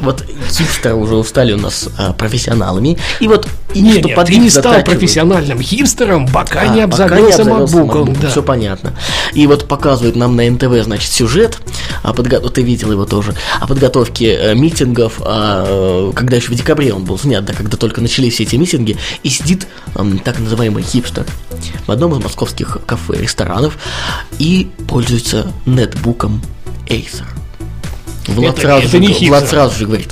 Вот 0.00 0.24
хипстеры 0.48 0.94
уже 0.94 1.16
устали 1.16 1.52
у 1.52 1.56
нас 1.56 1.88
а, 1.98 2.12
профессионалами. 2.12 2.96
И 3.18 3.26
вот 3.26 3.48
и 3.74 3.80
Нет, 3.80 3.98
что 3.98 4.08
нет, 4.08 4.26
ты 4.26 4.36
не 4.36 4.48
стал 4.48 4.82
профессиональным 4.84 5.60
хипстером, 5.60 6.28
пока 6.28 6.68
не 6.68 6.82
А, 6.82 6.84
обзавелся 6.84 7.44
макбуком. 7.44 8.14
Да. 8.14 8.30
Все 8.30 8.42
понятно. 8.42 8.94
И 9.34 9.46
вот 9.48 9.66
показывают 9.66 10.14
нам 10.14 10.36
на 10.36 10.48
НТВ, 10.48 10.84
значит, 10.84 11.10
сюжет, 11.10 11.58
о 12.02 12.12
подго- 12.12 12.48
ты 12.48 12.62
видел 12.62 12.92
его 12.92 13.04
тоже, 13.06 13.34
о 13.60 13.66
подготовке 13.66 14.36
э, 14.36 14.54
митингов, 14.54 15.20
а, 15.20 15.64
э, 15.66 16.12
когда 16.14 16.36
еще 16.36 16.52
в 16.52 16.54
декабре 16.54 16.94
он 16.94 17.04
был 17.04 17.18
снят, 17.18 17.44
да, 17.44 17.52
когда 17.52 17.76
только 17.76 18.00
начались 18.00 18.34
все 18.34 18.44
эти 18.44 18.54
митинги, 18.54 18.96
и 19.24 19.28
сидит 19.28 19.66
эм, 19.96 20.20
так 20.20 20.38
называемый 20.38 20.84
хипстер 20.84 21.26
в 21.86 21.90
одном 21.90 22.12
из 22.12 22.22
московских 22.22 22.78
кафе, 22.86 23.20
ресторанов, 23.20 23.76
и 24.38 24.70
пользуется 24.86 25.52
нетбуком 25.66 26.40
Acer. 26.88 27.24
Влад, 28.26 28.54
Это- 28.54 28.60
сразу, 28.62 28.80
это 28.82 28.88
же, 28.90 28.98
не 28.98 29.28
Влад 29.28 29.48
сразу 29.48 29.78
же 29.78 29.86
говорит, 29.86 30.10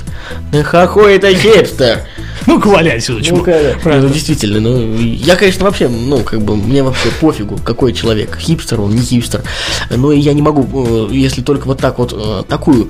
да 0.51 0.63
какой 0.63 1.15
это 1.17 1.33
хипстер? 1.33 2.05
Ну-ка, 2.47 2.67
валяй 2.67 2.97
отсюда, 2.97 3.21
чмо. 3.23 3.37
Ну, 3.37 3.43
Правильно. 3.83 4.09
действительно, 4.09 4.59
ну, 4.59 4.95
я, 4.97 5.35
конечно, 5.35 5.65
вообще, 5.65 5.87
ну, 5.89 6.19
как 6.23 6.41
бы, 6.41 6.55
мне 6.55 6.81
вообще 6.81 7.09
пофигу, 7.19 7.57
какой 7.63 7.93
человек, 7.93 8.37
хипстер 8.39 8.81
он, 8.81 8.95
не 8.95 9.01
хипстер, 9.01 9.43
но 9.89 10.11
и 10.11 10.19
я 10.19 10.33
не 10.33 10.41
могу, 10.41 11.09
э, 11.11 11.13
если 11.13 11.41
только 11.41 11.67
вот 11.67 11.79
так 11.79 11.99
вот, 11.99 12.13
э, 12.15 12.43
такую 12.47 12.89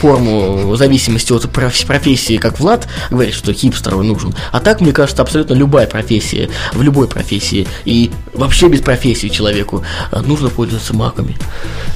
форму 0.00 0.74
зависимости 0.76 1.32
от 1.32 1.44
проф- 1.44 1.86
профессии, 1.86 2.38
как 2.38 2.58
Влад, 2.58 2.88
говорит, 3.10 3.34
что 3.34 3.52
хипстер 3.52 3.96
он 3.96 4.08
нужен, 4.08 4.34
а 4.50 4.60
так, 4.60 4.80
мне 4.80 4.92
кажется, 4.92 5.22
абсолютно 5.22 5.54
любая 5.54 5.86
профессия, 5.86 6.48
в 6.72 6.82
любой 6.82 7.06
профессии, 7.08 7.66
и 7.84 8.10
вообще 8.34 8.68
без 8.68 8.80
профессии 8.80 9.28
человеку 9.28 9.82
э, 10.10 10.20
нужно 10.22 10.48
пользоваться 10.48 10.94
маками. 10.94 11.36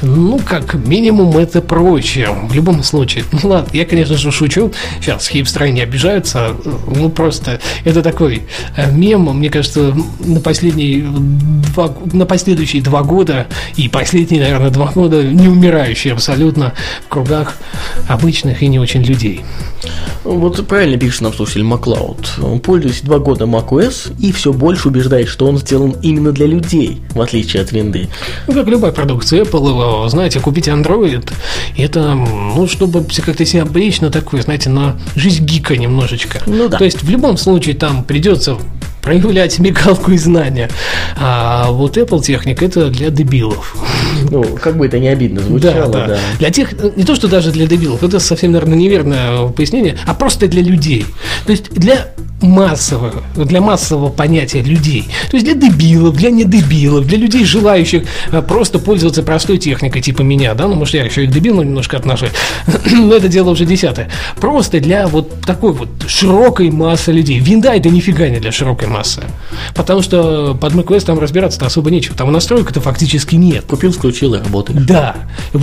Ну, 0.03 0.39
как 0.47 0.75
минимум, 0.75 1.37
это 1.39 1.61
проще. 1.63 2.29
В 2.45 2.55
любом 2.55 2.83
случае. 2.83 3.25
Ну, 3.33 3.49
ладно, 3.49 3.69
я, 3.73 3.85
конечно 3.85 4.17
же, 4.17 4.31
шучу. 4.31 4.73
Сейчас 5.01 5.29
хипстеры 5.29 5.71
не 5.71 5.81
обижаются. 5.81 6.55
Ну, 6.95 7.09
просто 7.09 7.61
это 7.85 8.03
такой 8.03 8.43
э, 8.77 8.91
мем, 8.91 9.23
мне 9.37 9.51
кажется, 9.51 9.95
на 10.21 10.41
последние 10.41 11.07
два, 11.75 11.95
на 12.13 12.27
последующие 12.27 12.83
два 12.83 13.03
года 13.03 13.47
и 13.77 13.89
последние, 13.89 14.43
наверное, 14.43 14.71
два 14.71 14.87
года 14.87 15.23
не 15.23 15.49
умирающий 15.49 16.13
абсолютно 16.13 16.73
в 17.07 17.09
кругах 17.09 17.57
обычных 18.09 18.63
и 18.63 18.69
не 18.69 18.79
очень 18.79 19.03
людей. 19.03 19.43
Вот 20.25 20.67
правильно 20.67 20.99
пишет 20.99 21.23
нам 21.23 21.33
слушатель 21.33 21.63
Маклауд. 21.65 22.35
Он 22.43 22.61
пользуется 22.61 23.05
два 23.05 23.19
года 23.19 23.45
macOS 23.45 24.15
и 24.19 24.33
все 24.33 24.53
больше 24.53 24.89
убеждает, 24.89 25.29
что 25.29 25.47
он 25.47 25.59
сделан 25.59 25.97
именно 26.03 26.33
для 26.33 26.47
людей, 26.47 27.01
в 27.11 27.21
отличие 27.21 27.63
от 27.63 27.73
винды. 27.73 28.09
Ну, 28.47 28.55
как 28.55 28.67
любая 28.67 28.93
продукция 28.93 29.45
Apple, 29.45 30.09
знаете, 30.09 30.41
купить 30.41 30.69
Android, 30.69 31.27
это, 31.77 32.15
ну, 32.15 32.67
чтобы 32.69 33.05
как-то 33.25 33.45
себя 33.47 33.63
обречь 33.63 34.01
на 34.01 34.11
такое, 34.11 34.43
знаете, 34.43 34.69
на 34.69 34.97
жизнь 35.17 35.45
гика 35.45 35.77
немножечко. 35.77 36.41
Ну 36.47 36.69
да. 36.69 36.79
То 36.81 36.85
есть, 36.85 37.03
в 37.03 37.11
любом 37.11 37.37
случае, 37.37 37.75
там 37.75 38.03
придется 38.03 38.57
проявлять 39.03 39.53
смекалку 39.53 40.13
и 40.13 40.19
знания. 40.19 40.69
А 41.17 41.71
вот 41.71 41.97
Apple 41.97 42.23
техника 42.23 42.65
это 42.65 42.89
для 42.89 43.11
дебилов. 43.11 43.77
Ну, 44.31 44.43
как 44.61 44.77
бы 44.77 44.87
это 44.87 44.99
не 44.99 45.09
обидно 45.09 45.41
звучало, 45.41 45.93
да. 45.93 46.19
Для 46.39 46.51
тех, 46.51 46.73
не 46.97 47.05
то, 47.05 47.15
что 47.15 47.29
даже 47.29 47.53
для 47.53 47.67
дебилов, 47.67 48.03
это 48.03 48.19
совсем, 48.21 48.53
наверное, 48.53 48.77
неверное 48.77 49.49
пояснение, 49.49 49.99
а 50.07 50.15
просто 50.15 50.47
для 50.49 50.63
людей. 50.63 51.07
То 51.47 51.53
есть 51.53 51.71
для 51.71 52.09
массового, 52.43 53.23
для 53.37 53.61
массового 53.61 54.09
понятия 54.09 54.63
людей. 54.63 55.09
То 55.31 55.37
есть 55.37 55.45
для 55.45 55.55
дебилов, 55.55 56.17
для 56.17 56.31
недебилов, 56.31 57.07
для 57.07 57.19
людей, 57.19 57.45
желающих 57.45 58.05
э, 58.33 58.43
просто 58.43 58.79
пользоваться 58.79 59.23
простой 59.23 59.59
техникой, 59.59 60.03
типа 60.03 60.23
меня, 60.23 60.55
да, 60.55 60.67
ну, 60.67 60.75
может, 60.75 60.95
я 60.95 61.05
еще 61.05 61.25
и 61.25 61.27
к 61.27 61.31
дебилу 61.31 61.63
немножко 61.63 61.97
отношусь, 61.97 62.31
но 62.91 63.15
это 63.15 63.29
дело 63.29 63.51
уже 63.51 63.65
десятое. 63.65 64.09
Просто 64.41 64.81
для 64.81 65.07
вот 65.07 65.41
такой 65.43 65.73
вот 65.73 65.89
широкой 66.07 66.71
массы 66.71 67.13
людей. 67.13 67.39
Винда 67.39 67.75
это 67.75 67.91
нифига 67.91 68.29
не 68.29 68.39
для 68.39 68.53
широкой 68.53 68.89
массы. 68.91 69.23
Потому 69.75 70.03
что 70.03 70.55
под 70.55 70.75
macOS 70.75 71.07
там 71.07 71.19
разбираться-то 71.19 71.67
особо 71.67 71.91
нечего. 71.91 72.15
Там 72.17 72.31
настроек-то 72.31 72.81
фактически 72.81 73.37
нет. 73.37 73.65
Купил, 73.65 73.93
включил 73.93 74.35
и 74.35 74.39
работает. 74.39 74.85
Да. 74.85 75.17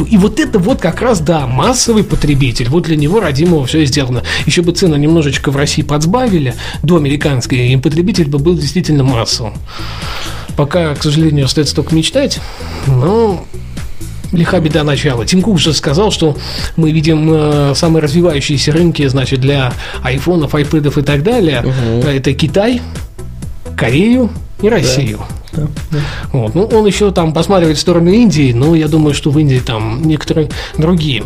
И 0.09 0.17
вот 0.17 0.39
это 0.39 0.57
вот 0.57 0.82
как 0.82 1.01
раз, 1.01 1.19
да, 1.19 1.45
массовый 1.45 2.03
потребитель. 2.03 2.69
Вот 2.69 2.84
для 2.84 2.95
него 2.95 3.19
родимого 3.19 3.65
все 3.65 3.86
сделано. 3.86 4.23
Еще 4.45 4.61
бы 4.61 4.71
цены 4.71 4.95
немножечко 4.95 5.51
в 5.51 5.57
России 5.57 5.84
подсбавили 5.84 6.55
до 6.84 6.97
американской, 6.97 7.67
и 7.67 7.78
потребитель 7.78 8.28
бы 8.28 8.39
был 8.39 8.55
действительно 8.55 9.03
массовым. 9.03 9.53
Пока, 10.55 10.95
к 10.95 11.03
сожалению, 11.03 11.45
остается 11.45 11.75
только 11.75 11.93
мечтать, 11.93 12.39
но 12.88 13.45
лиха 14.32 14.59
беда 14.59 14.84
начала. 14.84 15.25
Тим 15.25 15.41
Кук 15.41 15.59
же 15.59 15.73
сказал, 15.73 16.11
что 16.11 16.38
мы 16.75 16.91
видим 16.91 17.30
э, 17.32 17.73
самые 17.75 18.01
развивающиеся 18.01 18.71
рынки, 18.71 19.05
значит, 19.07 19.39
для 19.39 19.73
айфонов, 20.03 20.55
айпэдов 20.55 20.97
и 20.97 21.01
так 21.01 21.23
далее. 21.23 21.63
Это 22.05 22.34
Китай, 22.34 22.82
Корею 23.78 24.32
и 24.59 24.69
Россию. 24.69 25.19
Вот. 26.32 26.55
Ну, 26.55 26.66
он 26.66 26.86
еще 26.86 27.12
там 27.12 27.34
посматривает 27.34 27.78
в 27.78 27.82
сторону 27.82 28.12
Индии, 28.12 28.53
но 28.53 28.76
я 28.76 28.88
думаю, 28.88 29.14
что 29.14 29.32
в 29.32 29.39
Индии 29.39 29.62
там 29.66 30.01
некоторые 30.03 30.49
другие 30.78 31.24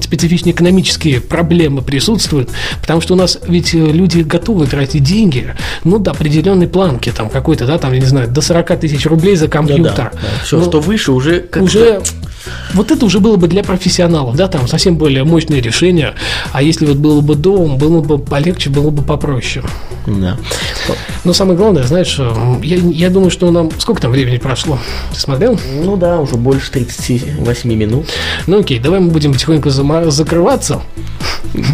специфичные 0.00 0.52
экономические 0.52 1.20
проблемы 1.20 1.82
присутствуют, 1.82 2.50
потому 2.80 3.00
что 3.00 3.14
у 3.14 3.16
нас 3.16 3.38
ведь 3.46 3.74
э, 3.74 3.78
люди 3.78 4.20
готовы 4.20 4.66
тратить 4.66 5.02
деньги, 5.02 5.54
ну, 5.84 5.98
до 5.98 6.12
определенной 6.12 6.68
планки, 6.68 7.10
там 7.10 7.28
какой-то, 7.28 7.66
да, 7.66 7.78
там, 7.78 7.92
я 7.92 8.00
не 8.00 8.06
знаю, 8.06 8.28
до 8.28 8.40
40 8.40 8.80
тысяч 8.80 9.06
рублей 9.06 9.36
за 9.36 9.48
компьютер. 9.48 10.12
Все, 10.44 10.58
Ну, 10.58 10.64
что 10.64 10.80
выше, 10.80 11.12
уже 11.12 11.40
как 11.40 11.62
уже 11.62 12.00
вот 12.74 12.90
это 12.90 13.04
уже 13.04 13.20
было 13.20 13.36
бы 13.36 13.48
для 13.48 13.62
профессионалов, 13.62 14.36
да, 14.36 14.48
там 14.48 14.68
совсем 14.68 14.96
более 14.96 15.24
мощное 15.24 15.60
решение, 15.60 16.14
а 16.52 16.62
если 16.62 16.86
вот 16.86 16.96
было 16.96 17.20
бы 17.20 17.34
дом, 17.34 17.76
было 17.78 18.00
бы 18.00 18.18
полегче, 18.18 18.70
было 18.70 18.90
бы 18.90 19.02
попроще. 19.02 19.64
Да. 20.06 20.36
Но 21.24 21.32
самое 21.32 21.58
главное, 21.58 21.82
знаешь, 21.82 22.18
я, 22.62 22.76
я 22.76 23.10
думаю, 23.10 23.27
что 23.30 23.50
нам... 23.50 23.70
Сколько 23.78 24.02
там 24.02 24.10
времени 24.10 24.38
прошло? 24.38 24.78
Ты 25.12 25.18
смотрел? 25.20 25.58
Ну 25.82 25.96
да, 25.96 26.20
уже 26.20 26.36
больше 26.36 26.70
38 26.70 27.72
минут. 27.74 28.06
Ну 28.46 28.60
окей, 28.60 28.78
давай 28.78 29.00
мы 29.00 29.10
будем 29.10 29.32
потихоньку 29.32 29.68
зама- 29.70 30.10
закрываться. 30.10 30.82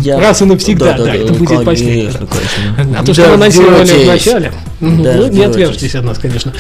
Я- 0.01 0.21
Раз 0.21 0.43
и 0.43 0.45
навсегда, 0.45 0.93
да, 0.93 0.99
Да-да-да, 0.99 1.15
это 1.17 1.33
будет 1.35 1.49
конечно, 1.49 1.65
последнее. 1.65 2.11
конечно. 2.13 2.99
А 3.01 3.05
то, 3.05 3.13
что 3.13 3.23
мы 3.29 3.35
анонсировали 3.35 4.05
в 4.05 4.07
начале, 4.07 4.53
ну, 4.81 4.91
ну, 5.03 5.29
не 5.29 5.43
отвяжитесь 5.45 5.95
от 5.95 6.05
нас, 6.05 6.19
конечно. 6.19 6.53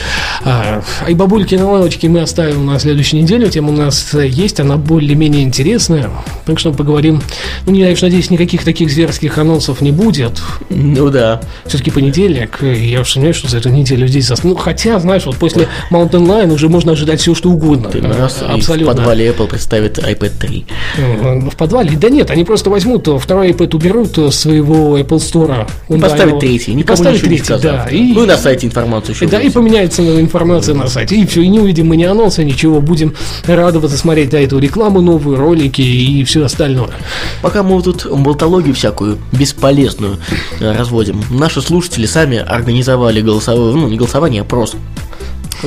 А, 0.44 0.82
а 1.04 1.10
и 1.10 1.14
бабульки 1.14 1.54
на 1.56 1.70
лавочке 1.70 2.08
мы 2.08 2.20
оставим 2.20 2.66
на 2.66 2.78
следующей 2.78 3.20
неделе. 3.20 3.48
Тема 3.48 3.70
у 3.70 3.76
нас 3.76 4.14
есть, 4.14 4.60
она 4.60 4.76
более-менее 4.76 5.42
интересная. 5.42 6.10
Так 6.46 6.58
что 6.58 6.72
поговорим. 6.72 7.22
Ну, 7.66 7.74
я 7.74 7.90
уж 7.90 8.02
надеюсь, 8.02 8.30
никаких 8.30 8.64
таких 8.64 8.90
зверских 8.90 9.36
анонсов 9.38 9.80
не 9.80 9.90
будет. 9.90 10.40
Ну 10.70 11.10
да. 11.10 11.40
Все-таки 11.66 11.90
понедельник. 11.90 12.62
Я 12.62 13.00
уж 13.00 13.12
сомневаюсь, 13.12 13.36
что 13.36 13.48
за 13.48 13.58
эту 13.58 13.68
неделю 13.70 14.06
здесь 14.06 14.26
зас... 14.26 14.44
Ну, 14.44 14.54
хотя, 14.54 14.98
знаешь, 15.00 15.26
вот 15.26 15.36
после 15.36 15.68
Mountain 15.90 16.26
Lion 16.26 16.52
уже 16.52 16.68
можно 16.68 16.92
ожидать 16.92 17.20
все, 17.20 17.34
что 17.34 17.50
угодно. 17.50 17.88
Ты 17.90 17.98
Э, 18.04 18.12
раз 18.12 18.42
и 18.42 18.44
в 18.44 18.54
Абсолютно. 18.56 18.94
подвале 18.94 19.28
Apple 19.28 19.48
представит 19.48 19.98
iPad 19.98 20.32
3. 20.38 20.66
Э, 20.98 21.38
В 21.50 21.56
подвале? 21.56 21.96
Да 21.96 22.08
нет, 22.10 22.30
они 22.30 22.44
просто 22.44 22.70
возьмут 22.70 23.08
э, 23.08 23.18
второй 23.18 23.50
iPad, 23.50 23.74
уберут 23.74 24.18
э, 24.18 24.30
своего 24.30 24.98
Apple 24.98 25.18
Store. 25.18 25.66
И 25.88 25.98
поставит 25.98 26.38
третий, 26.40 26.74
никому 26.74 27.02
не 27.04 27.18
третий, 27.18 27.44
сказав. 27.44 27.84
да. 27.84 27.90
И, 27.90 28.03
Ну 28.12 28.24
и 28.24 28.26
на 28.26 28.36
сайте 28.36 28.66
информацию 28.66 29.14
еще 29.14 29.26
да, 29.26 29.36
и 29.36 29.40
вывесит. 29.40 29.54
поменяется 29.54 30.20
информация 30.20 30.74
на 30.74 30.88
сайте. 30.88 31.16
И 31.16 31.26
все, 31.26 31.42
и 31.42 31.48
не 31.48 31.60
увидим 31.60 31.88
мы 31.88 31.96
ни 31.96 32.04
анонса, 32.04 32.44
ничего. 32.44 32.80
Будем 32.80 33.14
радоваться 33.46 33.96
смотреть 33.96 34.32
на 34.32 34.38
эту 34.38 34.58
рекламу, 34.58 35.00
новые 35.00 35.38
ролики 35.38 35.82
и 35.82 36.24
все 36.24 36.44
остальное. 36.44 36.90
Пока 37.42 37.62
мы 37.62 37.76
вот 37.76 37.84
тут 37.84 38.06
болтологию 38.10 38.74
всякую 38.74 39.18
бесполезную 39.32 40.18
э, 40.60 40.72
разводим, 40.76 41.22
наши 41.30 41.60
слушатели 41.60 42.06
сами 42.06 42.38
организовали 42.38 43.20
голосовое, 43.20 43.74
ну 43.74 43.88
не 43.88 43.96
голосование, 43.96 44.42
а 44.42 44.44
опрос 44.44 44.76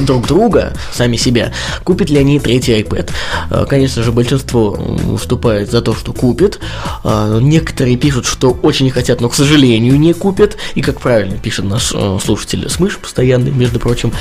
друг 0.05 0.27
друга, 0.27 0.73
сами 0.93 1.17
себя, 1.17 1.51
купят 1.83 2.09
ли 2.09 2.17
они 2.17 2.39
третий 2.39 2.73
iPad. 2.81 3.09
Э, 3.49 3.65
Конечно 3.69 4.03
же, 4.03 4.11
большинство 4.11 4.71
выступает 4.71 5.71
за 5.71 5.81
то, 5.81 5.93
что 5.95 6.13
купит. 6.13 6.59
Э, 7.03 7.39
Некоторые 7.41 7.97
пишут, 7.97 8.25
что 8.25 8.51
очень 8.51 8.89
хотят, 8.89 9.21
но, 9.21 9.29
к 9.29 9.35
сожалению, 9.35 9.99
не 9.99 10.13
купят. 10.13 10.57
И, 10.75 10.81
как 10.81 10.99
правильно 10.99 11.37
пишет 11.37 11.65
наш 11.65 11.91
э, 11.93 12.17
слушатель 12.23 12.69
Смыш, 12.69 12.97
постоянный, 12.97 13.51
между 13.51 13.79
прочим, 13.79 14.11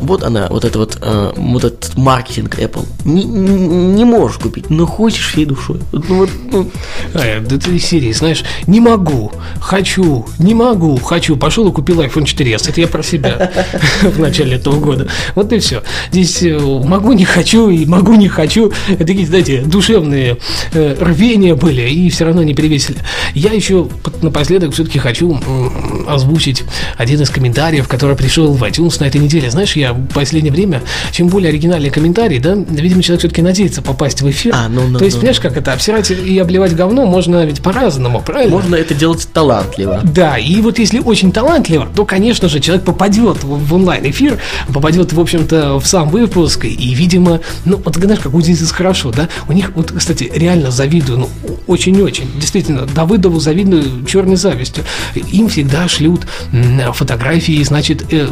вот 0.00 0.22
она, 0.22 0.48
вот 0.48 0.64
это 0.64 0.78
вот, 0.78 0.98
вот 1.36 1.64
этот 1.64 1.96
маркетинг 1.96 2.58
Apple. 2.58 2.86
Не, 3.04 3.24
не- 3.24 4.04
можешь 4.04 4.38
купить, 4.38 4.70
но 4.70 4.86
хочешь 4.86 5.28
всей 5.32 5.44
душой. 5.46 5.78
Ну, 5.92 6.02
вот, 6.16 6.30
ну, 6.50 6.70
А, 7.14 7.40
да 7.40 7.58
ты 7.58 7.76
из 7.76 7.84
серии, 7.86 8.12
знаешь, 8.12 8.42
не 8.66 8.80
могу, 8.80 9.32
хочу, 9.60 10.26
не 10.38 10.52
могу, 10.54 10.96
хочу. 10.98 11.36
Пошел 11.36 11.68
и 11.68 11.72
купил 11.72 12.00
iPhone 12.02 12.24
4s. 12.24 12.68
Это 12.68 12.80
я 12.80 12.88
про 12.88 13.02
себя 13.02 13.50
в 14.02 14.18
начале 14.18 14.56
этого 14.56 14.78
года. 14.80 14.99
Вот 15.34 15.52
и 15.52 15.58
все. 15.58 15.82
Здесь 16.10 16.42
э, 16.42 16.58
могу, 16.58 17.12
не 17.12 17.24
хочу, 17.24 17.70
и 17.70 17.86
могу, 17.86 18.14
не 18.14 18.28
хочу. 18.28 18.72
Такие, 18.98 19.26
знаете, 19.26 19.62
душевные 19.62 20.38
э, 20.72 20.96
рвения 21.00 21.54
были, 21.54 21.82
и 21.82 22.10
все 22.10 22.24
равно 22.24 22.42
не 22.42 22.54
перевесили. 22.54 22.98
Я 23.34 23.52
еще 23.52 23.88
напоследок 24.22 24.72
все-таки 24.72 24.98
хочу 24.98 25.40
озвучить 26.06 26.64
один 26.96 27.20
из 27.20 27.30
комментариев, 27.30 27.88
который 27.88 28.16
пришел 28.16 28.52
в 28.52 28.62
iTunes 28.62 28.96
на 29.00 29.04
этой 29.04 29.20
неделе. 29.20 29.50
Знаешь, 29.50 29.76
я 29.76 29.92
в 29.92 30.06
последнее 30.08 30.52
время, 30.52 30.82
чем 31.12 31.28
более 31.28 31.50
оригинальный 31.50 31.90
комментарий, 31.90 32.38
да, 32.38 32.54
видимо, 32.54 33.02
человек 33.02 33.20
все-таки 33.20 33.42
надеется 33.42 33.82
попасть 33.82 34.22
в 34.22 34.30
эфир. 34.30 34.54
А, 34.54 34.68
ну, 34.68 34.86
ну, 34.86 34.98
То 34.98 35.04
есть, 35.04 35.16
ну. 35.16 35.20
понимаешь, 35.20 35.40
как 35.40 35.56
это, 35.56 35.72
обсирать 35.72 36.10
и 36.10 36.38
обливать 36.38 36.74
говно 36.74 37.06
можно 37.06 37.44
ведь 37.44 37.62
по-разному, 37.62 38.20
правильно? 38.20 38.56
можно 38.56 38.76
это 38.76 38.94
делать 38.94 39.26
талантливо. 39.32 40.00
Да, 40.02 40.38
и 40.38 40.60
вот 40.60 40.78
если 40.78 40.98
очень 40.98 41.32
талантливо, 41.32 41.88
то, 41.94 42.04
конечно 42.04 42.48
же, 42.48 42.60
человек 42.60 42.84
попадет 42.84 43.42
в, 43.42 43.66
в 43.66 43.74
онлайн-эфир, 43.74 44.38
попадет, 44.72 44.89
в 44.96 45.20
общем-то, 45.20 45.78
в 45.78 45.86
сам 45.86 46.08
выпуск, 46.08 46.64
и, 46.64 46.94
видимо, 46.94 47.40
ну, 47.64 47.80
вот 47.84 47.96
знаешь, 47.96 48.20
как 48.20 48.34
у 48.34 48.40
здесь 48.40 48.60
хорошо, 48.70 49.10
да? 49.10 49.28
У 49.48 49.52
них, 49.52 49.72
вот, 49.74 49.92
кстати, 49.96 50.30
реально 50.34 50.70
завидую, 50.70 51.20
ну, 51.20 51.28
очень-очень, 51.66 52.30
действительно, 52.38 52.86
Давыдову 52.86 53.40
завидую 53.40 54.04
черной 54.06 54.36
завистью. 54.36 54.84
Им 55.14 55.48
всегда 55.48 55.88
шлют 55.88 56.26
фотографии, 56.92 57.62
значит, 57.62 58.12
э, 58.12 58.28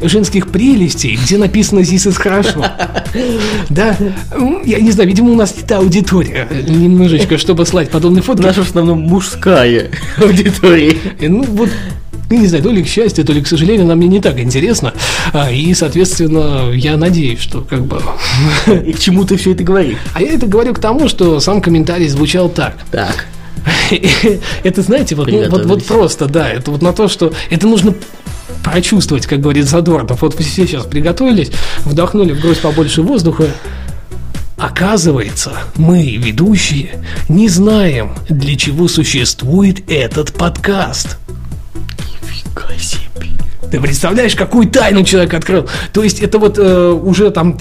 женских 0.00 0.48
прелестей, 0.48 1.18
где 1.22 1.38
написано 1.38 1.82
«Здесь 1.82 2.06
хорошо». 2.16 2.64
Да, 3.68 3.96
я 4.64 4.80
не 4.80 4.90
знаю, 4.90 5.08
видимо, 5.08 5.30
у 5.30 5.34
нас 5.34 5.54
не 5.56 5.62
та 5.62 5.78
аудитория 5.78 6.46
э, 6.50 6.62
немножечко, 6.62 7.38
чтобы 7.38 7.66
слать 7.66 7.90
подобные 7.90 8.22
фотки. 8.22 8.42
Наша 8.42 8.62
в 8.62 8.68
основном 8.68 9.00
мужская 9.00 9.90
аудитория. 10.16 10.96
Ну, 11.20 11.42
вот, 11.42 11.70
я 12.30 12.38
не 12.38 12.46
знаю, 12.46 12.62
то 12.62 12.70
ли 12.70 12.82
к 12.82 12.86
счастью, 12.86 13.24
то 13.24 13.32
ли 13.32 13.42
к 13.42 13.48
сожалению, 13.48 13.86
нам 13.86 14.00
не 14.00 14.20
так 14.20 14.38
интересно. 14.38 14.94
А, 15.32 15.50
И, 15.50 15.74
соответственно, 15.74 16.70
я 16.72 16.96
надеюсь, 16.96 17.40
что 17.40 17.60
как 17.62 17.84
бы... 17.84 18.00
И 18.86 18.92
к 18.92 19.00
чему 19.00 19.24
ты 19.24 19.36
все 19.36 19.52
это 19.52 19.64
говоришь? 19.64 19.98
А 20.14 20.22
я 20.22 20.32
это 20.32 20.46
говорю 20.46 20.72
к 20.72 20.78
тому, 20.78 21.08
что 21.08 21.40
сам 21.40 21.60
комментарий 21.60 22.08
звучал 22.08 22.48
так. 22.48 22.76
Так. 22.92 23.26
Это, 24.62 24.82
знаете, 24.82 25.16
вот, 25.16 25.28
ну, 25.30 25.50
вот, 25.50 25.66
вот 25.66 25.84
просто, 25.84 26.26
да, 26.26 26.48
это 26.48 26.70
вот 26.70 26.80
на 26.80 26.94
то, 26.94 27.08
что 27.08 27.34
это 27.50 27.66
нужно 27.66 27.94
прочувствовать, 28.64 29.26
как 29.26 29.40
говорит 29.40 29.66
Задорнов. 29.66 30.22
Вот 30.22 30.34
все 30.38 30.66
сейчас 30.66 30.86
приготовились, 30.86 31.50
вдохнули 31.84 32.32
в 32.32 32.40
грудь 32.40 32.58
побольше 32.58 33.02
воздуха. 33.02 33.48
Оказывается, 34.56 35.52
мы, 35.76 36.16
ведущие, 36.16 37.02
не 37.28 37.48
знаем, 37.48 38.14
для 38.30 38.56
чего 38.56 38.88
существует 38.88 39.90
этот 39.90 40.32
подкаст. 40.32 41.18
Ты 43.70 43.80
представляешь, 43.80 44.34
какую 44.34 44.68
тайну 44.68 45.04
человек 45.04 45.34
открыл? 45.34 45.68
То 45.92 46.02
есть 46.02 46.20
это 46.20 46.38
вот 46.38 46.58
э, 46.58 46.90
уже 46.90 47.30
там 47.30 47.56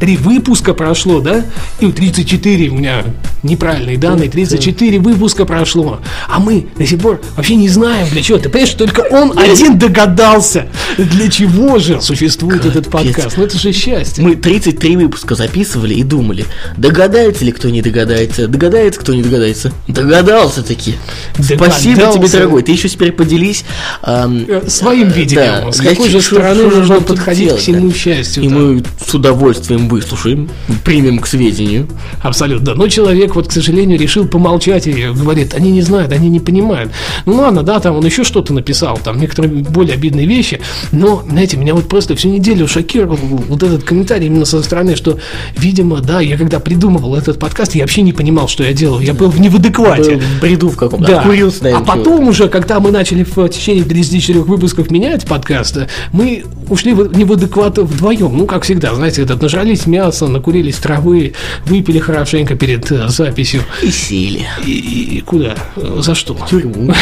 33 0.00 0.16
выпуска 0.16 0.74
прошло, 0.74 1.20
да? 1.20 1.44
И 1.78 1.90
34 1.92 2.70
у 2.70 2.74
меня 2.74 3.04
неправильные 3.42 3.98
данные, 3.98 4.28
34 4.30 4.98
выпуска 4.98 5.44
прошло. 5.44 6.00
А 6.28 6.40
мы 6.40 6.66
до 6.76 6.86
сих 6.86 7.00
пор 7.00 7.20
вообще 7.36 7.56
не 7.56 7.68
знаем 7.68 8.08
для 8.10 8.22
чего. 8.22 8.38
Ты 8.38 8.48
понимаешь, 8.48 8.74
только 8.74 9.00
он 9.00 9.38
один 9.38 9.78
догадался, 9.78 10.66
для 10.96 11.30
чего 11.30 11.78
же 11.78 12.00
существует 12.00 12.64
этот 12.64 12.88
подкаст. 12.90 13.36
Ну 13.36 13.44
это 13.44 13.58
же 13.58 13.72
счастье. 13.72 14.24
Мы 14.24 14.36
33 14.36 14.96
выпуска 14.96 15.34
записывали 15.34 15.94
и 15.94 16.02
думали, 16.02 16.44
догадается 16.76 17.44
ли 17.44 17.52
кто 17.52 17.68
не 17.68 17.82
догадается, 17.82 18.48
догадается 18.48 19.00
кто 19.00 19.14
не 19.14 19.22
догадается. 19.22 19.72
Догадался 19.86 20.62
таки. 20.62 20.94
Спасибо 21.34 21.60
тебе, 21.60 21.94
Догадался. 21.96 22.32
дорогой. 22.32 22.62
Ты 22.62 22.72
еще 22.72 22.88
теперь 22.88 23.12
поделись. 23.12 23.64
ам, 24.02 24.44
Э, 24.48 24.62
Своим 24.68 25.08
видением, 25.08 25.66
да, 25.66 25.72
с 25.72 25.80
какой 25.80 26.08
же 26.08 26.20
стороны 26.20 26.64
нужно 26.64 27.00
подходить 27.00 27.44
к 27.44 27.46
делать, 27.48 27.62
всему 27.62 27.88
да? 27.90 27.94
счастью. 27.94 28.42
И 28.44 28.48
да. 28.48 28.54
мы 28.54 28.82
с 29.06 29.14
удовольствием 29.14 29.89
выслушаем, 29.90 30.48
примем 30.84 31.18
к 31.18 31.26
сведению. 31.26 31.86
Абсолютно. 32.22 32.74
Но 32.74 32.88
человек, 32.88 33.34
вот, 33.34 33.48
к 33.48 33.52
сожалению, 33.52 33.98
решил 33.98 34.26
помолчать 34.26 34.86
и 34.86 34.92
говорит, 34.92 35.54
они 35.54 35.70
не 35.72 35.82
знают, 35.82 36.12
они 36.12 36.28
не 36.28 36.40
понимают. 36.40 36.92
Ну 37.26 37.36
ладно, 37.36 37.62
да, 37.62 37.80
там 37.80 37.96
он 37.96 38.04
еще 38.06 38.24
что-то 38.24 38.54
написал, 38.54 38.98
там 39.02 39.20
некоторые 39.20 39.52
более 39.52 39.94
обидные 39.94 40.26
вещи, 40.26 40.60
но, 40.92 41.22
знаете, 41.28 41.56
меня 41.56 41.74
вот 41.74 41.88
просто 41.88 42.14
всю 42.16 42.28
неделю 42.28 42.66
шокировал 42.68 43.16
вот 43.48 43.62
этот 43.62 43.82
комментарий 43.82 44.26
именно 44.26 44.44
со 44.44 44.62
стороны, 44.62 44.96
что, 44.96 45.18
видимо, 45.58 46.00
да, 46.00 46.20
я 46.20 46.36
когда 46.36 46.60
придумывал 46.60 47.16
этот 47.16 47.38
подкаст, 47.38 47.74
я 47.74 47.82
вообще 47.82 48.02
не 48.02 48.12
понимал, 48.12 48.48
что 48.48 48.62
я 48.64 48.72
делал, 48.72 49.00
я 49.00 49.12
был 49.14 49.28
в 49.30 49.40
невадеквате. 49.40 50.16
В 50.18 50.40
бреду 50.40 50.68
в 50.68 50.76
каком-то. 50.76 51.06
Да. 51.06 51.20
Окурился, 51.20 51.58
а 51.60 51.64
наверное, 51.64 51.86
потом 51.86 52.28
уже, 52.28 52.48
когда 52.48 52.78
мы 52.80 52.90
начали 52.90 53.24
в 53.24 53.48
течение 53.48 53.84
34 53.84 54.40
выпусков 54.40 54.90
менять 54.90 55.26
подкасты, 55.26 55.88
мы 56.12 56.44
ушли 56.68 56.94
в- 56.94 57.16
не 57.16 57.24
в 57.24 57.32
адекват 57.32 57.78
вдвоем. 57.78 58.36
Ну, 58.36 58.46
как 58.46 58.62
всегда, 58.64 58.94
знаете, 58.94 59.22
этот, 59.22 59.42
нажрались 59.80 59.86
мяса, 59.86 60.26
накурились 60.26 60.76
травы, 60.76 61.34
выпили 61.66 61.98
хорошенько 61.98 62.54
перед 62.54 62.90
э, 62.92 63.08
записью. 63.08 63.62
и 63.82 63.90
сели. 63.90 64.46
И, 64.66 64.70
и- 65.18 65.20
куда? 65.20 65.54
За 65.76 66.14
что? 66.14 66.34
В 66.34 66.48
тюрьму. 66.48 66.92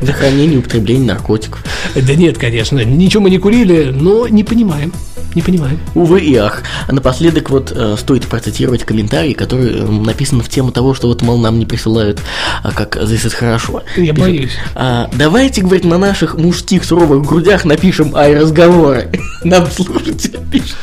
За 0.00 0.12
хранение 0.12 0.54
и 0.54 0.58
употребление 0.58 1.06
наркотиков. 1.14 1.62
Да 1.94 2.14
нет, 2.14 2.38
конечно, 2.38 2.84
ничего 2.84 3.22
мы 3.24 3.30
не 3.30 3.38
курили, 3.38 3.90
но 3.94 4.28
не 4.28 4.44
понимаем. 4.44 4.92
Не 5.34 5.42
понимаем. 5.42 5.80
Увы 5.94 6.20
и 6.20 6.36
ах. 6.36 6.62
Напоследок 6.88 7.50
вот 7.50 7.72
э, 7.74 7.96
стоит 7.98 8.26
процитировать 8.26 8.84
комментарий, 8.84 9.34
который 9.34 9.80
э, 9.80 9.84
написан 9.84 10.40
в 10.40 10.48
тему 10.48 10.70
того, 10.70 10.94
что 10.94 11.08
вот, 11.08 11.22
мол, 11.22 11.38
нам 11.38 11.58
не 11.58 11.66
присылают, 11.66 12.20
а, 12.62 12.70
как 12.70 12.98
здесь 13.02 13.24
это 13.24 13.34
хорошо. 13.34 13.82
Я 13.96 14.12
Пишет, 14.12 14.18
боюсь. 14.18 14.52
«А, 14.74 15.10
давайте, 15.12 15.62
говорит, 15.62 15.84
на 15.84 15.98
наших 15.98 16.36
мужских 16.36 16.84
суровых 16.84 17.26
грудях 17.26 17.64
напишем 17.64 18.14
ай-разговоры. 18.14 19.10
Нам 19.44 19.68
слушатель 19.70 20.38
пишет. 20.52 20.76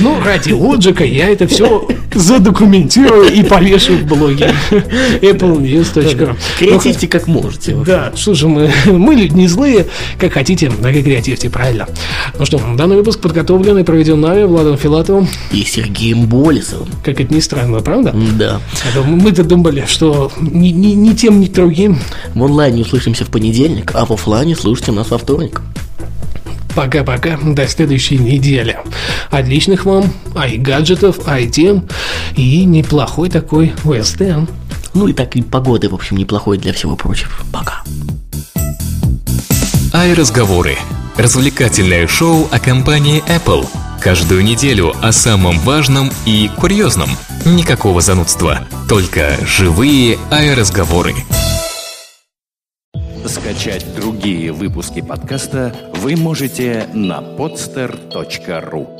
Ну, 0.00 0.20
ради 0.22 0.52
отжига 0.52 1.04
я 1.04 1.28
это 1.28 1.46
все 1.48 1.86
задокументирую 2.14 3.32
и 3.32 3.42
повешу 3.42 3.96
в 3.96 4.04
блоге 4.04 4.52
applenews.ru. 4.70 6.36
Креативьте 6.58 7.08
как 7.08 7.26
можете. 7.26 7.74
Да, 7.74 8.12
что 8.14 8.34
же 8.34 8.48
мы, 8.48 8.70
мы 8.86 9.14
люди 9.14 9.34
не 9.34 9.48
злые, 9.48 9.86
как 10.18 10.32
хотите, 10.32 10.70
так 10.70 10.94
и 10.94 11.02
креативьте, 11.02 11.50
правильно. 11.50 11.86
Ну 12.38 12.46
что, 12.46 12.60
данный 12.76 12.96
выпуск 12.96 13.20
подготовлен 13.20 13.78
и 13.78 13.84
проведен 13.96 14.20
нами, 14.20 14.42
Владом 14.42 14.76
Филатовым, 14.76 15.26
И 15.52 15.62
Сергеем 15.64 16.26
Болесовым. 16.26 16.86
как 17.02 17.18
это 17.18 17.32
ни 17.32 17.40
странно, 17.40 17.80
правда? 17.80 18.14
Да. 18.38 18.60
Это 18.86 19.02
мы-то 19.02 19.42
думали, 19.42 19.84
что 19.88 20.30
ни, 20.38 20.68
ни, 20.68 20.88
ни 20.88 21.14
тем, 21.14 21.40
ни 21.40 21.46
другим. 21.46 21.98
В 22.34 22.44
онлайне 22.44 22.82
услышимся 22.82 23.24
в 23.24 23.30
понедельник, 23.30 23.92
а 23.94 24.04
в 24.04 24.12
оффлайне 24.12 24.54
слушайте 24.54 24.92
нас 24.92 25.10
во 25.10 25.16
вторник. 25.16 25.62
Пока-пока, 26.74 27.38
до 27.42 27.66
следующей 27.66 28.18
недели. 28.18 28.76
Отличных 29.30 29.86
вам 29.86 30.12
ай-гаджетов, 30.34 31.26
ай-тем 31.26 31.88
и 32.36 32.66
неплохой 32.66 33.30
такой 33.30 33.72
ОСТ. 33.82 34.20
Ну 34.92 35.08
и 35.08 35.14
так 35.14 35.36
и 35.36 35.40
погоды, 35.42 35.88
в 35.88 35.94
общем, 35.94 36.18
неплохой 36.18 36.58
для 36.58 36.74
всего 36.74 36.96
прочего. 36.96 37.30
Пока. 37.50 37.82
Ай-разговоры. 39.98 40.76
Развлекательное 41.16 42.06
шоу 42.06 42.46
о 42.52 42.60
компании 42.60 43.24
Apple. 43.34 43.66
Каждую 43.98 44.44
неделю 44.44 44.92
о 45.02 45.10
самом 45.10 45.58
важном 45.60 46.10
и 46.26 46.50
курьезном. 46.54 47.08
Никакого 47.46 48.02
занудства. 48.02 48.68
Только 48.90 49.38
живые 49.46 50.18
ай-разговоры. 50.30 51.14
Скачать 53.24 53.86
другие 53.96 54.52
выпуски 54.52 55.00
подкаста 55.00 55.74
вы 55.94 56.14
можете 56.14 56.90
на 56.92 57.20
podster.ru 57.20 58.95